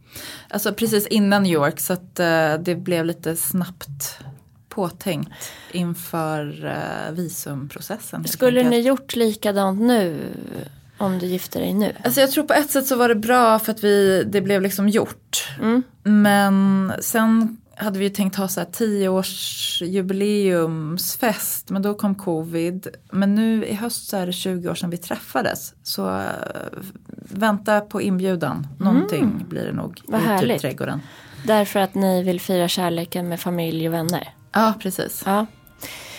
Alltså 0.50 0.74
precis 0.74 1.08
innan 1.08 1.44
New 1.44 1.54
York 1.54 1.80
så 1.80 1.94
att 1.94 2.20
eh, 2.20 2.54
det 2.54 2.76
blev 2.76 3.06
lite 3.06 3.36
snabbt 3.36 4.20
påtänkt 4.70 5.52
inför 5.72 6.66
eh, 6.66 7.14
visumprocessen. 7.14 8.28
Skulle 8.28 8.70
ni 8.70 8.80
gjort 8.80 9.16
likadant 9.16 9.82
nu 9.82 10.20
om 10.98 11.20
du 11.20 11.26
gifter 11.26 11.60
dig 11.60 11.74
nu? 11.74 11.94
Alltså 12.04 12.22
jag 12.22 12.32
tror 12.32 12.44
på 12.44 12.54
ett 12.54 12.72
sätt 12.72 12.88
så 12.88 12.96
var 12.96 13.10
det 13.10 13.16
bra 13.16 13.60
för 13.60 13.72
att 13.72 13.84
vi, 13.84 14.24
det 14.28 14.42
blev 14.42 14.62
liksom 14.62 14.90
gjort. 14.90 15.48
Mm. 15.60 15.84
Men 16.04 16.94
sen 17.00 17.58
hade 17.78 18.00
vi 18.00 18.06
ju 18.06 18.10
tänkt 18.10 18.36
ha 18.36 18.48
så 18.48 18.60
här 18.60 18.68
10 18.72 19.10
års 19.10 19.82
jubileumsfest 19.86 21.70
men 21.70 21.82
då 21.82 21.94
kom 21.94 22.16
covid. 22.16 22.88
Men 23.12 23.36
nu 23.36 23.66
i 23.66 23.74
höst 23.74 24.08
så 24.10 24.18
är 24.18 24.26
det 24.26 24.34
20 24.34 24.70
år 24.70 24.76
sedan 24.76 24.90
vi 24.90 24.98
träffades. 24.98 25.74
Så 25.84 26.10
eh, 26.20 26.26
vänta 27.30 27.82
på 27.82 28.02
inbjudan, 28.02 28.68
någonting 28.80 29.46
blir 29.50 29.66
det 29.66 29.72
nog 29.74 30.02
Vad 30.08 30.22
i 30.22 30.24
härligt. 30.24 30.62
trädgården. 30.62 31.02
Därför 31.44 31.80
att 31.80 31.96
ni 31.96 32.24
vill 32.24 32.42
fira 32.42 32.68
kärleken 32.68 33.30
med 33.30 33.40
familj 33.40 33.88
och 33.88 33.94
vänner? 33.94 34.34
Ja 34.52 34.74
precis. 34.80 35.24
Ja, 35.26 35.46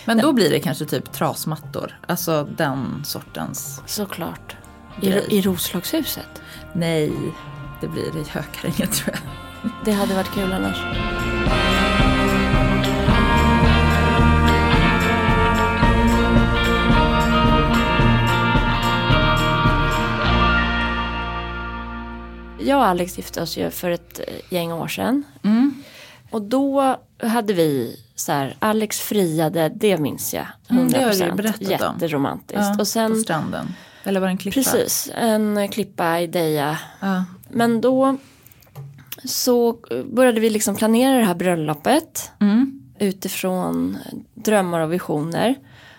Men 0.05 0.19
då 0.19 0.33
blir 0.33 0.51
det 0.51 0.61
kanske 0.61 0.85
typ 0.85 1.13
trasmattor, 1.13 1.99
alltså 2.09 2.49
den 2.57 3.03
sortens. 3.05 3.83
såklart. 3.87 4.57
I, 5.03 5.07
Grej. 5.11 5.25
I 5.31 5.41
Roslagshuset? 5.43 6.43
Nej, 6.73 7.13
det 7.81 7.89
blir 7.89 8.17
i 8.17 8.25
Hökarängen 8.31 8.89
tror 8.93 9.15
jag. 9.15 9.19
Det 9.85 9.93
hade 9.93 10.15
varit 10.15 10.31
kul 10.35 10.53
annars. 10.53 10.77
Jag 22.67 22.79
och 22.79 22.85
Alex 22.87 23.17
gifte 23.17 23.43
oss 23.43 23.57
ju 23.57 23.71
för 23.71 23.91
ett 23.91 24.21
eh, 24.29 24.55
gäng 24.55 24.73
år 24.73 24.89
sedan. 24.89 25.23
Mm. 25.45 25.75
Och 26.31 26.43
då 26.43 26.97
hade 27.23 27.53
vi 27.53 28.01
så 28.15 28.33
här, 28.33 28.57
Alex 28.59 29.01
friade, 29.01 29.69
det 29.69 29.97
minns 29.99 30.35
jag. 30.35 30.47
100%. 30.69 31.23
Mm, 31.23 31.37
berättat 31.37 31.61
om. 31.61 31.71
Jätteromantiskt. 31.71 32.61
Ja, 32.63 32.71
och 32.73 32.79
på 32.79 32.85
sen, 32.85 33.17
stranden. 33.23 33.75
Eller 34.05 34.21
var 34.21 34.27
det 34.27 34.31
en 34.33 34.39
klippa? 34.39 34.55
precis, 34.55 35.11
en 35.15 35.69
klippa 35.69 36.21
i 36.21 36.27
Deja. 36.27 36.79
Ja. 37.01 37.25
Men 37.49 37.81
då 37.81 38.17
så 39.25 39.79
började 40.13 40.41
vi 40.41 40.51
liksom 40.51 40.77
planera 40.77 41.19
det 41.19 41.25
här 41.25 41.35
bröllopet 41.35 42.31
Mm. 42.41 42.83
utifrån 42.99 43.99
drömmar 44.35 44.81
och 44.81 44.93
visioner. 44.93 45.55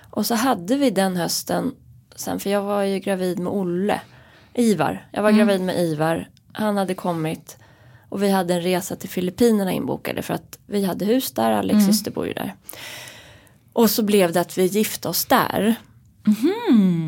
Och 0.09 0.26
så 0.26 0.36
hade 0.36 0.76
vi 0.76 0.89
den 0.89 1.15
hösten 1.18 1.72
sen, 2.15 2.39
för 2.39 2.49
jag 2.49 2.61
var 2.61 2.82
ju 2.84 2.99
gravid 2.99 3.39
med 3.39 3.53
Olle, 3.53 4.01
Ivar. 4.53 5.07
Jag 5.11 5.24
var 5.24 5.32
gravid 5.32 5.61
med 5.61 5.80
Ivar, 5.80 6.30
han 6.58 6.78
hade 6.78 6.93
kommit 6.93 7.58
och 8.10 8.24
vi 8.24 8.30
hade 8.30 8.53
en 8.53 8.62
resa 8.62 8.95
till 8.95 9.10
Filippinerna 9.10 9.72
inbokade 9.72 10.22
för 10.22 10.34
att 10.34 10.60
vi 10.66 10.86
hade 10.86 11.05
hus 11.05 11.32
där, 11.32 11.51
Alex 11.51 11.86
syster 11.86 12.12
bor 12.12 12.28
ju 12.28 12.34
där. 12.34 12.55
Och 13.74 13.89
så 13.89 14.03
blev 14.03 14.32
det 14.34 14.41
att 14.41 14.58
vi 14.58 14.66
gifte 14.66 15.10
oss 15.10 15.26
där. 15.26 15.76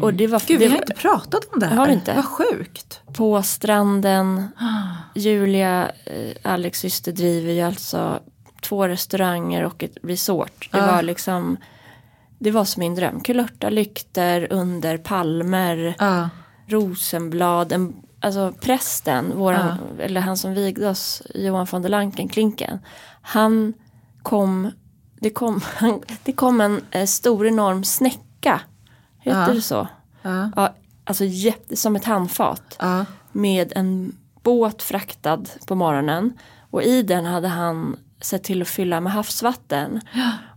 Och 0.02 0.14
det 0.14 0.28
var, 0.28 0.42
Gud, 0.48 0.60
vi 0.60 0.68
har 0.68 0.78
inte 0.78 0.94
pratat 0.94 1.54
om 1.54 1.60
det 1.60 1.66
här. 1.66 1.76
Har 1.76 1.88
vi 1.88 1.94
inte? 1.94 2.14
Vad 2.14 2.26
sjukt. 2.26 3.02
på 3.14 3.44
stranden. 3.44 4.48
Julia, 5.16 5.92
eh, 6.06 6.52
Alex 6.54 6.80
syster, 6.80 7.12
driver 7.12 7.54
ju 7.54 7.62
alltså 7.62 8.20
två 8.62 8.88
restauranger 8.88 9.64
och 9.64 9.84
ett 9.84 9.98
resort. 10.04 10.70
Det 10.72 10.78
Ja. 10.78 10.86
var 10.86 11.02
liksom 11.02 11.58
Det 12.40 12.52
var 12.52 12.66
som 12.66 12.80
min 12.80 12.96
dröm. 12.96 13.20
Kulörta 13.22 13.70
lykter 13.70 14.48
under 14.54 14.98
palmer. 14.98 15.96
Ja. 16.00 16.30
Rosenblad, 16.68 17.72
en, 17.72 17.96
alltså 18.22 18.54
prästen, 18.62 19.38
våran, 19.38 19.78
eller 20.00 20.22
han 20.22 20.38
som 20.38 20.54
vigde 20.54 20.90
oss, 20.90 21.22
Johan 21.36 21.68
von 21.72 21.82
der 21.82 21.90
Lanken, 21.90 22.28
Klinken. 22.30 22.80
Han 23.22 23.74
kom, 24.24 24.72
det 25.20 25.30
kom, 25.30 25.62
han, 25.76 26.02
det 26.24 26.32
kom 26.32 26.62
en 26.62 26.82
eh, 26.92 27.06
stor 27.06 27.48
enorm 27.48 27.84
snäcka, 27.84 28.62
heter 29.20 29.40
Ja. 29.48 29.54
det 29.54 29.62
så? 29.62 29.88
Ja. 30.22 30.52
Ja, 30.56 30.74
alltså 31.04 31.26
jätte, 31.26 31.76
som 31.76 31.96
ett 31.96 32.06
handfat 32.06 32.76
Ja. 32.80 33.06
med 33.32 33.74
en 33.76 34.16
båt 34.44 34.84
fraktad 34.84 35.42
på 35.68 35.76
morgonen 35.76 36.34
och 36.72 36.84
i 36.84 37.04
den 37.04 37.26
hade 37.26 37.48
han 37.48 37.96
sett 38.22 38.44
till 38.44 38.62
att 38.62 38.68
fylla 38.68 39.00
med 39.02 39.14
havsvatten. 39.14 40.02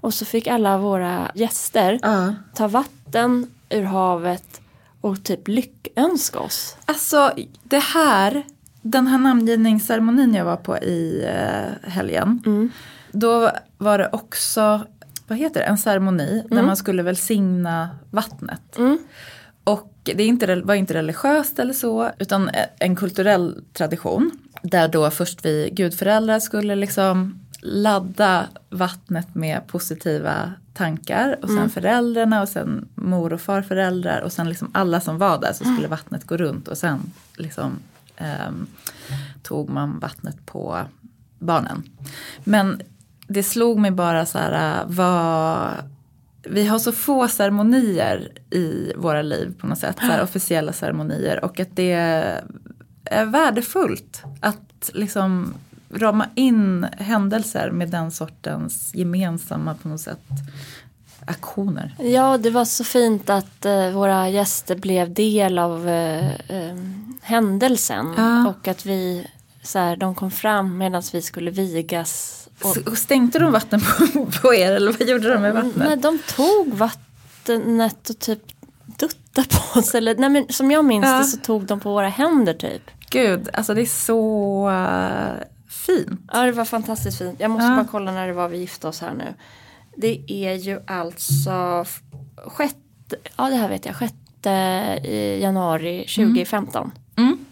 Och 0.00 0.14
så 0.14 0.24
fick 0.24 0.46
alla 0.46 0.78
våra 0.78 1.30
gäster 1.34 1.98
Ja. 2.02 2.34
ta 2.54 2.68
vatten 2.68 3.50
ur 3.70 3.82
havet 3.82 4.60
och 5.02 5.24
typ 5.24 5.48
lyckönska 5.48 6.38
oss. 6.38 6.76
Alltså 6.84 7.32
det 7.62 7.78
här, 7.78 8.42
den 8.82 9.06
här 9.06 9.18
namngivningsceremonin 9.18 10.34
jag 10.34 10.44
var 10.44 10.56
på 10.56 10.78
i 10.78 11.24
eh, 11.28 11.90
helgen. 11.90 12.42
Då 13.12 13.50
var 13.78 13.98
det 13.98 14.08
också, 14.12 14.86
vad 15.28 15.38
heter 15.38 15.60
det, 15.60 15.66
en 15.66 15.78
ceremoni 15.78 16.44
där 16.50 16.62
man 16.62 16.76
skulle 16.76 17.02
välsigna 17.02 17.88
vattnet. 18.10 18.78
Och 19.64 19.92
det 20.02 20.24
inte, 20.24 20.60
var 20.60 20.74
inte 20.74 20.94
religiöst 20.94 21.58
eller 21.58 21.72
så, 21.72 22.10
utan 22.18 22.50
en 22.78 22.96
kulturell 22.96 23.64
tradition. 23.72 24.30
Där 24.62 24.88
då 24.88 25.10
först 25.10 25.44
vi 25.44 25.70
gudföräldrar 25.72 26.40
skulle 26.40 26.74
liksom 26.74 27.41
ladda 27.62 28.48
vattnet 28.70 29.34
med 29.34 29.66
positiva 29.66 30.52
tankar. 30.74 31.38
Och 31.42 31.48
sen 31.48 31.70
föräldrarna 31.70 32.42
och 32.42 32.48
sen 32.48 32.88
mor 32.94 33.32
och 33.32 33.40
farföräldrar. 33.40 34.20
Och 34.20 34.32
sen 34.32 34.48
liksom 34.48 34.70
alla 34.74 35.00
som 35.00 35.18
var 35.18 35.40
där 35.40 35.52
så 35.52 35.64
skulle 35.64 35.88
vattnet 35.88 36.26
gå 36.26 36.36
runt. 36.36 36.68
Och 36.68 36.78
sen 36.78 37.12
liksom 37.36 37.78
ehm, 38.16 38.66
tog 39.42 39.70
man 39.70 39.98
vattnet 39.98 40.46
på 40.46 40.80
barnen. 41.38 41.82
Men 42.44 42.82
det 43.26 43.42
slog 43.42 43.78
mig 43.78 43.90
bara 43.90 44.26
så 44.26 44.38
här, 44.38 44.84
vad 44.86 45.68
vi 46.42 46.66
har 46.66 46.78
så 46.78 46.92
få 46.92 47.28
ceremonier 47.28 48.32
i 48.50 48.92
våra 48.96 49.22
liv 49.22 49.54
på 49.58 49.66
något 49.66 49.78
sätt, 49.78 49.96
så 49.98 50.06
här 50.06 50.22
officiella 50.22 50.72
ceremonier 50.72 51.44
och 51.44 51.60
att 51.60 51.76
det 51.76 51.92
är 53.04 53.24
värdefullt 53.24 54.22
att 54.40 54.90
liksom 54.94 55.54
rama 55.92 56.26
in 56.34 56.86
händelser 56.98 57.70
med 57.70 57.88
den 57.88 58.10
sortens 58.10 58.94
gemensamma 58.94 59.74
på 59.74 59.88
något 59.88 60.00
sätt 60.00 60.18
aktioner. 61.26 61.94
Ja, 61.98 62.38
det 62.38 62.50
var 62.50 62.64
så 62.64 62.84
fint 62.84 63.30
att 63.30 63.64
eh, 63.66 63.90
våra 63.90 64.28
gäster 64.28 64.76
blev 64.76 65.14
del 65.14 65.58
av 65.58 65.88
eh, 65.88 66.30
eh, 66.30 66.76
händelsen. 67.22 68.14
Ja. 68.16 68.48
Och 68.48 68.68
att 68.68 68.86
vi, 68.86 69.26
så 69.62 69.78
här, 69.78 69.96
de 69.96 70.14
kom 70.14 70.30
fram 70.30 70.78
medan 70.78 71.02
vi 71.12 71.22
skulle 71.22 71.50
vigas. 71.50 72.38
Och, 72.62 72.74
Så- 72.84 72.96
Stänkte 72.96 73.38
de 73.38 73.52
vatten 73.52 73.80
på, 73.80 74.26
på 74.42 74.54
er 74.54 74.72
eller 74.72 74.92
vad 74.92 75.08
gjorde 75.08 75.32
de 75.32 75.42
med 75.42 75.54
vattnet? 75.54 75.76
nej, 75.76 75.96
de 75.96 76.18
tog 76.36 76.68
vattnet 76.74 78.10
och 78.10 78.18
typ 78.18 78.42
duttade 78.98 79.48
på 79.48 79.78
oss. 79.78 79.94
Eller, 79.94 80.14
nej, 80.14 80.28
men 80.30 80.46
som 80.48 80.70
jag 80.70 80.84
minns 80.84 81.06
Ja. 81.06 81.18
det 81.18 81.24
så 81.24 81.36
tog 81.36 81.64
de 81.64 81.80
på 81.80 81.90
våra 81.92 82.08
händer 82.08 82.54
typ. 82.54 82.82
Gud, 83.10 83.48
alltså 83.52 83.74
det 83.74 83.82
är 83.82 83.86
så 83.86 84.68
eh, 84.70 85.44
fint. 85.72 86.20
Ja, 86.32 86.42
det 86.42 86.52
var 86.52 86.64
fantastiskt 86.64 87.18
fint. 87.18 87.40
Jag 87.40 87.50
måste 87.50 87.66
Ja. 87.66 87.76
bara 87.76 87.86
kolla 87.90 88.12
när 88.12 88.26
det 88.26 88.32
var 88.32 88.48
vi 88.48 88.58
gifte 88.58 88.88
oss 88.88 89.00
här 89.00 89.14
nu. 89.14 89.34
Det 89.96 90.24
är 90.28 90.54
ju 90.54 90.80
alltså 90.86 91.84
sjätte, 92.46 93.16
ja 93.36 93.48
det 93.48 93.56
här 93.56 93.68
vet 93.68 93.86
jag, 93.86 93.96
sjätte 93.96 94.50
eh, 95.04 95.40
januari 95.40 95.98
2015. 96.16 96.90
Mm. 97.16 97.44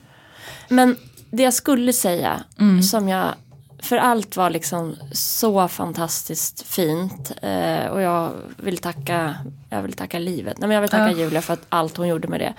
Men 0.69 0.97
det 1.31 1.43
jag 1.43 1.55
skulle 1.55 1.93
säga 1.93 2.45
som 2.91 3.09
jag, 3.09 3.35
för 3.83 3.97
allt 3.97 4.37
var 4.37 4.51
liksom 4.51 4.97
så 5.13 5.69
fantastiskt 5.69 6.63
fint. 6.63 7.33
Eh, 7.43 7.87
och 7.87 8.01
jag 8.01 8.33
vill 8.57 8.79
tacka, 8.79 9.35
jag 9.71 9.83
vill 9.83 9.93
tacka 9.93 10.19
livet. 10.19 10.59
Nej, 10.59 10.69
men 10.69 10.75
jag 10.75 10.81
vill 10.81 10.91
tacka 10.91 11.11
Ja. 11.13 11.19
Julia 11.19 11.43
för 11.43 11.53
att 11.53 11.67
allt 11.69 11.97
hon 11.97 12.09
gjorde 12.09 12.29
med 12.29 12.41
det. 12.41 12.55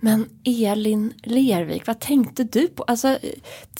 Men 0.00 0.28
Elin 0.44 1.12
Lervik, 1.22 1.86
vad 1.86 2.00
tänkte 2.00 2.44
du 2.44 2.68
på? 2.68 2.82
Alltså, 2.82 3.18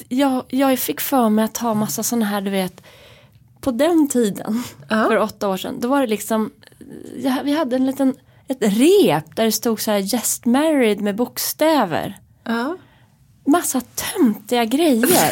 jag, 0.09 0.45
jag 0.49 0.79
fick 0.79 1.01
för 1.01 1.29
mig 1.29 1.45
att 1.45 1.57
ha 1.57 1.75
massa 1.75 2.03
sådana 2.03 2.27
här, 2.27 2.41
du 2.41 2.51
vet, 2.51 2.83
på 3.61 3.71
den 3.71 4.09
tiden, 4.09 4.63
Ja. 4.89 5.05
för 5.09 5.19
åtta 5.19 5.49
år 5.49 5.57
sedan, 5.57 5.81
då 5.81 5.89
var 5.89 6.01
det 6.01 6.07
liksom, 6.07 6.51
ja, 7.23 7.37
vi 7.45 7.53
hade 7.53 7.77
en 7.77 7.87
liten, 7.87 8.15
ett 8.49 8.59
rep 8.61 9.37
där 9.37 9.45
det 9.45 9.53
stod 9.53 9.81
så 9.81 9.91
här 9.91 9.99
just 9.99 10.47
married 10.47 11.01
med 11.01 11.17
bokstäver. 11.17 12.19
Ja. 12.45 12.77
Massa 13.47 13.81
töntiga 13.81 14.65
grejer. 14.65 15.31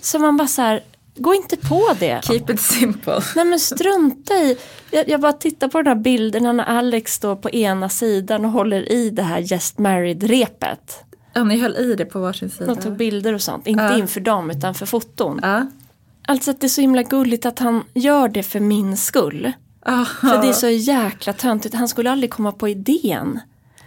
så 0.04 0.18
man 0.18 0.36
bara 0.36 0.48
så 0.48 0.62
här, 0.62 0.84
gå 1.18 1.34
inte 1.34 1.56
på 1.56 1.82
det. 1.98 2.20
Keep 2.24 2.44
it 2.50 2.60
simple. 2.60 3.20
Nej 3.36 3.44
men 3.44 3.58
strunta 3.60 4.34
i. 4.34 4.58
Jag, 4.90 5.08
jag 5.08 5.20
bara 5.20 5.32
tittar 5.32 5.68
på 5.68 5.78
den 5.78 5.86
här 5.86 6.02
bilden 6.02 6.56
när 6.56 6.64
Alex 6.64 7.14
står 7.14 7.36
på 7.36 7.50
ena 7.50 7.88
sidan 7.88 8.44
och 8.44 8.50
håller 8.50 8.92
i 8.92 9.10
det 9.10 9.22
här 9.22 9.38
just 9.38 9.78
married-repet. 9.78 10.98
Ja, 11.32 11.44
ni 11.44 11.58
höll 11.58 11.76
i 11.76 11.94
det 11.94 12.04
på 12.04 12.20
varsin 12.20 12.50
sida. 12.50 12.74
De 12.74 12.80
tog 12.80 12.96
bilder 12.96 13.34
och 13.34 13.42
sånt. 13.42 13.66
Inte 13.66 13.82
Ja. 13.84 13.98
inför 13.98 14.20
dem 14.20 14.50
utan 14.50 14.74
för 14.74 14.86
foton. 14.86 15.40
Ja. 15.42 15.66
Alltså 16.28 16.50
att 16.50 16.60
det 16.60 16.66
är 16.66 16.68
så 16.68 16.80
himla 16.80 17.02
gulligt 17.02 17.46
att 17.46 17.58
han 17.58 17.84
gör 17.94 18.28
det 18.28 18.42
för 18.42 18.60
min 18.60 18.96
skull. 18.96 19.52
Ah, 19.82 20.04
För 20.04 20.42
det 20.42 20.48
är 20.48 20.52
så 20.52 20.68
jäkla 20.68 21.32
töntigt. 21.32 21.74
Han 21.74 21.88
skulle 21.88 22.10
aldrig 22.10 22.30
komma 22.30 22.52
på 22.52 22.68
idén. 22.68 23.40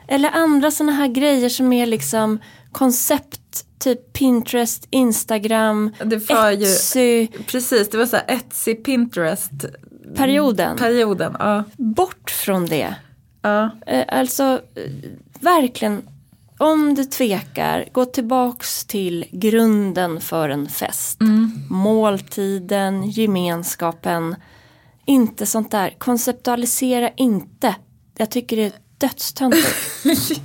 Eller 0.07 0.29
andra 0.29 0.71
sådana 0.71 0.91
här 0.91 1.07
grejer 1.07 1.49
som 1.49 1.73
är 1.73 1.86
liksom 1.86 2.39
koncept. 2.72 3.38
Typ 3.80 4.13
Pinterest, 4.13 4.88
Instagram, 4.89 5.91
Det 6.05 6.30
var 6.30 6.51
ju- 6.51 6.63
Etsy. 6.63 7.28
Precis, 7.47 7.89
det 7.89 7.97
var 7.97 8.05
så 8.05 8.15
här 8.15 8.26
Etsy, 8.28 8.76
Pinterest 8.76 9.51
Perioden. 10.15 10.78
perioden. 10.78 11.36
Ja. 11.39 11.63
Bort 11.78 12.32
från 12.32 12.65
det. 12.65 12.95
Ja. 13.41 13.69
Eh, 13.88 14.05
Alltså 14.19 14.61
verkligen 15.39 16.01
om 16.57 16.95
du 16.95 17.03
tvekar, 17.05 17.86
gå 17.91 18.05
tillbaks 18.05 18.86
till 18.86 19.26
grunden 19.32 20.22
för 20.22 20.49
en 20.49 20.69
fest. 20.69 21.19
Måltiden, 21.69 23.09
gemenskapen. 23.09 24.36
Inte 25.05 25.45
sånt 25.45 25.72
där, 25.72 25.95
konceptualisera 25.97 27.09
inte. 27.17 27.76
Jag 28.17 28.30
tycker 28.32 28.57
det 28.57 28.63
är 28.65 28.72
dödstöntigt. 28.97 29.67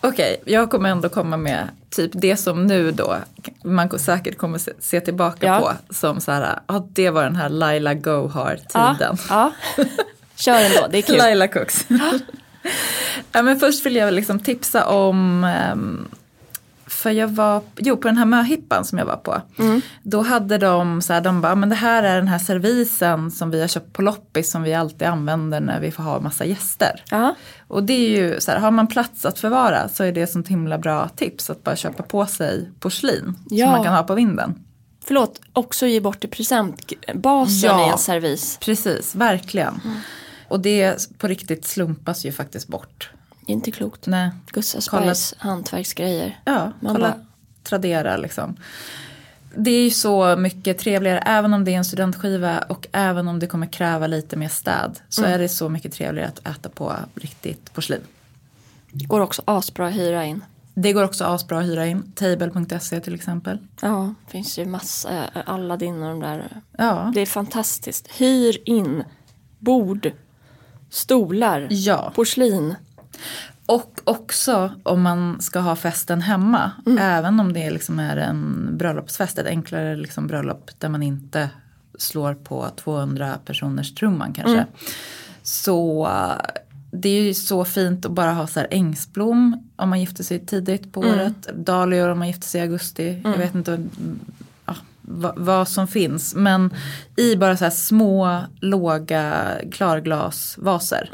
Okej, 0.00 0.42
jag 0.44 0.70
kommer 0.70 0.88
ändå 0.88 1.08
komma 1.08 1.36
med 1.36 1.68
typ 1.90 2.10
det 2.14 2.36
som 2.36 2.66
nu 2.66 2.90
då 2.92 3.16
man 3.64 3.98
säkert 3.98 4.38
kommer 4.38 4.58
se, 4.80 5.00
tillbaka 5.00 5.46
Ja. 5.46 5.60
på 5.60 5.94
som 5.94 6.20
så 6.20 6.32
här, 6.32 6.58
ja 6.66 6.86
det 6.92 7.10
var 7.10 7.24
den 7.24 7.36
här 7.36 7.48
Laila 7.48 7.92
ja, 7.92 7.98
Gohar-tiden. 8.00 9.16
ja. 9.28 9.52
Kör 10.36 10.60
ändå, 10.64 10.86
det 10.90 10.98
är 10.98 11.02
kul. 11.02 11.16
Laila 11.18 11.48
Cooks. 11.48 11.86
ja, 13.32 13.42
men 13.42 13.60
först 13.60 13.86
vill 13.86 13.96
jag 13.96 14.14
liksom 14.14 14.40
tipsa 14.40 14.86
om, 14.86 15.44
ehm, 15.44 16.08
för 17.00 17.10
jag 17.10 17.28
var, 17.28 17.62
jo 17.76 17.96
på 17.96 18.08
den 18.08 18.16
här 18.16 18.24
möhippan 18.24 18.84
som 18.84 18.98
jag 18.98 19.06
var 19.06 19.16
på. 19.16 19.42
Mm. 19.58 19.80
Då 20.02 20.22
hade 20.22 20.58
de 20.58 21.02
så 21.02 21.12
här, 21.12 21.20
de 21.20 21.40
bara, 21.40 21.54
men 21.54 21.68
det 21.68 21.74
här 21.74 22.02
är 22.02 22.16
den 22.16 22.28
här 22.28 22.38
servisen 22.38 23.30
som 23.30 23.50
vi 23.50 23.60
har 23.60 23.68
köpt 23.68 23.92
på 23.92 24.02
loppis 24.02 24.50
som 24.50 24.62
vi 24.62 24.74
alltid 24.74 25.08
använder 25.08 25.60
när 25.60 25.80
vi 25.80 25.90
får 25.90 26.02
ha 26.02 26.20
massa 26.20 26.44
gäster. 26.44 27.04
Ja, 27.10 27.34
Och 27.68 27.82
det 27.84 27.92
är 27.92 28.10
ju 28.10 28.40
så 28.40 28.50
här, 28.50 28.58
har 28.58 28.70
man 28.70 28.86
plats 28.86 29.24
att 29.24 29.38
förvara 29.38 29.88
så 29.88 30.04
är 30.04 30.12
det 30.12 30.20
ett 30.22 30.30
sånt 30.32 30.48
himla 30.48 30.78
bra 30.78 31.08
tips 31.08 31.50
att 31.50 31.64
bara 31.64 31.76
köpa 31.76 32.02
på 32.02 32.26
sig 32.26 32.70
porslin 32.80 33.34
Ja. 33.50 33.66
som 33.66 33.72
man 33.72 33.84
kan 33.84 33.94
ha 33.94 34.02
på 34.02 34.14
vinden. 34.14 34.54
förlåt, 35.04 35.40
också 35.52 35.86
ge 35.86 36.00
bort 36.00 36.24
i 36.24 36.28
present. 36.28 36.92
Basen 37.14 37.70
Ja. 37.70 37.86
i 37.88 37.92
en 37.92 37.98
servis. 37.98 38.58
Precis, 38.60 39.14
verkligen. 39.14 39.80
Mm. 39.84 39.96
Och 40.48 40.60
det 40.60 41.08
på 41.18 41.26
riktigt 41.26 41.64
slumpas 41.66 42.24
ju 42.26 42.32
faktiskt 42.32 42.68
bort. 42.68 43.10
Det 43.50 43.54
är 43.54 43.56
inte 43.56 43.70
klokt. 43.70 44.06
Nej. 44.06 44.30
Gustavsbergs 44.52 45.34
hantverksgrejer. 45.38 46.40
Ja, 46.44 46.72
Man 46.80 46.94
kolla 46.94 47.08
bara- 47.10 47.20
Tradera 47.62 48.16
liksom. 48.16 48.56
Det 49.56 49.70
är 49.70 49.82
ju 49.84 49.90
så 49.90 50.36
mycket 50.36 50.78
trevligare 50.78 51.18
även 51.18 51.54
om 51.54 51.64
det 51.64 51.70
är 51.74 51.76
en 51.76 51.84
studentskiva 51.84 52.58
och 52.58 52.86
även 52.92 53.28
om 53.28 53.38
det 53.38 53.46
kommer 53.46 53.66
kräva 53.66 54.06
lite 54.06 54.36
mer 54.36 54.48
städ. 54.48 54.98
Så 55.08 55.20
Mm. 55.22 55.34
är 55.34 55.38
det 55.38 55.48
så 55.48 55.68
mycket 55.68 55.92
trevligare 55.92 56.28
att 56.28 56.46
äta 56.56 56.68
på 56.68 56.92
riktigt 57.14 57.72
porslin. 57.72 58.00
Går 58.92 59.20
också 59.20 59.42
asbra 59.44 59.86
att 59.88 59.94
hyra 59.94 60.24
in. 60.24 60.44
Det 60.74 60.92
går 60.92 61.04
också 61.04 61.24
asbra 61.24 61.58
att 61.58 61.64
hyra 61.64 61.86
in. 61.86 62.12
Table.se 62.14 63.00
till 63.00 63.14
exempel. 63.14 63.58
Ja, 63.82 64.14
finns 64.28 64.58
ju 64.58 64.66
massa, 64.66 65.24
Aladdin 65.46 66.02
och 66.02 66.08
de 66.08 66.20
där. 66.20 66.60
Ja, 66.78 67.10
Det 67.14 67.20
är 67.20 67.26
fantastiskt. 67.26 68.08
Hyr 68.18 68.58
in 68.64 69.04
bord, 69.58 70.12
stolar, 70.90 71.66
ja. 71.70 72.12
porslin. 72.14 72.74
Och 73.66 74.00
också 74.04 74.72
om 74.82 75.02
man 75.02 75.40
ska 75.40 75.60
ha 75.60 75.76
festen 75.76 76.20
hemma. 76.20 76.70
Även 77.00 77.40
om 77.40 77.52
det 77.52 77.70
liksom 77.70 77.98
är 77.98 78.16
en 78.16 78.68
bröllopsfest. 78.78 79.38
Ett 79.38 79.46
enklare 79.46 79.96
liksom 79.96 80.26
bröllop 80.26 80.70
där 80.78 80.88
man 80.88 81.02
inte 81.02 81.50
slår 81.98 82.34
på 82.34 82.68
200 82.76 83.38
personers 83.44 83.94
trumman 83.94 84.32
kanske. 84.32 84.66
Så 85.42 86.08
det 86.92 87.08
är 87.08 87.22
ju 87.22 87.34
så 87.34 87.64
fint 87.64 88.06
att 88.06 88.12
bara 88.12 88.32
ha 88.32 88.46
så 88.46 88.60
här 88.60 88.68
ängsblom 88.70 89.70
om 89.76 89.88
man 89.88 90.00
gifter 90.00 90.24
sig 90.24 90.46
tidigt 90.46 90.92
på 90.92 91.00
året. 91.00 91.48
Dahlior 91.54 92.08
om 92.08 92.18
man 92.18 92.28
gifter 92.28 92.48
sig 92.48 92.60
i 92.60 92.62
augusti. 92.62 93.20
Jag 93.24 93.38
vet 93.38 93.54
inte 93.54 93.84
vad, 95.36 95.68
som 95.68 95.88
finns. 95.88 96.34
Men 96.34 96.74
i 97.16 97.36
bara 97.36 97.56
så 97.56 97.64
här 97.64 97.70
små 97.70 98.40
låga 98.60 99.50
klarglasvaser. 99.72 101.10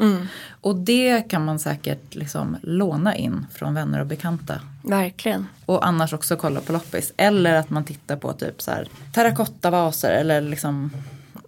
Och 0.61 0.75
det 0.75 1.21
kan 1.29 1.45
man 1.45 1.59
säkert 1.59 2.15
liksom 2.15 2.57
låna 2.61 3.15
in 3.15 3.45
från 3.53 3.73
vänner 3.73 3.99
och 3.99 4.07
bekanta. 4.07 4.53
Verkligen. 4.83 5.47
Och 5.65 5.87
annars 5.87 6.13
också 6.13 6.35
kolla 6.35 6.59
på 6.59 6.73
loppis. 6.73 7.13
Eller 7.17 7.53
att 7.53 7.69
man 7.69 7.83
tittar 7.83 8.15
på 8.15 8.33
typ 8.33 8.61
så 8.61 8.71
här 8.71 8.87
terrakottavaser 9.13 10.11
eller 10.11 10.41
liksom 10.41 10.91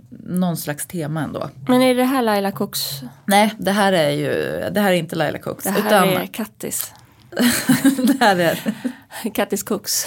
någon 0.09 0.57
slags 0.57 0.87
tema 0.87 1.21
ändå. 1.23 1.49
Men 1.67 1.81
är 1.81 1.95
det 1.95 2.03
här 2.03 2.21
Laila 2.21 2.51
Cooks? 2.51 3.01
Nej, 3.25 3.55
det 3.57 3.71
här 3.71 3.93
är 3.93 4.09
ju, 4.09 4.31
det 4.71 4.79
här 4.79 4.91
är 4.91 4.95
inte 4.95 5.15
Laila 5.15 5.37
Cooks. 5.37 5.63
Det 5.63 5.69
här 5.69 5.79
utan 5.79 6.07
är 6.07 6.27
Kattis. 6.27 6.93
det 8.03 8.17
här 8.19 8.35
är 8.39 8.73
Kattis 9.33 9.63
Cooks. 9.63 10.05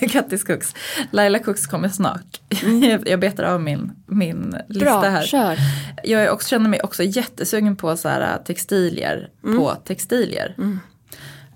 Kattis 0.10 0.44
Cooks. 0.44 0.74
Laila 1.10 1.38
Cooks 1.38 1.66
kommer 1.66 1.88
snart. 1.88 2.40
Jag, 2.82 3.08
jag 3.08 3.20
betar 3.20 3.44
av 3.44 3.60
min, 3.62 3.92
min 4.06 4.56
lista 4.68 4.86
Mm. 4.90 5.00
Bra, 5.00 5.10
här. 5.10 5.22
kör. 5.26 5.56
Jag 6.04 6.22
är 6.22 6.30
också, 6.30 6.48
känner 6.48 6.68
mig 6.70 6.80
också 6.82 7.02
jättesugen 7.02 7.76
på 7.76 7.96
så 7.96 8.08
här, 8.08 8.38
textilier 8.38 9.30
Mm. 9.44 9.58
på 9.58 9.74
textilier. 9.74 10.56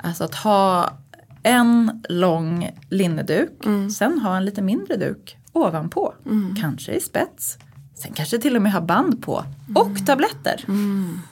Alltså 0.02 0.24
att 0.24 0.34
ha 0.34 0.98
en 1.42 2.02
lång 2.08 2.70
linneduk, 2.90 3.66
Mm. 3.66 3.90
sen 3.90 4.18
ha 4.18 4.36
en 4.36 4.44
lite 4.44 4.62
mindre 4.62 4.96
duk 4.96 5.36
ovanpå. 5.52 6.14
Kanske 6.60 6.92
i 6.92 7.00
spets. 7.00 7.58
Sen 8.02 8.12
kanske 8.12 8.38
till 8.38 8.56
och 8.56 8.62
med 8.62 8.72
ha 8.72 8.80
band 8.80 9.22
på. 9.22 9.44
Och 9.74 9.86
Mm. 9.86 10.04
tabletter. 10.04 10.64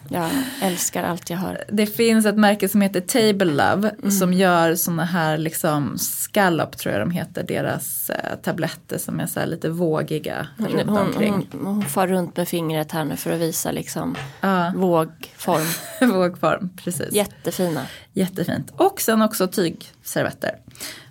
Jag 0.09 0.31
älskar 0.63 1.05
allt 1.05 1.31
jag 1.31 1.39
hör. 1.39 1.65
Det 1.73 1.87
finns 1.87 2.27
ett 2.27 2.37
märke 2.37 2.69
som 2.69 2.81
heter 2.81 3.01
Table 3.01 3.45
Love 3.53 3.91
Mm. 4.03 4.11
som 4.11 4.33
gör 4.33 4.75
såna 4.75 5.05
här 5.05 5.39
liksom 5.39 5.99
scallop 5.99 6.77
tror 6.77 6.93
jag 6.95 7.03
de 7.03 7.11
heter. 7.11 7.43
Deras 7.43 8.11
eh, 8.11 8.37
tabletter 8.43 8.99
som 8.99 9.21
är 9.21 9.27
så 9.27 9.41
här 9.41 9.47
lite 9.47 9.69
vågiga 9.69 10.47
runt 10.57 10.89
Hon, 10.89 10.99
omkring. 10.99 11.49
hon, 11.53 11.67
hon 11.67 11.83
far 11.85 12.07
runt 12.07 12.37
med 12.37 12.49
fingret 12.49 12.93
här 12.93 13.05
nu 13.05 13.17
för 13.17 13.33
att 13.33 13.41
visa 13.41 13.71
liksom 13.71 14.15
Ja. 14.41 14.73
vågform. 14.77 15.67
Vågform, 16.13 16.71
precis. 16.85 17.13
Jättefina. 17.13 17.83
Jättefint. 18.13 18.73
Och 18.77 19.01
sen 19.01 19.23
också 19.23 19.47
tygservetter. 19.47 20.51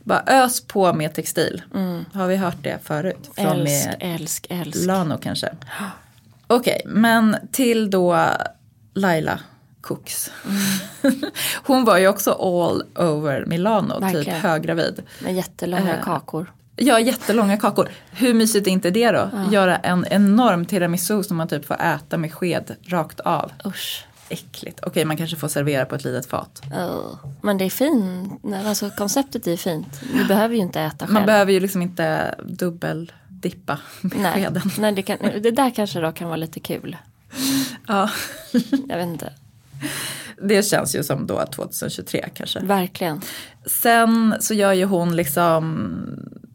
Bara 0.08 0.24
ös 0.28 0.62
på 0.62 0.94
med 0.94 1.14
textil. 1.14 1.62
Har 2.14 2.28
vi 2.28 2.36
hört 2.36 2.58
det 2.62 2.80
förut? 2.84 3.30
Från 3.36 3.46
Mm. 3.46 3.66
Älsk, 3.68 3.90
älsk, 4.00 4.48
älsk. 4.50 4.86
Lano 4.86 5.18
kanske. 5.18 5.50
Okej, 6.48 6.82
men 6.86 7.36
till 7.52 7.90
då 7.90 8.28
Laila 8.94 9.40
Cooks. 9.82 10.32
Hon 11.66 11.86
var 11.86 11.98
ju 11.98 12.08
också 12.08 12.32
all 12.32 12.84
over 13.06 13.46
Milano, 13.46 13.94
typ 13.94 14.04
Verkligen. 14.04 14.42
höggravid. 14.42 15.04
Med 15.20 15.36
jättelånga 15.36 15.98
Eh, 15.98 16.04
kakor. 16.04 16.52
Ja, 16.76 17.00
jättelånga 17.00 17.58
kakor. 17.58 17.90
Hur 18.12 18.34
mysigt 18.34 18.68
är 18.68 18.72
inte 18.72 18.90
det 18.90 19.12
då? 19.12 19.30
Göra 19.52 19.78
en 19.78 20.06
enorm 20.10 20.66
tiramisu 20.66 21.24
som 21.24 21.38
man 21.38 21.48
typ 21.48 21.66
får 21.66 21.82
äta 21.82 22.18
med 22.18 22.34
sked 22.34 22.76
rakt 22.88 23.20
av. 23.20 23.52
Usch. 23.66 24.06
Äckligt. 24.30 24.80
Okej, 24.84 25.06
man 25.06 25.18
kanske 25.18 25.38
får 25.38 25.48
servera 25.48 25.86
på 25.86 25.96
ett 25.96 26.04
litet 26.04 26.26
fat. 26.26 26.62
Uh. 26.66 27.16
Men 27.42 27.58
det 27.58 27.66
är 27.66 27.70
fint. 27.70 28.42
Alltså 28.66 28.90
konceptet 28.90 29.48
är 29.48 29.58
fint. 29.58 30.02
Du 30.14 30.26
behöver 30.26 30.56
ju 30.56 30.62
inte 30.62 30.82
äta 30.82 31.06
själv. 31.06 31.14
Man 31.14 31.26
behöver 31.26 31.52
ju 31.52 31.60
liksom 31.60 31.82
inte 31.82 32.36
dubbeldippa 32.44 33.80
med 34.02 34.18
Nej, 34.18 34.34
skeden. 34.34 34.72
Nej 34.80 34.92
det, 34.92 35.02
kan, 35.02 35.18
det 35.18 35.52
där 35.52 35.70
kanske 35.70 36.00
då 36.00 36.12
kan 36.12 36.28
vara 36.28 36.38
lite 36.38 36.60
kul. 36.60 36.98
Ja. 37.88 38.10
Jag 38.90 38.98
vet 38.98 39.08
inte. 39.08 39.34
Det 40.42 40.64
känns 40.64 40.96
ju 40.96 41.04
som 41.04 41.28
då 41.28 41.46
2023 41.46 42.30
kanske. 42.34 42.60
Verkligen. 42.60 43.22
Sen 43.66 44.36
så 44.40 44.54
gör 44.54 44.74
ju 44.74 44.86
hon 44.86 45.16
liksom 45.16 45.90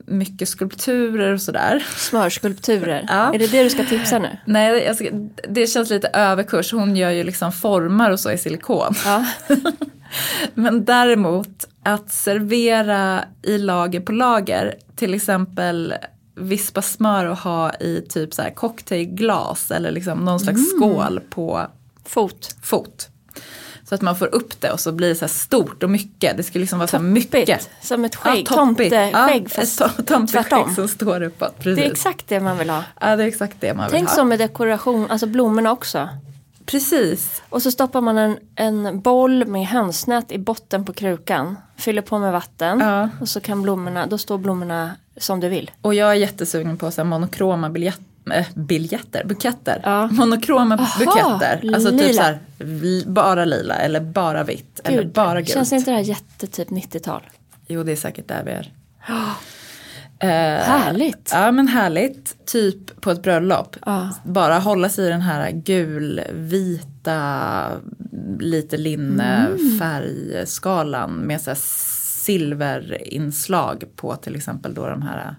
mycket 0.06 0.48
skulpturer 0.48 1.32
och 1.32 1.40
sådär. 1.40 1.86
Smörskulpturer. 1.96 3.06
Ja. 3.08 3.34
Är 3.34 3.38
det 3.38 3.46
det 3.46 3.62
du 3.62 3.70
ska 3.70 3.84
tipsa 3.84 4.18
nu? 4.18 4.38
Nej, 4.46 4.94
ska, 4.94 5.08
det 5.48 5.66
känns 5.66 5.90
lite 5.90 6.08
överkurs. 6.08 6.72
Hon 6.72 6.96
gör 6.96 7.10
ju 7.10 7.24
liksom 7.24 7.52
formar 7.52 8.10
och 8.10 8.20
så 8.20 8.30
i 8.30 8.38
silikon. 8.38 8.94
Ja. 9.04 9.26
Men 10.54 10.84
däremot 10.84 11.68
att 11.82 12.12
servera 12.12 13.24
i 13.42 13.58
lager 13.58 14.00
på 14.00 14.12
lager, 14.12 14.74
till 14.96 15.14
exempel 15.14 15.94
vispa 16.34 16.82
smör 16.82 17.26
och 17.26 17.38
ha 17.38 17.74
i 17.74 18.06
typ 18.08 18.34
så 18.34 18.42
cocktailglas 18.54 19.70
eller 19.70 19.90
liksom 19.90 20.18
någon 20.18 20.40
slags 20.40 20.70
skål 20.76 21.20
på 21.30 21.66
Fot. 22.04 22.56
fot. 22.62 23.08
Så 23.92 23.96
att 23.96 24.02
man 24.02 24.16
får 24.16 24.34
upp 24.34 24.60
det 24.60 24.70
och 24.70 24.80
så 24.80 24.92
blir 24.92 25.08
det 25.08 25.14
så 25.14 25.20
här 25.20 25.28
stort 25.28 25.82
och 25.82 25.90
mycket. 25.90 26.36
Det 26.36 26.42
ska 26.42 26.58
liksom 26.58 26.78
vara 26.78 26.86
så 26.88 26.96
här 26.96 27.04
mycket. 27.04 27.46
Toppigt. 27.48 27.70
Som 27.80 28.04
ett 28.04 28.16
skägg. 28.16 28.46
Ja, 28.50 28.56
toppigt. 28.56 28.90
Tomteskägg 28.90 29.42
ja, 29.44 29.48
fast 29.48 29.80
to- 29.80 30.02
tomteskägg 30.04 30.74
som 30.74 30.88
står 30.88 31.22
uppåt. 31.22 31.58
Precis. 31.58 31.76
Det 31.76 31.86
är 31.86 31.90
exakt 31.90 32.28
det 32.28 32.40
man 32.40 32.58
vill 32.58 32.70
ha. 32.70 32.84
Ja, 33.00 33.16
det 33.16 33.22
är 33.22 33.26
exakt 33.26 33.56
det 33.60 33.74
man 33.74 33.84
vill 33.86 33.92
Tänk 33.92 34.08
ha. 34.08 34.14
som 34.14 34.28
med 34.28 34.38
dekoration, 34.38 35.10
alltså 35.10 35.26
blommorna 35.26 35.72
också. 35.72 36.08
Precis. 36.66 37.42
Och 37.48 37.62
så 37.62 37.70
stoppar 37.70 38.00
man 38.00 38.18
en, 38.18 38.36
en 38.56 39.00
boll 39.00 39.46
med 39.46 39.66
hönsnät 39.66 40.32
i 40.32 40.38
botten 40.38 40.84
på 40.84 40.92
krukan. 40.92 41.56
Fyller 41.76 42.02
på 42.02 42.18
med 42.18 42.32
vatten. 42.32 42.80
Ja. 42.80 43.08
Och 43.20 43.28
så 43.28 43.40
kan 43.40 43.62
blommorna, 43.62 44.06
då 44.06 44.18
står 44.18 44.38
blommorna 44.38 44.90
som 45.16 45.40
du 45.40 45.48
vill. 45.48 45.70
Och 45.82 45.94
jag 45.94 46.10
är 46.10 46.14
jättesugen 46.14 46.76
på 46.76 46.90
så 46.90 47.04
monokroma 47.04 47.70
biljett, 47.70 48.00
äh, 48.30 48.46
biljetter, 48.54 49.24
buketter. 49.24 49.80
Ja. 49.84 50.06
Monokroma 50.06 50.74
Aha, 50.74 50.98
buketter. 50.98 51.74
Alltså 51.74 51.90
typ 51.90 52.00
lila. 52.00 52.12
så 52.12 52.22
här, 52.22 52.38
bara 53.10 53.44
lila 53.44 53.74
eller 53.74 54.00
bara 54.00 54.44
vitt 54.44 54.80
eller 54.84 55.04
bara 55.04 55.40
gult. 55.40 55.48
Känns 55.54 55.72
inte 55.72 55.90
det 55.90 55.96
här 55.96 56.04
jättetyp 56.04 56.68
90-tal? 56.70 57.22
Jo, 57.66 57.82
det 57.82 57.92
är 57.92 57.96
säkert 57.96 58.28
där 58.28 58.42
vi 58.44 58.50
är. 58.50 58.72
Härligt. 60.64 61.30
Ja 61.32 61.52
men 61.52 61.68
härligt. 61.68 62.46
Typ 62.46 63.00
på 63.00 63.10
ett 63.10 63.22
bröllop. 63.22 63.76
Ja. 63.86 64.08
Bara 64.24 64.58
hålla 64.58 64.88
sig 64.88 65.06
i 65.06 65.08
den 65.08 65.20
här 65.20 65.50
gulvita, 65.50 67.20
lite 68.40 68.76
linne 68.76 69.46
Mm. 69.46 69.78
färgskalan 69.78 71.12
med 71.12 71.40
så 71.40 71.50
här 71.50 71.58
silverinslag 72.24 73.84
på 73.96 74.16
till 74.16 74.36
exempel 74.36 74.74
då 74.74 74.86
de 74.86 75.02
här 75.02 75.34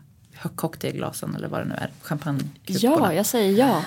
cocktailglasen 0.50 1.36
eller 1.36 1.48
vad 1.48 1.60
det 1.60 1.66
nu 1.66 1.76
är. 1.76 1.89
Champagnekuporna. 2.02 3.14
Ja, 3.14 3.14
jag 3.14 3.26
säger 3.26 3.60
ja. 3.60 3.82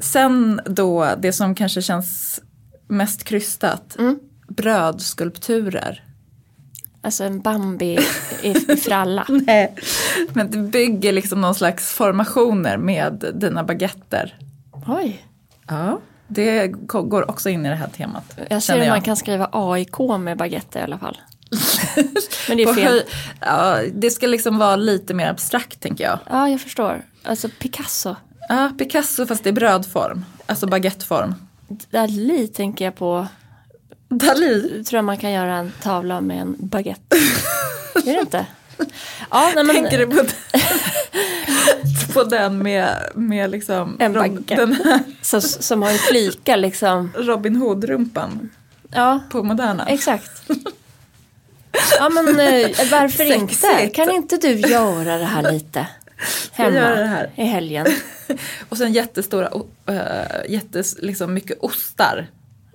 Sen 0.00 0.60
då 0.64 1.14
det 1.18 1.32
som 1.32 1.54
kanske 1.54 1.82
känns 1.82 2.40
mest 2.88 3.24
krystat. 3.24 3.96
Mm. 3.98 4.18
Brödskulpturer. 4.48 6.04
Alltså 7.00 7.24
en 7.24 7.40
Bambi 7.40 7.98
i, 8.42 8.48
i 8.48 8.76
fralla. 8.76 9.26
Nej, 9.46 9.74
men 10.32 10.50
du 10.50 10.62
bygger 10.62 11.12
liksom 11.12 11.40
någon 11.40 11.54
slags 11.54 11.92
formationer 11.92 12.76
med 12.76 13.24
dina 13.34 13.64
baguetter. 13.64 14.38
Oj. 14.86 15.24
Ja, 15.68 16.00
det 16.28 16.68
går 16.82 17.30
också 17.30 17.48
in 17.48 17.66
i 17.66 17.68
det 17.68 17.74
här 17.74 17.88
temat. 17.88 18.38
Jag 18.50 18.62
ser 18.62 18.80
hur 18.80 18.88
man 18.88 19.02
kan 19.02 19.16
skriva 19.16 19.48
AIK 19.52 19.98
med 20.20 20.36
baguette 20.36 20.78
i 20.78 20.82
alla 20.82 20.98
fall. 20.98 21.18
Men 22.48 22.56
det 22.56 22.62
är 22.62 22.74
fel. 22.74 23.02
ja, 23.40 23.78
det 23.92 24.10
ska 24.10 24.26
liksom 24.26 24.58
vara 24.58 24.76
lite 24.76 25.14
mer 25.14 25.26
abstrakt 25.30 25.80
tänker 25.80 26.04
jag. 26.04 26.18
Ja, 26.30 26.48
jag 26.48 26.60
förstår. 26.60 27.02
Alltså 27.22 27.48
Picasso. 27.58 28.16
Ja, 28.48 28.72
Picasso 28.78 29.26
fast 29.26 29.46
i 29.46 29.52
brödform, 29.52 30.24
alltså 30.46 30.66
baguetteform. 30.66 31.34
Dali 31.90 32.48
tänker 32.48 32.84
jag 32.84 32.96
på. 32.96 33.26
Dali, 34.08 34.84
Tror 34.84 34.98
jag 34.98 35.04
man 35.04 35.16
kan 35.18 35.32
göra 35.32 35.54
en 35.56 35.72
tavla 35.82 36.20
med 36.20 36.40
en 36.40 36.56
baguette. 36.58 37.16
är 37.94 38.12
det 38.14 38.20
inte? 38.20 38.46
Ja, 39.30 39.52
nej, 39.54 39.64
men, 39.64 39.76
tänker 39.76 39.98
du 39.98 40.06
på, 40.06 40.24
på 42.12 42.24
den 42.24 42.58
med, 42.58 42.88
med 43.14 43.50
liksom 43.50 43.96
En 44.00 44.12
baguette. 44.12 44.54
den 44.56 44.76
så, 45.22 45.40
som 45.40 45.82
har 45.82 45.90
en 45.90 45.98
flikar 45.98 46.56
liksom. 46.56 47.12
Robin 47.16 47.56
Hood-rumpan 47.56 48.48
Ja, 48.90 49.20
på 49.30 49.42
Moderna? 49.42 49.86
exakt. 49.86 50.42
Ja 51.98 52.08
men 52.08 52.28
eh, 52.28 52.70
varför 52.90 53.32
inte? 53.32 53.54
Sexigt. 53.54 53.96
Kan 53.96 54.10
inte 54.10 54.36
du 54.36 54.48
göra 54.54 55.18
det 55.18 55.24
här 55.24 55.52
lite? 55.52 55.86
Hemma 56.52 57.26
i 57.36 57.44
helgen. 57.44 57.86
Och 58.68 58.76
sen 58.76 58.92
jättestora, 58.92 59.50
uh, 59.90 59.96
jättes, 60.48 60.96
liksom 60.98 61.34
mycket 61.34 61.58
ostar. 61.60 62.26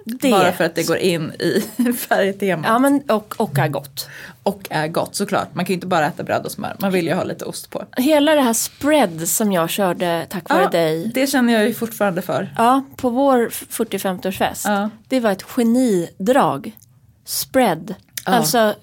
Det. 0.05 0.31
Bara 0.31 0.51
för 0.51 0.63
att 0.63 0.75
det 0.75 0.87
går 0.87 0.97
in 0.97 1.31
i 1.39 1.63
färgtemat. 1.93 2.65
Ja 2.67 2.79
men 2.79 3.01
och, 3.01 3.35
och 3.37 3.59
är 3.59 3.67
gott. 3.67 4.09
Och 4.43 4.67
är 4.69 4.87
gott 4.87 5.15
såklart. 5.15 5.55
Man 5.55 5.65
kan 5.65 5.73
ju 5.73 5.73
inte 5.73 5.87
bara 5.87 6.07
äta 6.07 6.23
bröd 6.23 6.45
och 6.45 6.51
smör. 6.51 6.75
Man 6.79 6.91
vill 6.91 7.07
ju 7.07 7.13
ha 7.13 7.23
lite 7.23 7.45
ost 7.45 7.69
på. 7.69 7.85
Hela 7.97 8.35
det 8.35 8.41
här 8.41 8.53
spread 8.53 9.27
som 9.27 9.51
jag 9.51 9.69
körde 9.69 10.25
tack 10.29 10.49
vare 10.49 10.67
dig. 10.69 11.11
det 11.13 11.27
känner 11.27 11.53
jag 11.53 11.67
ju 11.67 11.73
fortfarande 11.73 12.21
för. 12.21 12.53
Ja, 12.57 12.83
på 12.95 13.09
vår 13.09 13.49
45-årsfest. 13.49 14.61
Ja. 14.65 14.89
Det 15.07 15.19
var 15.19 15.31
ett 15.31 15.43
genidrag. 15.43 16.77
Spread. 17.25 17.95
Ja. 18.25 18.31
Alltså 18.31 18.75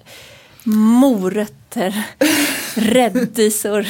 morötter, 0.63 2.03
rädisor. 2.75 3.85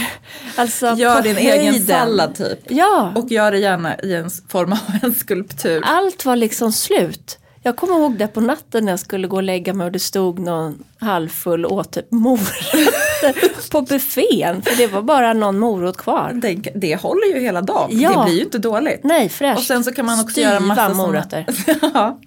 Alltså 0.55 0.85
Gör 0.97 1.21
din 1.21 1.35
höjden. 1.35 1.59
egen 1.59 1.85
sallad 1.85 2.35
typ. 2.35 2.59
Ja, 2.69 3.13
Och 3.15 3.31
gör 3.31 3.51
det 3.51 3.59
gärna 3.59 3.99
i 3.99 4.13
en 4.15 4.29
form 4.49 4.71
av 4.73 4.79
en 5.03 5.13
skulptur. 5.13 5.81
allt 5.85 6.25
var 6.25 6.35
liksom 6.35 6.71
slut. 6.71 7.37
Jag 7.63 7.75
kommer 7.75 7.93
ihåg 7.95 8.17
det 8.17 8.27
på 8.27 8.41
natten 8.41 8.85
när 8.85 8.91
jag 8.91 8.99
skulle 8.99 9.27
gå 9.27 9.35
och 9.35 9.43
lägga 9.43 9.73
mig 9.73 9.85
och 9.85 9.91
det 9.91 9.99
stod 9.99 10.39
någon 10.39 10.83
halvfull 10.99 11.65
åt 11.65 11.91
typ 11.93 12.11
morötter 12.11 13.69
på 13.71 13.81
buffén. 13.81 14.61
För 14.61 14.77
det 14.77 14.87
var 14.87 15.01
bara 15.01 15.33
någon 15.33 15.59
morot 15.59 15.97
kvar. 15.97 16.39
Tänk, 16.41 16.67
det 16.75 16.95
håller 16.95 17.27
ju 17.35 17.39
hela 17.39 17.61
dagen. 17.61 17.89
Ja. 17.99 18.09
Det 18.19 18.23
blir 18.25 18.35
ju 18.37 18.43
inte 18.43 18.57
dåligt. 18.57 18.99
Nej, 19.03 19.29
fräscht. 19.29 19.57
Och 19.59 19.63
sen 19.65 19.83
så 19.83 19.91
kan 19.93 20.05
man 20.05 20.19
också 20.19 20.31
Styva 20.31 20.49
göra 20.49 20.59
massa 20.59 20.87
såna- 20.89 20.95
morötter. 21.07 21.45
ja. 21.93 22.19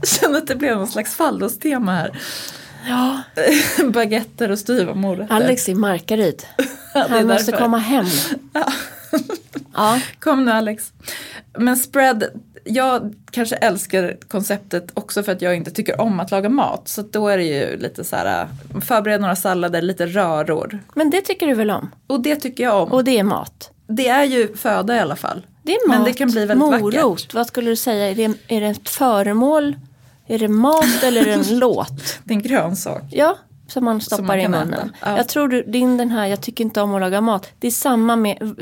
Jag 0.00 0.08
känner 0.20 0.38
att 0.38 0.46
det 0.46 0.56
blev 0.56 0.76
någon 0.76 0.86
slags 0.88 1.14
fallostema 1.14 1.92
här. 1.94 2.18
Ja, 2.88 3.20
Baguetter 3.84 4.50
och 4.50 4.58
styva 4.58 4.94
morötter. 4.94 5.34
Alex 5.34 5.68
i 5.68 5.74
Markaryd. 5.74 6.42
Ja, 6.94 7.06
Han 7.08 7.26
måste 7.26 7.52
komma 7.52 7.78
hem. 7.78 8.06
Ja. 9.74 10.00
Kom 10.18 10.44
nu 10.44 10.50
Alex. 10.50 10.92
Men 11.58 11.76
spread, 11.76 12.24
jag 12.64 13.14
kanske 13.30 13.56
älskar 13.56 14.16
konceptet 14.28 14.90
också 14.94 15.22
för 15.22 15.32
att 15.32 15.42
jag 15.42 15.56
inte 15.56 15.70
tycker 15.70 16.00
om 16.00 16.20
att 16.20 16.30
laga 16.30 16.48
mat. 16.48 16.88
Så 16.88 17.02
då 17.02 17.28
är 17.28 17.36
det 17.36 17.44
ju 17.44 17.76
lite 17.76 18.04
så 18.04 18.16
här, 18.16 18.48
förbered 18.80 19.20
några 19.20 19.36
sallader, 19.36 19.82
lite 19.82 20.06
röror. 20.06 20.78
Men 20.94 21.10
det 21.10 21.20
tycker 21.20 21.46
du 21.46 21.54
väl 21.54 21.70
om? 21.70 21.90
Och 22.06 22.20
det 22.20 22.36
tycker 22.36 22.64
jag 22.64 22.82
om. 22.82 22.92
Och 22.92 23.04
det 23.04 23.18
är 23.18 23.24
mat. 23.24 23.70
det 23.86 24.08
är 24.08 24.24
ju 24.24 24.56
föda 24.56 24.96
i 24.96 24.98
alla 25.00 25.16
fall. 25.16 25.46
Det 25.70 25.74
är 25.84 25.88
mat. 25.88 25.96
Men 25.96 26.04
det 26.04 26.12
kan 26.12 26.30
bli 26.30 26.46
väldigt 26.46 26.58
Morot, 26.68 26.94
vackert. 26.94 27.34
vad 27.34 27.46
skulle 27.46 27.70
du 27.70 27.76
säga? 27.76 28.10
Är 28.10 28.14
det, 28.14 28.24
är 28.56 28.60
det 28.60 28.66
ett 28.66 28.88
föremål? 28.88 29.76
Är 30.26 30.38
det 30.38 30.48
mat 30.48 31.02
eller 31.02 31.20
är 31.20 31.24
det 31.24 31.32
en 31.32 31.58
låt? 31.58 32.18
Det 32.24 32.32
är 32.34 32.36
en 32.36 32.42
grönsak. 32.42 33.02
Ja, 33.10 33.36
som 33.68 33.84
man 33.84 34.00
stoppar 34.00 34.22
man 34.24 34.40
i 34.40 34.48
munnen. 34.48 34.92
Ja. 35.00 35.16
Jag 35.16 35.28
tror 35.28 35.48
du, 35.48 35.62
din 35.62 35.96
den 35.96 36.10
här, 36.10 36.26
jag 36.26 36.40
tycker 36.40 36.64
inte 36.64 36.80
om 36.80 36.94
att 36.94 37.00
laga 37.00 37.20
mat. 37.20 37.48
Det 37.58 37.66
är 37.66 37.70
samma 37.70 38.16
med, 38.16 38.56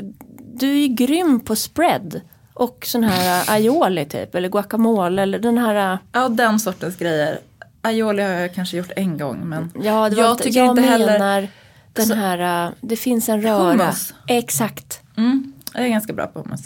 du 0.53 0.71
är 0.71 0.75
ju 0.75 0.87
grym 0.87 1.39
på 1.39 1.55
spread. 1.55 2.21
Och 2.53 2.83
sån 2.87 3.03
här 3.03 3.43
aioli 3.55 4.05
typ, 4.05 4.35
eller 4.35 4.49
guacamole 4.49 5.21
eller 5.21 5.39
den 5.39 5.57
här, 5.57 5.97
Ja, 6.11 6.29
den 6.29 6.59
sortens 6.59 6.95
grejer. 6.95 7.39
Aioli 7.81 8.23
har 8.23 8.29
jag 8.29 8.53
kanske 8.53 8.77
gjort 8.77 8.91
en 8.95 9.17
gång 9.17 9.49
men 9.49 9.71
ja 9.83 10.09
det 10.09 10.15
var 10.15 10.23
jag 10.23 10.31
inte, 10.31 10.43
tycker 10.43 10.59
jag 10.59 10.69
inte 10.69 10.81
menar 10.81 10.97
heller... 11.09 11.49
den 11.93 12.05
Så- 12.05 12.13
här, 12.13 12.65
äh, 12.65 12.71
det 12.81 12.95
finns 12.95 13.29
en 13.29 13.41
röra. 13.41 13.71
Hummus. 13.71 14.13
Exakt. 14.27 15.01
Mm, 15.17 15.53
jag 15.73 15.83
är 15.83 15.87
ganska 15.89 16.13
bra 16.13 16.27
på 16.27 16.39
hummus. 16.39 16.61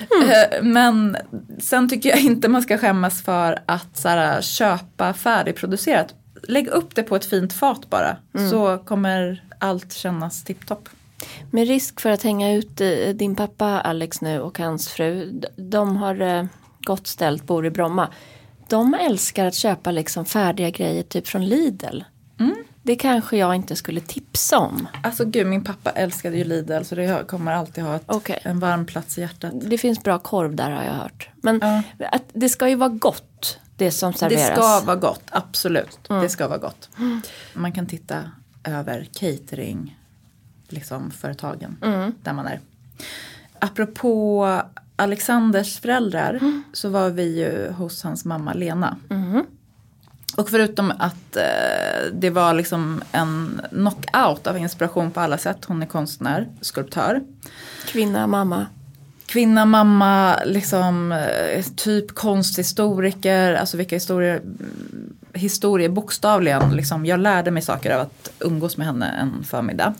Eh, 0.00 0.62
Men 0.62 1.16
sen 1.58 1.88
tycker 1.88 2.08
jag 2.08 2.20
inte 2.20 2.48
man 2.48 2.62
ska 2.62 2.78
skämmas 2.78 3.22
för 3.22 3.62
att 3.66 3.96
så 3.96 4.08
här, 4.08 4.42
köpa 4.42 5.12
färdigproducerat. 5.12 6.14
Lägg 6.48 6.68
upp 6.68 6.94
det 6.94 7.02
på 7.02 7.16
ett 7.16 7.24
fint 7.24 7.52
fat 7.52 7.90
bara. 7.90 8.16
Så 8.50 8.78
kommer 8.78 9.42
allt 9.58 9.92
kännas 9.92 10.44
tipptopp. 10.44 10.88
Med 11.50 11.68
risk 11.68 12.00
för 12.00 12.10
att 12.10 12.22
hänga 12.22 12.52
ut 12.52 12.80
eh, 12.80 12.88
din 13.14 13.36
pappa 13.36 13.66
Alex 13.80 14.20
nu 14.20 14.40
och 14.40 14.58
hans 14.58 14.88
fru. 14.88 15.40
De 15.56 15.96
har 15.96 16.20
eh, 16.20 16.44
gott 16.80 17.06
ställt, 17.06 17.46
bor 17.46 17.66
i 17.66 17.70
Bromma. 17.70 18.08
De 18.68 18.94
älskar 18.94 19.46
att 19.46 19.54
köpa 19.54 19.90
liksom 19.90 20.24
färdiga 20.24 20.70
grejer 20.70 21.02
typ 21.02 21.26
från 21.28 21.46
Lidl. 21.48 22.00
Det 22.86 22.96
kanske 22.96 23.36
jag 23.36 23.54
inte 23.54 23.76
skulle 23.76 24.00
tipsa 24.00 24.58
om. 24.58 24.88
Alltså 25.02 25.24
gud, 25.24 25.46
min 25.46 25.64
pappa 25.64 25.90
älskade 25.90 26.36
ju 26.36 26.44
Lidl 26.44 26.82
så 26.82 26.94
det 26.94 27.24
kommer 27.28 27.52
alltid 27.52 27.84
ha 27.84 27.96
ett, 27.96 28.02
Okej. 28.06 28.38
en 28.42 28.58
varm 28.60 28.86
plats 28.86 29.18
i 29.18 29.20
hjärtat. 29.20 29.52
Det 29.60 29.78
finns 29.78 30.02
bra 30.02 30.18
korv 30.18 30.54
där 30.56 30.70
har 30.70 30.82
jag 30.84 30.92
hört. 30.92 31.28
Men 31.36 31.60
Ja. 31.62 32.08
att 32.08 32.22
det 32.32 32.48
ska 32.48 32.68
ju 32.68 32.74
vara 32.74 32.88
gott 32.88 33.58
det 33.76 33.90
som 33.90 34.12
Det 34.12 34.18
serveras. 34.18 34.46
ska 34.58 34.80
vara 34.86 34.96
gott, 34.96 35.22
absolut. 35.30 35.98
Det 36.08 36.28
ska 36.28 36.48
vara 36.48 36.58
gott. 36.58 36.88
Man 37.54 37.72
kan 37.72 37.86
titta 37.86 38.30
över 38.64 39.08
catering, 39.12 39.98
liksom 40.68 41.10
företagen 41.10 41.76
där 42.22 42.32
man 42.32 42.46
är. 42.46 42.60
Apropå 43.58 44.62
Alexanders 44.96 45.78
föräldrar 45.80 46.40
så 46.72 46.88
var 46.88 47.10
vi 47.10 47.38
ju 47.38 47.72
hos 47.72 48.02
hans 48.02 48.24
mamma 48.24 48.52
Lena. 48.52 48.96
Och 50.36 50.50
förutom 50.50 50.92
att 50.98 51.36
eh, 51.36 52.12
det 52.12 52.30
var 52.30 52.54
liksom 52.54 53.02
en 53.12 53.60
knockout 53.70 54.46
av 54.46 54.58
inspiration 54.58 55.10
på 55.10 55.20
alla 55.20 55.38
sätt. 55.38 55.64
Hon 55.64 55.82
är 55.82 55.86
konstnär, 55.86 56.48
skulptör. 56.60 57.22
Kvinna, 57.86 58.26
mamma. 58.26 58.66
Kvinna, 59.26 59.64
mamma, 59.64 60.38
liksom 60.44 61.12
eh, 61.12 61.64
typ 61.76 62.14
konsthistoriker, 62.14 63.54
alltså 63.54 63.76
vilka 63.76 63.96
historier, 63.96 64.40
historier 65.32 65.88
bokstavligen, 65.88 66.76
liksom, 66.76 67.06
jag 67.06 67.20
lärde 67.20 67.50
mig 67.50 67.62
saker 67.62 67.90
av 67.90 68.00
att 68.00 68.30
umgås 68.40 68.76
med 68.76 68.86
henne 68.86 69.10
en 69.10 69.44
förmiddag. 69.44 69.94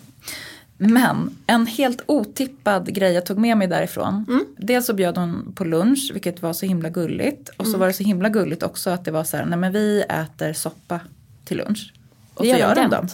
Men 0.78 1.36
en 1.46 1.66
helt 1.66 2.02
otippad 2.06 2.94
grej 2.94 3.12
jag 3.12 3.26
tog 3.26 3.38
med 3.38 3.56
mig 3.58 3.68
därifrån. 3.68 4.44
Dels 4.58 4.86
så 4.86 4.94
bjöd 4.94 5.18
hon 5.18 5.52
på 5.56 5.64
lunch, 5.64 6.10
vilket 6.12 6.42
var 6.42 6.52
så 6.52 6.66
himla 6.66 6.88
gulligt. 6.88 7.48
Och 7.56 7.66
så 7.66 7.78
var 7.78 7.86
det 7.86 7.92
så 7.92 8.02
himla 8.02 8.28
gulligt 8.28 8.62
också 8.62 8.90
att 8.90 9.04
det 9.04 9.10
var 9.10 9.24
så 9.24 9.36
här, 9.36 9.44
nej 9.44 9.58
men 9.58 9.72
vi 9.72 10.04
äter 10.08 10.52
soppa 10.52 11.00
till 11.44 11.56
lunch. 11.56 11.92
Och 12.34 12.44
Det 12.44 12.52
så 12.52 12.58
gör 12.58 12.74
de 12.74 12.90
dem. 12.90 13.08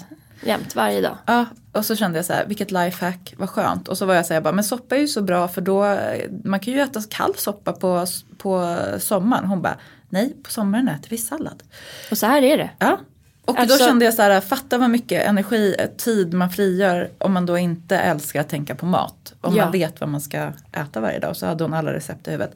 Jämt, 0.44 0.76
varje 0.76 1.00
dag. 1.00 1.16
Ja, 1.26 1.46
och 1.72 1.86
så 1.86 1.96
kände 1.96 2.18
jag 2.18 2.24
så 2.24 2.32
här, 2.32 2.46
vilket 2.46 2.70
lifehack, 2.70 3.34
vad 3.38 3.50
skönt. 3.50 3.88
Och 3.88 3.98
så 3.98 4.06
var 4.06 4.14
jag 4.14 4.26
så 4.26 4.34
här, 4.34 4.40
bara, 4.40 4.52
men 4.52 4.64
soppa 4.64 4.96
är 4.96 5.00
ju 5.00 5.08
så 5.08 5.22
bra 5.22 5.48
för 5.48 5.60
då, 5.60 5.98
man 6.44 6.60
kan 6.60 6.72
ju 6.74 6.80
äta 6.80 7.02
kall 7.10 7.34
soppa 7.36 7.72
på, 7.72 8.06
på 8.38 8.78
sommaren. 8.98 9.44
Hon 9.44 9.62
bara, 9.62 9.76
nej 10.08 10.36
på 10.42 10.50
sommaren 10.50 10.88
äter 10.88 11.10
vi 11.10 11.18
sallad. 11.18 11.62
Och 12.10 12.18
så 12.18 12.26
här 12.26 12.42
är 12.42 12.58
det. 12.58 12.70
Ja. 12.78 12.98
Och 13.44 13.58
Alltså- 13.58 13.78
då 13.78 13.84
kände 13.84 14.04
jag 14.04 14.14
så 14.14 14.22
här, 14.22 14.40
fatta 14.40 14.78
vad 14.78 14.90
mycket 14.90 15.26
energi, 15.26 15.76
tid 15.98 16.34
man 16.34 16.50
frigör 16.50 17.10
om 17.18 17.32
man 17.32 17.46
då 17.46 17.58
inte 17.58 17.96
älskar 17.98 18.40
att 18.40 18.48
tänka 18.48 18.74
på 18.74 18.86
mat. 18.86 19.34
Om 19.40 19.56
Ja. 19.56 19.64
man 19.64 19.72
vet 19.72 20.00
vad 20.00 20.08
man 20.08 20.20
ska 20.20 20.52
äta 20.72 21.00
varje 21.00 21.18
dag. 21.18 21.36
Så 21.36 21.46
hade 21.46 21.64
hon 21.64 21.74
alla 21.74 21.92
recept 21.92 22.28
i 22.28 22.30
huvudet. 22.30 22.54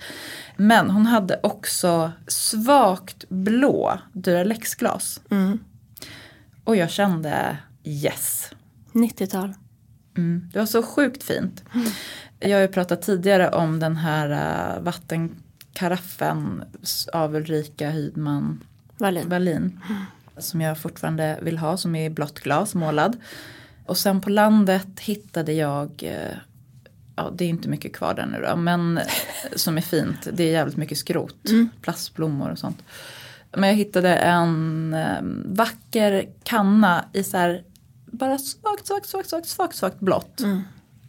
Men 0.56 0.90
hon 0.90 1.06
hade 1.06 1.40
också 1.42 2.12
svagt 2.26 3.24
blå 3.28 3.98
Duralex-glas. 4.12 5.20
Mm. 5.30 5.58
Och 6.64 6.76
jag 6.76 6.90
kände 6.90 7.56
yes. 7.84 8.50
90-tal. 8.92 9.54
Mm, 10.16 10.50
det 10.52 10.58
var 10.58 10.66
så 10.66 10.82
sjukt 10.82 11.22
fint. 11.22 11.64
Jag 12.40 12.56
har 12.56 12.62
ju 12.62 12.68
pratat 12.68 13.02
tidigare 13.02 13.48
om 13.50 13.78
den 13.80 13.96
här 13.96 14.30
uh, 14.76 14.82
vattenkaraffen 14.82 16.64
s- 16.82 17.08
av 17.12 17.34
Ulrika 17.34 17.90
Hydman 17.90 18.64
Wallin. 18.98 19.28
Wallin. 19.28 19.80
Som 20.38 20.60
jag 20.60 20.78
fortfarande 20.78 21.38
vill 21.42 21.58
ha, 21.58 21.76
som 21.76 21.94
är 21.94 22.06
i 22.06 22.10
blått 22.10 22.40
glas 22.40 22.74
målad. 22.74 23.16
Och 23.86 23.96
sen 23.96 24.20
på 24.20 24.30
landet 24.30 25.00
hittade 25.00 25.52
jag, 25.52 25.90
eh, 26.02 26.36
ja 27.16 27.30
det 27.34 27.44
är 27.44 27.48
inte 27.48 27.68
mycket 27.68 27.96
kvar 27.96 28.14
där 28.14 28.26
nu 28.26 28.46
då, 28.48 28.56
men 28.56 29.00
som 29.56 29.76
är 29.76 29.82
fint. 29.82 30.28
Det 30.32 30.44
är 30.44 30.52
jävligt 30.52 30.76
mycket 30.76 30.98
skrot, 30.98 31.50
plastblommor 31.82 32.50
och 32.50 32.58
sånt. 32.58 32.82
Men 33.52 33.68
jag 33.68 33.76
hittade 33.76 34.16
en 34.16 34.94
eh, 34.94 35.22
vacker 35.44 36.28
kanna 36.42 37.04
i 37.12 37.24
så 37.24 37.36
här, 37.36 37.62
bara 38.06 38.38
svagt, 38.38 38.86
svagt, 38.86 39.06
svagt, 39.06 39.28
svagt, 39.28 39.46
svagt, 39.46 39.76
svagt 39.76 40.00
blått. 40.00 40.40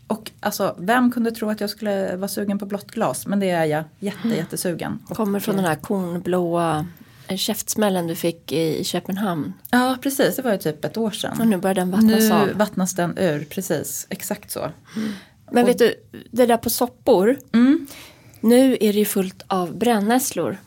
Och 0.08 0.32
alltså, 0.40 0.76
vem 0.80 1.12
kunde 1.12 1.32
tro 1.32 1.50
att 1.50 1.62
jag 1.62 1.70
skulle 1.70 2.16
vara 2.16 2.28
sugen 2.28 2.60
på 2.60 2.66
blått 2.66 2.92
glas? 2.92 3.28
Men 3.28 3.40
det 3.40 3.50
är 3.50 3.66
jag 3.66 3.84
jätte, 4.00 4.28
jättesugen. 4.28 5.00
Och, 5.10 5.18
Kommer 5.18 5.40
från 5.40 5.56
den 5.56 5.66
här 5.66 5.76
kornblåa 5.76 6.88
käftsmällen 7.36 8.08
du 8.08 8.16
fick 8.16 8.52
i, 8.52 8.84
Köpenhamn. 8.84 9.54
Ja, 9.72 9.98
precis. 10.02 10.36
Det 10.36 10.42
var 10.42 10.52
ju 10.52 10.58
typ 10.58 10.86
ett 10.86 10.98
år 10.98 11.12
sedan. 11.12 11.42
Och 11.42 11.48
nu 11.48 11.58
börjar 11.58 11.76
den 11.76 11.92
vattnas 11.92 12.30
nu 12.30 12.32
av. 12.32 12.50
vattnas 12.54 12.96
den 12.96 13.18
ur, 13.18 13.46
precis. 13.46 14.08
Exakt 14.10 14.52
så. 14.52 14.72
Men 15.52 15.66
vet 15.66 15.78
du, 15.78 15.96
det 16.32 16.46
där 16.46 16.58
på 16.58 16.70
soppor. 16.70 17.38
Mm. 17.54 17.88
Nu 18.42 18.74
är 18.74 18.94
det 18.94 19.00
ju 19.00 19.06
fullt 19.06 19.44
av 19.48 19.78
brännässlor 19.78 20.58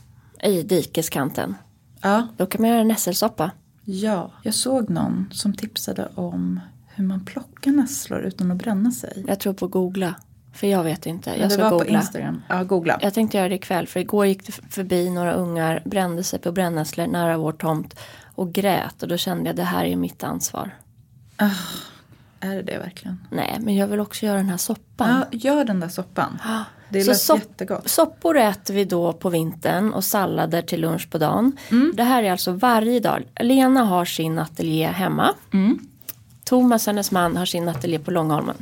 i 0.42 0.62
dikeskanten. 0.62 1.54
Ja. 2.02 2.28
Då 2.36 2.46
kan 2.46 2.62
man 2.62 2.70
göra 2.70 2.84
nässelsoppa. 2.84 3.50
ja, 3.84 4.32
jag 4.42 4.54
såg 4.54 4.90
någon 4.90 5.28
som 5.32 5.54
tipsade 5.54 6.08
om 6.14 6.60
hur 6.94 7.04
man 7.04 7.24
plockar 7.24 7.70
nässlor 7.70 8.20
utan 8.20 8.50
att 8.50 8.56
bränna 8.56 8.90
sig. 8.90 9.24
Jag 9.28 9.40
tror 9.40 9.52
på 9.54 9.68
googla. 9.68 10.14
För 10.52 10.66
jag 10.66 10.84
vet 10.84 11.06
inte. 11.06 11.30
Jag 11.40 11.52
ska 11.52 11.68
googla. 11.70 11.98
Instagram. 11.98 12.42
Ja, 12.48 12.62
googla. 12.64 12.98
Jag 13.02 13.14
tänkte 13.14 13.36
göra 13.38 13.48
det 13.48 13.54
ikväll. 13.54 13.86
För 13.86 14.00
igår 14.00 14.26
gick 14.26 14.46
det 14.46 14.52
förbi 14.70 15.10
några 15.10 15.32
ungar. 15.32 15.82
Brände 15.84 16.24
sig 16.24 16.38
på 16.38 16.52
brännässlor 16.52 17.06
nära 17.06 17.36
vår 17.38 17.52
tomt. 17.52 17.98
Och 18.34 18.52
grät. 18.52 19.02
Och 19.02 19.08
då 19.08 19.16
kände 19.16 19.48
jag 19.48 19.56
det 19.56 19.62
här 19.62 19.84
är 19.84 19.96
mitt 19.96 20.24
ansvar. 20.24 20.70
Är 22.40 22.54
det 22.56 22.62
det 22.62 22.78
verkligen? 22.78 23.20
Nej, 23.30 23.56
men 23.60 23.76
jag 23.76 23.86
vill 23.86 24.00
också 24.00 24.26
göra 24.26 24.36
den 24.36 24.48
här 24.48 24.56
soppan. 24.56 25.24
Ja, 25.30 25.38
gör 25.38 25.64
den 25.64 25.80
där 25.80 25.88
soppan. 25.88 26.38
Det 26.88 27.02
Så 27.02 27.10
lät 27.10 27.20
sopp- 27.20 27.38
jättegott. 27.38 27.88
Soppor 27.88 28.36
äter 28.38 28.74
vi 28.74 28.84
då 28.84 29.12
på 29.12 29.28
vintern 29.28 29.92
och 29.92 30.04
sallader 30.04 30.62
till 30.62 30.80
lunch 30.80 31.10
på 31.10 31.18
dagen. 31.18 31.56
Mm. 31.70 31.92
Det 31.96 32.02
här 32.04 32.22
är 32.22 32.32
alltså 32.32 32.52
varje 32.52 33.00
dag. 33.00 33.22
Lena 33.40 33.84
har 33.84 34.04
sin 34.04 34.38
ateljé 34.38 34.86
hemma. 34.86 35.34
Mm. 35.52 35.78
Thomas, 36.44 36.86
hennes 36.86 37.10
man, 37.10 37.36
har 37.36 37.46
sin 37.46 37.68
ateljé 37.68 37.98
på 37.98 38.10
Långholmen. 38.10 38.56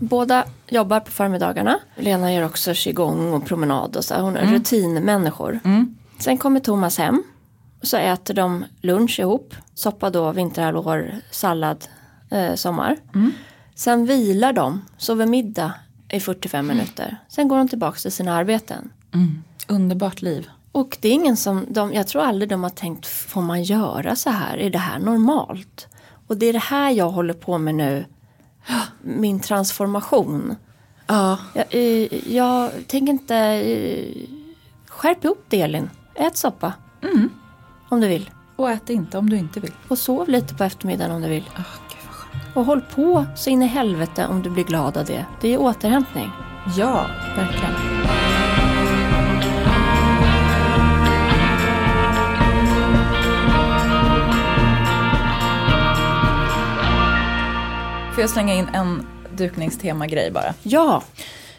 Båda 0.00 0.44
jobbar 0.68 1.00
på 1.00 1.10
förmiddagarna. 1.10 1.78
Lena 1.96 2.32
gör 2.32 2.44
också 2.44 2.70
qigong 2.74 3.32
och 3.32 3.46
promenad 3.46 3.96
och 3.96 4.04
så. 4.04 4.14
Hon 4.14 4.36
är 4.36 4.46
rutinmänniskor. 4.54 5.60
Sen 6.18 6.38
kommer 6.38 6.60
Thomas 6.60 6.98
hem. 6.98 7.22
Så 7.82 7.96
äter 7.96 8.34
de 8.34 8.64
lunch 8.80 9.20
ihop. 9.20 9.54
Soppa 9.74 10.10
då, 10.10 10.32
vinterhalvår, 10.32 11.14
sallad, 11.30 11.84
eh, 12.30 12.54
sommar. 12.54 12.96
Sen 13.74 14.06
vilar 14.06 14.52
de, 14.52 14.84
sover 14.98 15.26
middag 15.26 15.72
i 16.08 16.20
45 16.20 16.66
minuter. 16.66 17.16
Sen 17.28 17.48
går 17.48 17.56
de 17.58 17.68
tillbaka 17.68 17.98
till 17.98 18.12
sina 18.12 18.34
arbeten. 18.36 18.90
Underbart 19.68 20.22
liv. 20.22 20.48
Och 20.72 20.96
det 21.00 21.08
är 21.08 21.12
ingen 21.12 21.36
som, 21.36 21.66
de, 21.68 21.92
jag 21.92 22.06
tror 22.06 22.22
aldrig 22.22 22.48
de 22.48 22.62
har 22.62 22.70
tänkt, 22.70 23.06
får 23.06 23.42
man 23.42 23.62
göra 23.62 24.16
så 24.16 24.30
här? 24.30 24.56
Är 24.56 24.70
det 24.70 24.78
här 24.78 24.98
normalt? 24.98 25.86
Och 26.26 26.36
det 26.36 26.46
är 26.46 26.52
det 26.52 26.58
här 26.58 26.90
jag 26.90 27.10
håller 27.10 27.34
på 27.34 27.58
med 27.58 27.74
nu, 27.74 28.04
min 29.02 29.40
transformation. 29.40 30.56
Ja. 31.06 31.38
Jag, 31.52 31.74
jag 32.26 32.70
tänker 32.86 33.12
inte, 33.12 33.34
skärp 34.88 35.24
ihop 35.24 35.44
det 35.48 35.60
Elin. 35.60 35.90
Ät 36.14 36.36
soppa. 36.36 36.72
Om 37.88 38.00
du 38.00 38.08
vill. 38.08 38.30
Och 38.56 38.70
ät 38.70 38.90
inte 38.90 39.18
om 39.18 39.30
du 39.30 39.36
inte 39.36 39.60
vill. 39.60 39.72
Och 39.88 39.98
sov 39.98 40.28
lite 40.28 40.54
på 40.54 40.64
eftermiddagen 40.64 41.16
om 41.16 41.22
du 41.22 41.28
vill. 41.28 41.44
Oh, 41.56 41.64
gud. 41.88 42.54
Och 42.54 42.64
håll 42.64 42.80
på 42.80 43.26
så 43.36 43.50
in 43.50 43.62
i 43.62 43.66
helvete 43.66 44.26
om 44.26 44.42
du 44.42 44.50
blir 44.50 44.64
glad 44.64 44.96
av 44.96 45.04
det. 45.04 45.26
Det 45.40 45.54
är 45.54 45.60
återhämtning. 45.60 46.30
Ja, 46.76 47.06
verkligen. 47.36 47.93
Får 58.14 58.20
jag 58.20 58.30
slänga 58.30 58.54
in 58.54 58.68
en 58.72 59.06
dukningstema-grej 59.36 60.30
bara? 60.30 60.54
Ja, 60.62 61.02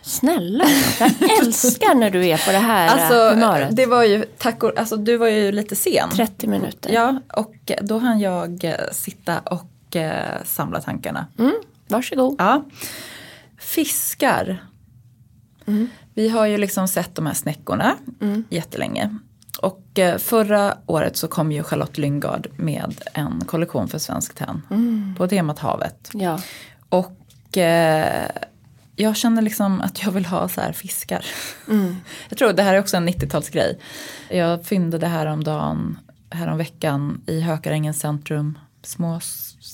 snälla. 0.01 0.63
Jag 0.99 1.39
älskar 1.41 1.95
när 1.95 2.09
du 2.09 2.27
är 2.27 2.45
på 2.45 2.51
det 2.51 2.57
här 2.57 2.87
Alltså, 2.87 3.29
humöret. 3.29 3.75
det 3.75 3.85
var 3.85 4.03
ju, 4.03 4.25
tack 4.37 4.63
och, 4.63 4.77
alltså 4.79 4.97
du 4.97 5.17
var 5.17 5.27
ju 5.27 5.51
lite 5.51 5.75
sen. 5.75 6.09
30 6.09 6.47
minuter. 6.47 6.89
Ja, 6.93 7.21
och 7.33 7.71
då 7.81 7.97
hann 7.97 8.19
jag 8.19 8.63
eh, 8.63 8.73
sitta 8.91 9.39
och 9.39 9.95
eh, 9.95 10.43
samla 10.45 10.81
tankarna. 10.81 11.27
Mm, 11.39 11.53
varsågod. 11.87 12.35
Ja. 12.37 12.63
Fiskar. 13.59 14.63
Vi 16.13 16.29
har 16.29 16.45
ju 16.45 16.57
liksom 16.57 16.87
sett 16.87 17.15
de 17.15 17.25
här 17.25 17.33
snäckorna 17.33 17.95
jättelänge. 18.49 19.17
Och 19.61 19.99
eh, 19.99 20.17
förra 20.17 20.77
året 20.85 21.17
så 21.17 21.27
kom 21.27 21.51
ju 21.51 21.63
Charlotte 21.63 21.97
Lyngard 21.97 22.47
med 22.57 23.01
en 23.13 23.45
kollektion 23.45 23.87
för 23.87 23.97
Svensk 23.97 24.35
Tenn 24.35 24.61
på 25.17 25.27
temat 25.27 25.59
havet. 25.59 26.09
Ja. 26.13 26.39
Och 26.89 27.57
eh, 27.57 28.29
jag 28.95 29.15
känner 29.15 29.41
liksom 29.41 29.81
att 29.81 30.03
jag 30.03 30.11
vill 30.11 30.25
ha 30.25 30.49
så 30.49 30.61
här 30.61 30.71
fiskar. 30.71 31.25
Jag 32.29 32.37
tror 32.37 32.53
det 32.53 32.63
här 32.63 32.73
är 32.73 32.79
också 32.79 32.97
en 32.97 33.09
90-talsgrej. 33.09 33.79
Jag 34.29 34.65
fyndade 34.65 35.07
häromdagen, 35.07 35.97
häromveckan 36.29 37.21
i 37.27 37.41
Hökarängens 37.41 37.99
centrum. 37.99 38.59
Små 38.83 39.19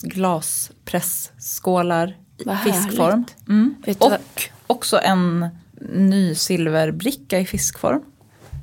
glaspressskålar 0.03 2.17
i 2.37 2.43
Vad 2.45 2.63
fiskform. 2.63 3.25
Mm. 3.47 3.75
Och 3.99 4.49
också 4.67 4.99
en 5.03 5.47
ny 5.89 6.35
silverbricka 6.35 7.39
i 7.39 7.45
fiskform. 7.45 8.01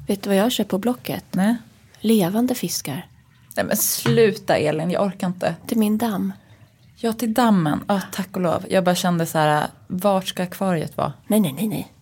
Vet 0.09 0.23
du 0.23 0.31
vad 0.31 0.37
jag 0.37 0.53
köper 0.53 0.71
på 0.71 0.79
Blocket? 0.79 1.25
Nej. 1.31 1.57
Levande 2.01 2.55
fiskar. 2.55 3.07
Nej 3.57 3.65
men 3.67 3.77
sluta 3.77 4.57
Elin, 4.57 4.91
jag 4.91 5.07
orkar 5.07 5.27
inte. 5.27 5.55
Till 5.67 5.79
min 5.79 5.99
damm. 5.99 6.33
Ja 6.97 7.13
till 7.13 7.35
dammen, 7.35 7.81
ah, 7.87 8.01
tack 8.13 8.29
och 8.37 8.41
lov. 8.43 8.65
Jag 8.71 8.85
bara 8.85 8.95
kände 8.95 9.27
så 9.27 9.39
här, 9.39 9.67
vart 9.87 10.27
ska 10.29 10.43
akvariet 10.43 10.97
vara? 10.97 11.13
Nej, 11.27 11.41
nej, 11.41 11.53
nej, 11.53 11.69
nej. 11.69 11.93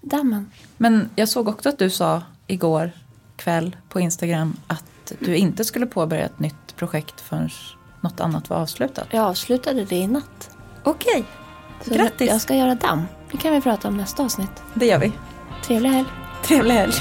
Dammen. 0.00 0.50
Men 0.76 1.10
jag 1.16 1.28
såg 1.28 1.48
också 1.48 1.68
att 1.68 1.78
du 1.78 1.90
sa 1.90 2.22
igår 2.46 2.92
kväll 3.36 3.76
på 3.88 4.00
Instagram 4.00 4.56
att 4.66 5.12
du 5.18 5.36
inte 5.36 5.64
skulle 5.64 5.86
påbörja 5.86 6.24
ett 6.24 6.38
nytt 6.38 6.76
projekt 6.76 7.20
förrän 7.20 7.50
något 8.00 8.20
annat 8.20 8.50
var 8.50 8.56
avslutat. 8.56 9.06
Jag 9.10 9.24
avslutade 9.24 9.84
det 9.84 9.96
i 9.96 10.06
natt. 10.06 10.50
Okej, 10.84 11.24
Så 11.84 11.94
grattis. 11.94 12.28
Jag 12.28 12.40
ska 12.40 12.54
göra 12.54 12.74
damm. 12.74 13.02
Det 13.30 13.36
kan 13.38 13.52
vi 13.52 13.60
prata 13.60 13.88
om 13.88 13.96
nästa 13.96 14.24
avsnitt. 14.24 14.62
Det 14.74 14.86
gör 14.86 14.98
vi. 14.98 15.12
Trevlig 15.64 15.90
helg. 15.90 16.08
Trevlig 16.44 16.74
helg. 16.74 16.92